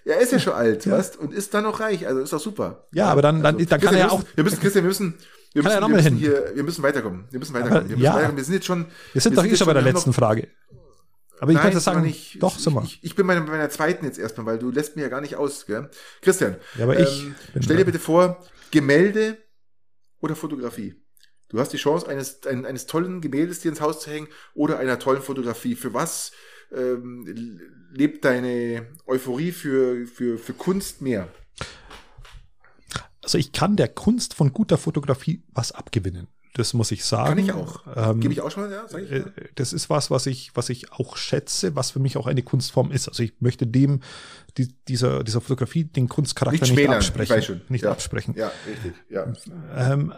[0.04, 0.92] Er ist ja schon alt, Ja.
[0.98, 2.06] weißt und ist dann noch reich.
[2.06, 2.86] Also ist doch super.
[2.92, 5.14] Ja, aber dann- dann- dann kann er wir auch- Wir müssen, Christian, wir müssen,
[5.52, 7.24] wir Kann müssen, wir müssen hier, wir müssen weiterkommen.
[7.30, 7.88] Wir müssen weiterkommen.
[7.88, 8.12] wir müssen ja.
[8.14, 8.36] weiterkommen.
[8.36, 8.86] Wir sind jetzt schon.
[9.12, 10.48] Wir sind doch eh schon bei der wir letzten noch- Frage.
[11.40, 12.42] Aber ich Nein, wir sagen, nicht.
[12.42, 12.82] doch, sind wir.
[12.82, 15.20] Ich, ich bin bei, bei meiner zweiten jetzt erstmal, weil du lässt mir ja gar
[15.20, 15.88] nicht aus, gell?
[16.20, 19.38] Christian, Ja, aber ich bin stell dir bitte vor, Gemälde
[20.20, 21.00] oder Fotografie.
[21.48, 24.78] Du hast die Chance, eines, ein, eines tollen Gemäldes dir ins Haus zu hängen oder
[24.80, 25.76] einer tollen Fotografie.
[25.76, 26.32] Für was
[26.72, 27.60] ähm,
[27.92, 31.28] lebt deine Euphorie für, für, für Kunst mehr?
[33.22, 36.28] Also ich kann der Kunst von guter Fotografie was abgewinnen.
[36.54, 37.28] Das muss ich sagen.
[37.28, 37.84] Kann ich auch.
[37.94, 38.88] Ähm, Gebe ich auch schon mal, ja?
[38.88, 39.32] Sag ich äh, mal.
[39.54, 42.90] das ist was, was ich, was ich auch schätze, was für mich auch eine Kunstform
[42.90, 43.08] ist.
[43.08, 44.00] Also ich möchte dem,
[44.56, 47.60] die, dieser, dieser Fotografie den Kunstcharakter Nicht nicht, absprechen.
[47.68, 47.92] Nicht Ja.
[47.92, 48.34] absprechen.
[48.36, 48.92] Ja, richtig.
[49.08, 49.32] Ja.
[49.76, 50.14] Ähm,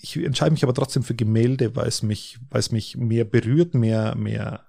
[0.00, 3.74] ich entscheide mich aber trotzdem für Gemälde, weil es mich, weil es mich mehr berührt,
[3.74, 4.64] mehr, mehr,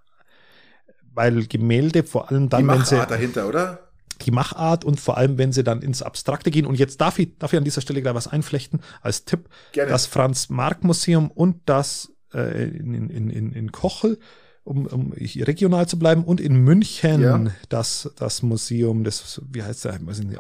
[1.20, 3.90] weil Gemälde vor allem Die dann, wenn sie, dahinter, oder?
[4.22, 6.66] die Machart und vor allem, wenn sie dann ins Abstrakte gehen.
[6.66, 9.50] Und jetzt darf ich, darf ich an dieser Stelle gleich was einflechten als Tipp.
[9.74, 9.92] Gerne.
[9.92, 14.18] Das Franz-Marc-Museum und das äh, in, in, in, in Kochel,
[14.64, 17.44] um, um hier regional zu bleiben, und in München Ja.
[17.68, 20.00] das, das Museum, das, wie heißt der?
[20.06, 20.40] Weiß ich nicht.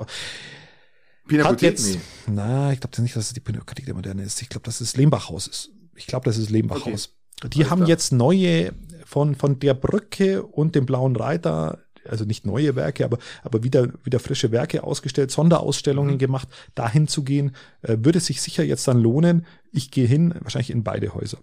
[1.28, 1.62] Pinakothek?
[1.72, 2.00] jetzt, Nee.
[2.28, 4.42] na, ich glaube nicht, dass es die Pinakothek der Moderne ist.
[4.42, 5.72] Ich glaube, dass es Lehmbachhaus ist.
[5.96, 7.16] Ich glaube, das ist Lehmbachhaus.
[7.44, 7.90] Die Alles haben klar.
[7.90, 8.72] jetzt neue
[9.10, 13.88] von, von der Brücke und dem Blauen Reiter, also nicht neue Werke, aber, aber wieder,
[14.04, 16.20] wieder frische Werke ausgestellt, Sonderausstellungen Mhm.
[16.20, 16.48] gemacht.
[16.76, 19.46] Dahin zu gehen, äh, würde sich sicher jetzt dann lohnen.
[19.72, 21.40] Ich gehe hin, wahrscheinlich in beide Häuser.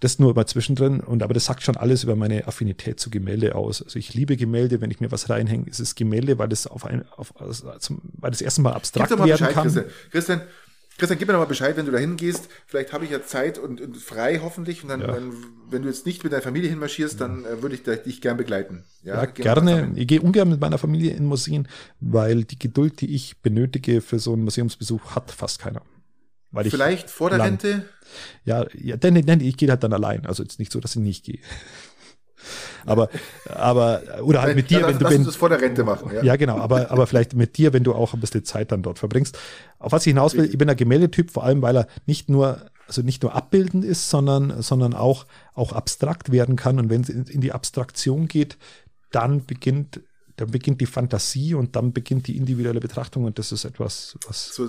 [0.00, 0.98] Das nur mal zwischendrin.
[1.00, 3.82] Und aber das sagt schon alles über meine Affinität zu Gemälde aus.
[3.82, 6.84] Also ich liebe Gemälde, wenn ich mir was reinhänge, ist es Gemälde, weil das auf
[6.86, 9.64] ein, auf, also zum, weil das erste Mal Gib abstrakt doch mal werden Bescheid, kann.
[9.64, 9.84] Christian.
[10.10, 10.40] Christian,
[11.00, 12.48] Christian, gib mir doch mal Bescheid, wenn du da hingehst.
[12.66, 14.82] Vielleicht habe ich ja Zeit und, und frei hoffentlich.
[14.84, 15.08] Und dann, Ja.
[15.08, 15.32] dann,
[15.68, 18.36] wenn du jetzt nicht mit deiner Familie hinmarschierst, dann äh, würde ich da- dich gern
[18.36, 18.84] begleiten.
[19.02, 19.92] Ja, wir gerne.
[19.96, 21.66] Ich gehe ungern mit meiner Familie in Museen,
[21.98, 25.82] weil die Geduld, die ich benötige für so einen Museumsbesuch, hat fast keiner.
[26.52, 27.84] Weil ich Vielleicht vor der lang- Rente.
[28.44, 30.26] Ja, ja denn, denn ich gehe halt dann allein.
[30.26, 31.38] Also jetzt nicht so, dass ich nicht gehe.
[32.86, 33.08] Aber,
[33.46, 36.10] aber, oder halt mit dir, wenn du, lass uns wenn, das vor der Rente machen.
[36.14, 36.22] Ja?
[36.22, 38.98] ja, genau, aber, aber vielleicht mit dir, wenn du auch ein bisschen Zeit dann dort
[38.98, 39.38] verbringst.
[39.78, 42.66] Auf was ich hinaus will, ich bin ein Gemäldetyp, vor allem, weil er nicht nur,
[42.86, 46.78] also nicht nur abbildend ist, sondern, sondern auch, auch abstrakt werden kann.
[46.78, 48.58] Und wenn es in, die Abstraktion geht,
[49.10, 50.00] dann beginnt,
[50.36, 54.54] dann beginnt die Fantasie und dann beginnt die individuelle Betrachtung und das ist etwas, was,
[54.54, 54.68] So,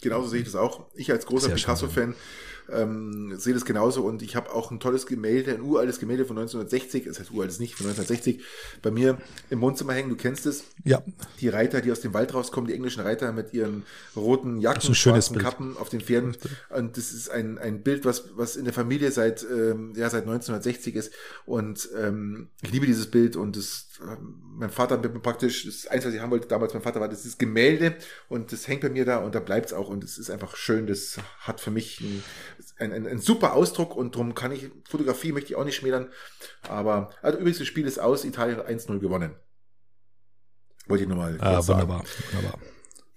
[0.00, 0.86] genauso sehe ich das auch.
[0.94, 2.14] Ich als großer Picasso-Fan
[2.70, 6.38] ähm, sehe das genauso und ich habe auch ein tolles Gemälde, ein uraltes Gemälde von
[6.38, 8.42] 1960, das heißt uraltes nicht, von 1960,
[8.82, 9.18] bei mir
[9.50, 11.02] im Wohnzimmer hängen, du kennst es, ja,
[11.40, 13.84] die Reiter, die aus dem Wald rauskommen, die englischen Reiter mit ihren
[14.16, 15.44] roten Jacken, schwarzen Bild.
[15.44, 16.36] Kappen auf den Pferden.
[16.70, 20.22] Und das ist ein, ein Bild, was, was in der Familie seit, ähm, ja, seit
[20.22, 21.12] 1960 ist.
[21.44, 25.86] Und ähm, ich liebe dieses Bild und das, ähm, mein Vater hat mir praktisch, das
[25.86, 27.96] eins, was ich haben wollte damals, mein Vater war das ist Gemälde
[28.28, 30.86] und das hängt bei mir da und da bleibt's auch und es ist einfach schön.
[30.86, 32.22] Das hat für mich ein,
[32.78, 36.10] ein, ein, ein super Ausdruck und darum kann ich, Fotografie möchte ich auch nicht schmälern.
[36.68, 39.34] Aber, also übrigens, das Spiel ist aus, Italien hat 1-0 gewonnen.
[40.86, 41.80] Wollte ich nochmal ah, kurz sagen.
[41.80, 42.58] wunderbar, wunderbar.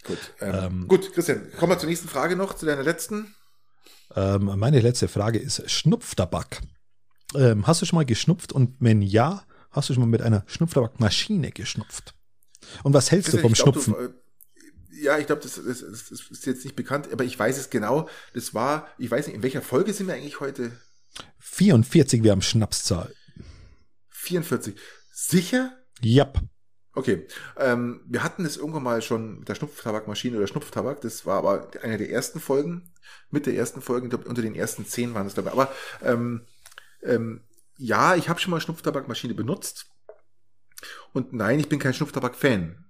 [0.03, 3.33] Gut, ähm, Ähm, gut, Christian, kommen wir zur nächsten Frage noch, zu deiner letzten.
[4.15, 6.61] Ähm, meine letzte Frage ist Schnupftabak.
[7.33, 10.43] Ähm, hast du schon mal geschnupft und wenn ja, hast du schon mal mit einer
[10.47, 12.13] Schnupftabakmaschine geschnupft?
[12.83, 13.93] Und was hältst du Christian, vom ich glaub, Schnupfen?
[13.93, 14.24] Du, äh,
[15.01, 18.09] ja, ich glaube, das, das, das ist jetzt nicht bekannt, aber ich weiß es genau.
[18.33, 20.71] Das war, ich weiß nicht, in welcher Folge sind wir eigentlich heute?
[21.39, 23.13] 44, wir haben Schnapszahl.
[24.09, 24.75] 44.
[25.11, 25.77] Sicher?
[26.03, 26.39] Yep.
[26.93, 27.27] Okay.
[27.57, 31.01] Ähm, wir hatten es irgendwann mal schon mit der Schnupftabakmaschine oder Schnupftabak.
[31.01, 32.93] Das war aber eine der ersten Folgen.
[33.29, 35.51] Mit der ersten Folge, ich glaube, unter den ersten zehn waren es dabei.
[35.51, 36.45] Aber ähm,
[37.03, 37.41] ähm,
[37.77, 39.87] ja, ich habe schon mal Schnupftabakmaschine benutzt.
[41.13, 42.84] Und nein, ich bin kein Schnupftabak-Fan.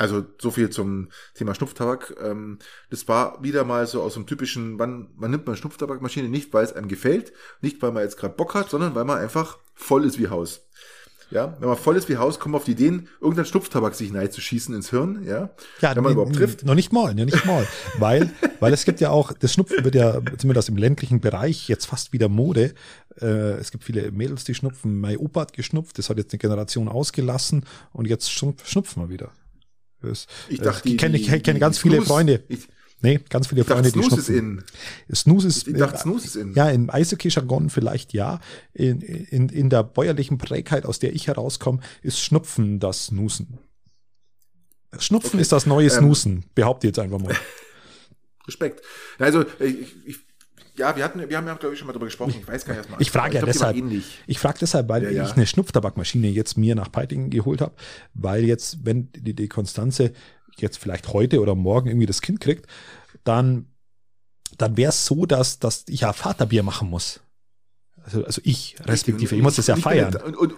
[0.00, 2.16] Also so viel zum Thema Schnupftabak.
[2.24, 6.30] Ähm, das war wieder mal so aus dem typischen, wann, wann nimmt man Schnupftabakmaschine?
[6.30, 9.18] Nicht, weil es einem gefällt, nicht, weil man jetzt gerade Bock hat, sondern weil man
[9.18, 10.62] einfach voll ist wie Haus.
[11.30, 14.10] Ja, wenn man voll ist wie Haus, kommt man auf die Ideen, irgendein Schnupftabak sich
[14.10, 15.50] schießen ins Hirn, ja.
[15.82, 16.64] Ja, wenn man überhaupt trifft.
[16.64, 17.68] Noch nicht mal, noch nicht mal.
[17.98, 21.84] weil, weil es gibt ja auch, das Schnupfen wird ja zumindest im ländlichen Bereich jetzt
[21.84, 22.72] fast wieder Mode.
[23.20, 24.98] Äh, es gibt viele Mädels, die schnupfen.
[24.98, 29.30] Mein Opa hat geschnupft, das hat jetzt eine Generation ausgelassen und jetzt schnupfen wir wieder.
[30.02, 32.42] Das, ich dachte, ich kenne, ich kenne ganz viele Freunde.
[32.48, 32.68] Ich,
[33.02, 34.58] nee, ganz viele Freunde, die Snooze schnupfen.
[35.08, 35.16] Ist in.
[35.16, 36.54] Snooze ist, ich dachte, Snooze ist in.
[36.54, 38.40] Ja, im Eishockey-Jargon vielleicht ja.
[38.72, 43.58] In, in, in der bäuerlichen Prägheit, aus der ich herauskomme, ist Schnupfen das Snoosen.
[44.98, 45.42] Schnupfen okay.
[45.42, 47.36] ist das neue Snoosen, ähm, behaupte jetzt einfach mal.
[48.46, 48.82] Respekt.
[49.18, 50.18] Also ich, ich
[50.80, 52.34] ja, wir hatten, wir haben ja, glaube ich, schon mal darüber gesprochen.
[52.40, 53.76] Ich weiß gar nicht, was Ich frage ja deshalb.
[54.26, 55.24] Ich frage deshalb, weil ja, ja.
[55.24, 57.74] ich eine Schnupftabakmaschine jetzt mir nach Peiting geholt habe,
[58.14, 60.12] weil jetzt, wenn die, die Konstanze
[60.56, 62.66] jetzt vielleicht heute oder morgen irgendwie das Kind kriegt,
[63.22, 63.66] dann,
[64.58, 67.20] dann wäre es so, dass, dass ich ja Vaterbier machen muss.
[68.02, 70.16] Also, also ich, respektive, ich muss das ja feiern.
[70.16, 70.54] Und, und,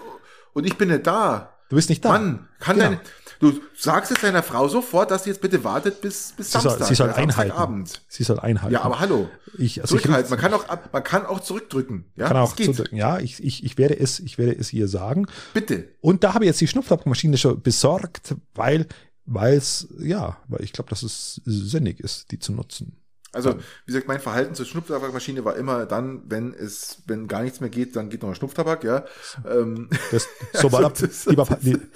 [0.54, 1.58] und ich bin nicht da.
[1.72, 2.10] Du bist nicht da.
[2.10, 2.90] Mann, kann genau.
[2.90, 3.00] dein,
[3.40, 6.80] du sagst jetzt deiner Frau sofort, dass sie jetzt bitte wartet bis, bis sie Samstag.
[6.80, 7.52] Soll, sie soll einhalten.
[7.52, 8.02] Abend.
[8.08, 8.74] Sie soll einhalten.
[8.74, 9.30] Ja, aber hallo.
[9.56, 10.28] Ich, also Zurückhalten.
[10.28, 12.04] man kann auch, man kann auch zurückdrücken.
[12.14, 12.98] Ja, kann auch zurückdrücken.
[12.98, 15.24] Ja, ich, ich, ich werde es, ich werde es ihr sagen.
[15.54, 15.88] Bitte.
[16.02, 18.86] Und da habe ich jetzt die Schnupftabakmaschine schon besorgt, weil,
[19.24, 22.98] weil es, ja, weil ich glaube, dass es sinnig ist, die zu nutzen.
[23.32, 27.60] Also, wie gesagt, mein Verhalten zur Schnupftabakmaschine war immer dann, wenn es, wenn gar nichts
[27.60, 29.04] mehr geht, dann geht noch ein Schnupftabak, ja.
[29.48, 31.46] Ähm, das, so war also, das, lieber,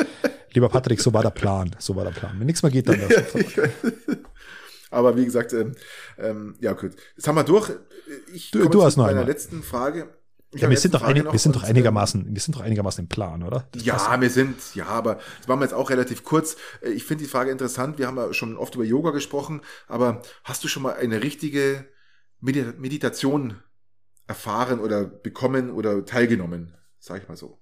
[0.53, 1.76] lieber Patrick, so war der Plan.
[1.78, 2.37] So war der Plan.
[2.39, 3.70] Wenn nichts mehr geht, dann der Schnupftabak.
[4.91, 5.72] Aber wie gesagt, ähm,
[6.16, 6.93] ähm, ja gut.
[7.16, 7.70] Jetzt haben wir durch.
[8.32, 10.09] Ich du, du hast noch eine letzten Frage.
[10.57, 13.43] Ja, wir sind doch, einig, wir sind doch einigermaßen, wir sind doch einigermaßen im Plan,
[13.43, 13.69] oder?
[13.73, 16.57] Das ja, wir sind, ja, aber das machen wir jetzt auch relativ kurz.
[16.83, 17.99] Äh, ich finde die Frage interessant.
[17.99, 21.87] Wir haben ja schon oft über Yoga gesprochen, aber hast du schon mal eine richtige
[22.41, 23.57] Meditation
[24.27, 26.75] erfahren oder bekommen oder teilgenommen?
[26.99, 27.61] Sag ich mal so.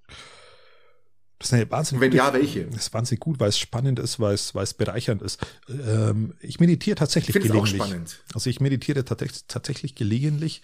[1.38, 2.64] Das ist eine wahnsinnig Wenn ja, welche?
[2.66, 5.44] Das ist wahnsinnig gut, weil es spannend ist, weil es, weil es bereichernd ist.
[5.68, 7.80] Ähm, ich meditiere tatsächlich ich gelegentlich.
[7.82, 8.22] Auch spannend.
[8.32, 10.62] Also ich meditiere tatsächlich gelegentlich.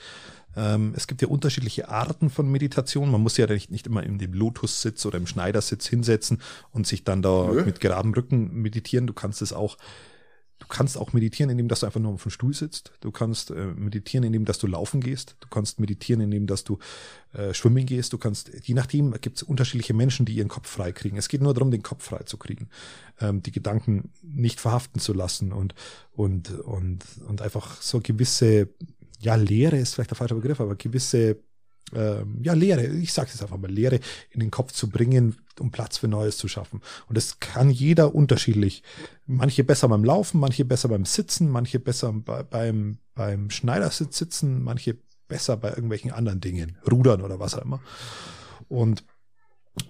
[0.56, 3.10] Ähm, es gibt ja unterschiedliche Arten von Meditation.
[3.10, 6.40] Man muss ja nicht, nicht immer in dem Lotus-Sitz oder im Schneidersitz hinsetzen
[6.72, 7.64] und sich dann da Nö.
[7.64, 9.06] mit geradem Rücken meditieren.
[9.06, 9.76] Du kannst es auch
[10.60, 12.92] Du kannst auch meditieren, indem dass du einfach nur auf dem Stuhl sitzt.
[13.00, 15.36] Du kannst äh, meditieren, indem dass du laufen gehst.
[15.40, 16.78] Du kannst meditieren, indem dass du
[17.32, 18.12] äh, schwimmen gehst.
[18.12, 21.16] Du kannst, je nachdem, gibt es unterschiedliche Menschen, die ihren Kopf frei kriegen.
[21.16, 22.68] Es geht nur darum, den Kopf frei zu kriegen,
[23.20, 25.74] ähm, die Gedanken nicht verhaften zu lassen und
[26.12, 28.68] und und und einfach so gewisse,
[29.20, 31.38] ja Lehre ist vielleicht der falsche Begriff, aber gewisse
[31.92, 34.00] ähm, ja, Lehre, ich sage es einfach mal, Lehre
[34.30, 36.80] in den Kopf zu bringen, um Platz für Neues zu schaffen.
[37.08, 38.82] Und das kann jeder unterschiedlich.
[39.26, 44.62] Manche besser beim Laufen, manche besser beim Sitzen, manche besser bei, beim, beim Schneidersitz sitzen,
[44.62, 44.98] manche
[45.28, 47.80] besser bei irgendwelchen anderen Dingen, Rudern oder was auch immer.
[48.68, 49.04] Und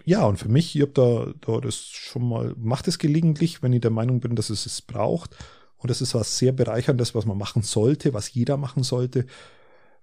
[0.04, 3.72] ja, und für mich, ich habe da, da das schon mal, macht es gelegentlich, wenn
[3.72, 5.36] ich der Meinung bin, dass es es braucht.
[5.80, 9.26] Und das ist was sehr bereicherndes, was man machen sollte, was jeder machen sollte,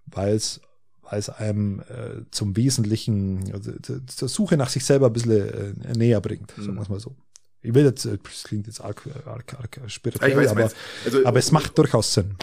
[0.07, 0.59] weil es
[1.03, 3.71] als einem äh, zum Wesentlichen, also
[4.07, 7.15] zur Suche nach sich selber ein bisschen äh, näher bringt, sagen wir es mal so.
[7.61, 10.69] Ich will jetzt, äh, das klingt jetzt arg, arg, arg spirituell, weiß, aber,
[11.05, 12.35] also, aber es macht durchaus Sinn.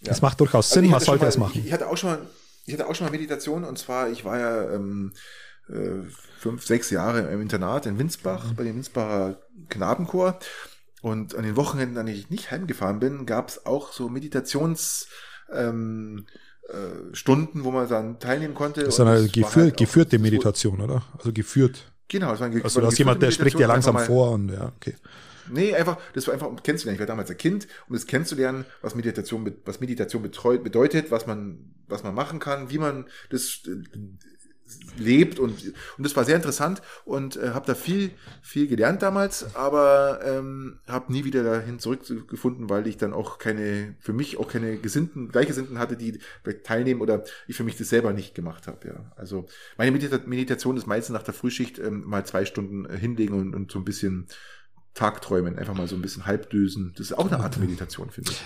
[0.00, 0.12] Ja.
[0.12, 1.62] Es macht durchaus also Sinn, man sollte mal, es machen.
[1.64, 2.20] Ich hatte auch schon mal,
[2.66, 5.12] ich hatte auch schon mal Meditation und zwar, ich war ja ähm,
[5.68, 6.02] äh,
[6.38, 8.56] fünf, sechs Jahre im Internat in Winsbach, mhm.
[8.56, 10.38] bei dem Winsbacher Knabenchor.
[11.02, 15.06] Und an den Wochenenden, an denen ich nicht heimgefahren bin, gab es auch so Meditations-
[15.52, 16.26] ähm,
[16.68, 18.84] äh, Stunden, wo man dann teilnehmen konnte.
[18.84, 21.02] Das ist eine geführ, halt geführte Meditation, oder?
[21.18, 21.92] Also geführt.
[22.08, 24.94] Genau, das war ein, also, das jemand, der spricht ja langsam vor und ja, okay.
[25.52, 26.94] Nee, einfach, das war einfach, um kennenzulernen.
[26.94, 31.74] Ich war damals ein Kind, um das kennenzulernen, was Meditation, was Meditation bedeutet, was man,
[31.88, 33.98] was man machen kann, wie man das äh,
[34.96, 38.10] lebt und und das war sehr interessant und äh, habe da viel
[38.42, 43.96] viel gelernt damals, aber ähm, habe nie wieder dahin zurückgefunden, weil ich dann auch keine
[44.00, 46.20] für mich auch keine Gesinnten Gleichgesinnten hatte, die
[46.64, 48.88] teilnehmen oder ich für mich das selber nicht gemacht habe.
[48.88, 52.96] Ja, also meine Medita Meditation ist meistens nach der Frühschicht ähm, mal zwei Stunden äh,
[52.96, 54.26] hinlegen und, und so ein bisschen
[54.94, 56.92] Tagträumen, einfach mal so ein bisschen halbdösen.
[56.96, 58.42] Das ist auch eine Art Meditation, finde ich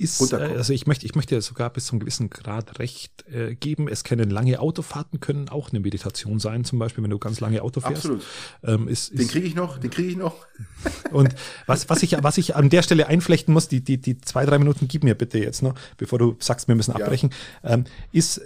[0.00, 3.54] ist, äh, also ich möchte, ich möchte sogar bis zu einem gewissen Grad recht äh,
[3.54, 3.86] geben.
[3.86, 7.62] Es können lange Autofahrten können auch eine Meditation sein, zum Beispiel, wenn du ganz lange
[7.62, 8.06] Auto fährst.
[8.06, 8.22] Absolut.
[8.64, 10.46] Ähm, ist, den kriege ich noch, den kriege ich noch.
[11.12, 11.34] Und
[11.66, 14.58] was, was ich, was ich an der Stelle einflechten muss, die, die, die zwei, drei
[14.58, 17.30] Minuten gib mir bitte jetzt noch, bevor du sagst, wir müssen abbrechen,
[17.62, 17.70] ja.
[17.74, 18.40] ähm, ist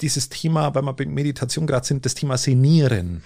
[0.00, 3.22] dieses Thema, weil wir bei Meditation gerade sind, das Thema Senieren.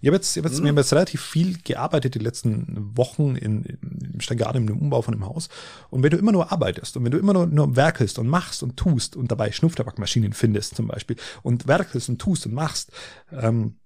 [0.00, 0.64] Ich habe jetzt, ich hab jetzt, mhm.
[0.64, 5.12] wir haben jetzt relativ viel gearbeitet die letzten Wochen in, in gerade im Umbau von
[5.12, 5.48] dem Haus.
[5.90, 8.62] Und wenn du immer nur arbeitest und wenn du immer nur, nur werkelst und machst
[8.62, 12.92] und tust und dabei Schnupftabakmaschinen findest zum Beispiel und werkelst und tust und machst,
[13.32, 13.78] ähm,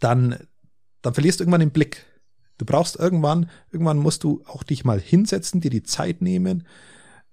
[0.00, 0.36] dann,
[1.02, 2.04] dann verlierst du irgendwann den Blick.
[2.58, 6.66] Du brauchst irgendwann, irgendwann musst du auch dich mal hinsetzen, dir die Zeit nehmen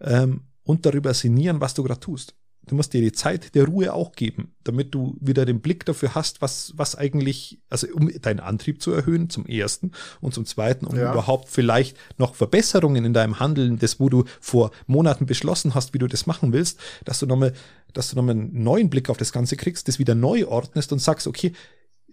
[0.01, 2.35] ähm, und darüber sinnieren, was du gerade tust
[2.67, 6.15] du musst dir die Zeit der Ruhe auch geben, damit du wieder den Blick dafür
[6.15, 9.91] hast, was, was eigentlich, also um deinen Antrieb zu erhöhen, zum ersten
[10.21, 11.11] und zum zweiten, um ja.
[11.11, 15.99] überhaupt vielleicht noch Verbesserungen in deinem Handeln, das, wo du vor Monaten beschlossen hast, wie
[15.99, 17.53] du das machen willst, dass du nochmal,
[17.93, 20.99] dass du nochmal einen neuen Blick auf das Ganze kriegst, das wieder neu ordnest und
[20.99, 21.53] sagst, okay,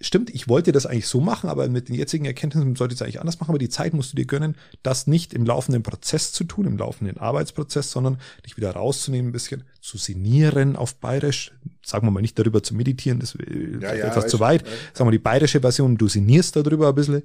[0.01, 3.03] stimmt, ich wollte das eigentlich so machen, aber mit den jetzigen Erkenntnissen sollte ich es
[3.03, 6.33] eigentlich anders machen, aber die Zeit musst du dir gönnen, das nicht im laufenden Prozess
[6.33, 11.53] zu tun, im laufenden Arbeitsprozess, sondern dich wieder rauszunehmen, ein bisschen zu sinnieren auf Bayerisch,
[11.85, 14.65] sagen wir mal nicht darüber zu meditieren, das ist ja, ja, etwas zu weit,
[14.95, 17.23] sagen wir die bayerische Version, du sinnierst darüber ein bisschen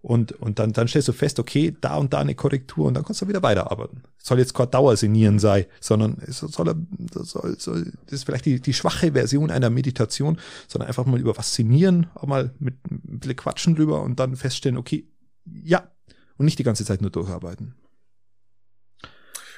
[0.00, 3.04] und, und dann, dann stellst du fest, okay, da und da eine Korrektur und dann
[3.04, 4.02] kannst du wieder weiterarbeiten.
[4.18, 8.60] Es soll jetzt kein Dauersinieren sein, sondern es soll, soll, soll, das ist vielleicht die,
[8.60, 10.38] die schwache Version einer Meditation,
[10.68, 14.36] sondern einfach mal über was sinnieren, auch mal mit ein bisschen quatschen drüber und dann
[14.36, 15.08] feststellen, okay,
[15.44, 15.90] ja,
[16.36, 17.74] und nicht die ganze Zeit nur durcharbeiten.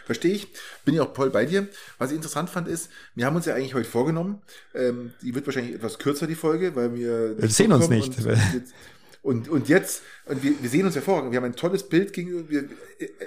[0.07, 0.49] Verstehe ich.
[0.85, 1.69] Bin ich auch voll bei dir.
[1.99, 4.43] Was ich interessant fand, ist, wir haben uns ja eigentlich heute vorgenommen,
[4.75, 7.39] ähm, die wird wahrscheinlich etwas kürzer, die Folge, weil wir.
[7.39, 8.19] Wir sehen uns nicht.
[8.19, 8.75] Jetzt,
[9.23, 12.49] und, und jetzt, und wir, wir sehen uns hervorragend, wir haben ein tolles Bild gegenüber,
[12.49, 12.65] wir,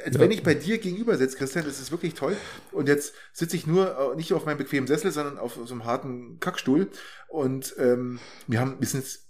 [0.06, 0.22] als ja.
[0.22, 2.36] wenn ich bei dir gegenüber sitze, Christian, das ist wirklich toll.
[2.72, 5.86] Und jetzt sitze ich nur, äh, nicht auf meinem bequemen Sessel, sondern auf so einem
[5.86, 6.88] harten Kackstuhl.
[7.28, 9.28] Und ähm, wir haben, wir sind jetzt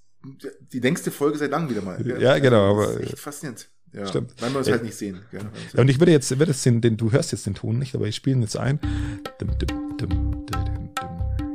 [0.71, 2.01] die längste Folge seit langem wieder mal.
[2.01, 2.21] Gell?
[2.21, 2.81] Ja, genau.
[2.81, 3.67] Das ist echt faszinierend.
[3.91, 4.33] Ja, Stimmt.
[4.39, 4.73] Weil wir uns ja.
[4.73, 5.21] halt nicht sehen.
[5.31, 5.41] Ja,
[5.79, 8.07] und ich würde jetzt, würde jetzt den, den, du hörst jetzt den Ton nicht, aber
[8.07, 8.79] ich spiele ihn jetzt ein.
[9.37, 10.42] Dum, dum, dum,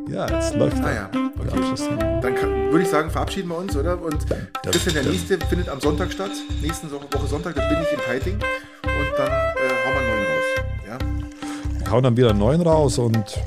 [0.08, 1.10] ja, jetzt läuft ah, ja.
[1.38, 2.20] okay.
[2.22, 4.00] Dann kann, würde ich sagen, verabschieden wir uns, oder?
[4.00, 4.26] Und
[4.70, 6.30] Christian, der nächste findet am Sonntag statt.
[6.62, 8.34] Nächste Woche Sonntag, da bin ich in Peiting.
[8.34, 10.44] Und dann äh, hauen wir einen neuen raus.
[10.86, 10.98] Ja?
[11.78, 13.40] Wir hauen dann wieder einen neuen raus und.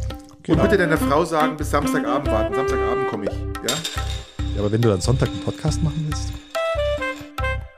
[0.43, 0.63] Genau.
[0.63, 2.55] Und bitte deiner Frau sagen, bis Samstagabend warten.
[2.55, 3.31] Samstagabend komme ich.
[3.31, 3.75] Ja?
[4.55, 6.31] Ja, aber wenn du dann Sonntag einen Podcast machen willst.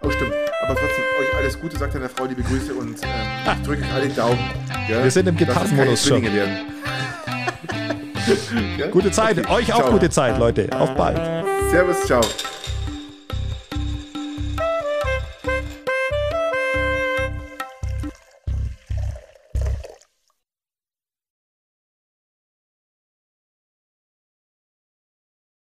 [0.02, 0.34] Oh, stimmt.
[0.64, 3.94] Aber trotzdem, euch alles Gute, sagt deiner Frau liebe Grüße und ähm, ich drücke euch
[3.94, 4.40] alle den Daumen.
[4.90, 5.04] Ja?
[5.04, 6.24] Wir sind im Gitarrenmodus schon.
[6.24, 6.74] Werden.
[8.92, 9.38] Gute Zeit.
[9.50, 9.92] Euch auch ciao.
[9.92, 10.68] gute Zeit, Leute.
[10.78, 11.20] Auf bald.
[11.70, 12.22] Servus, ciao.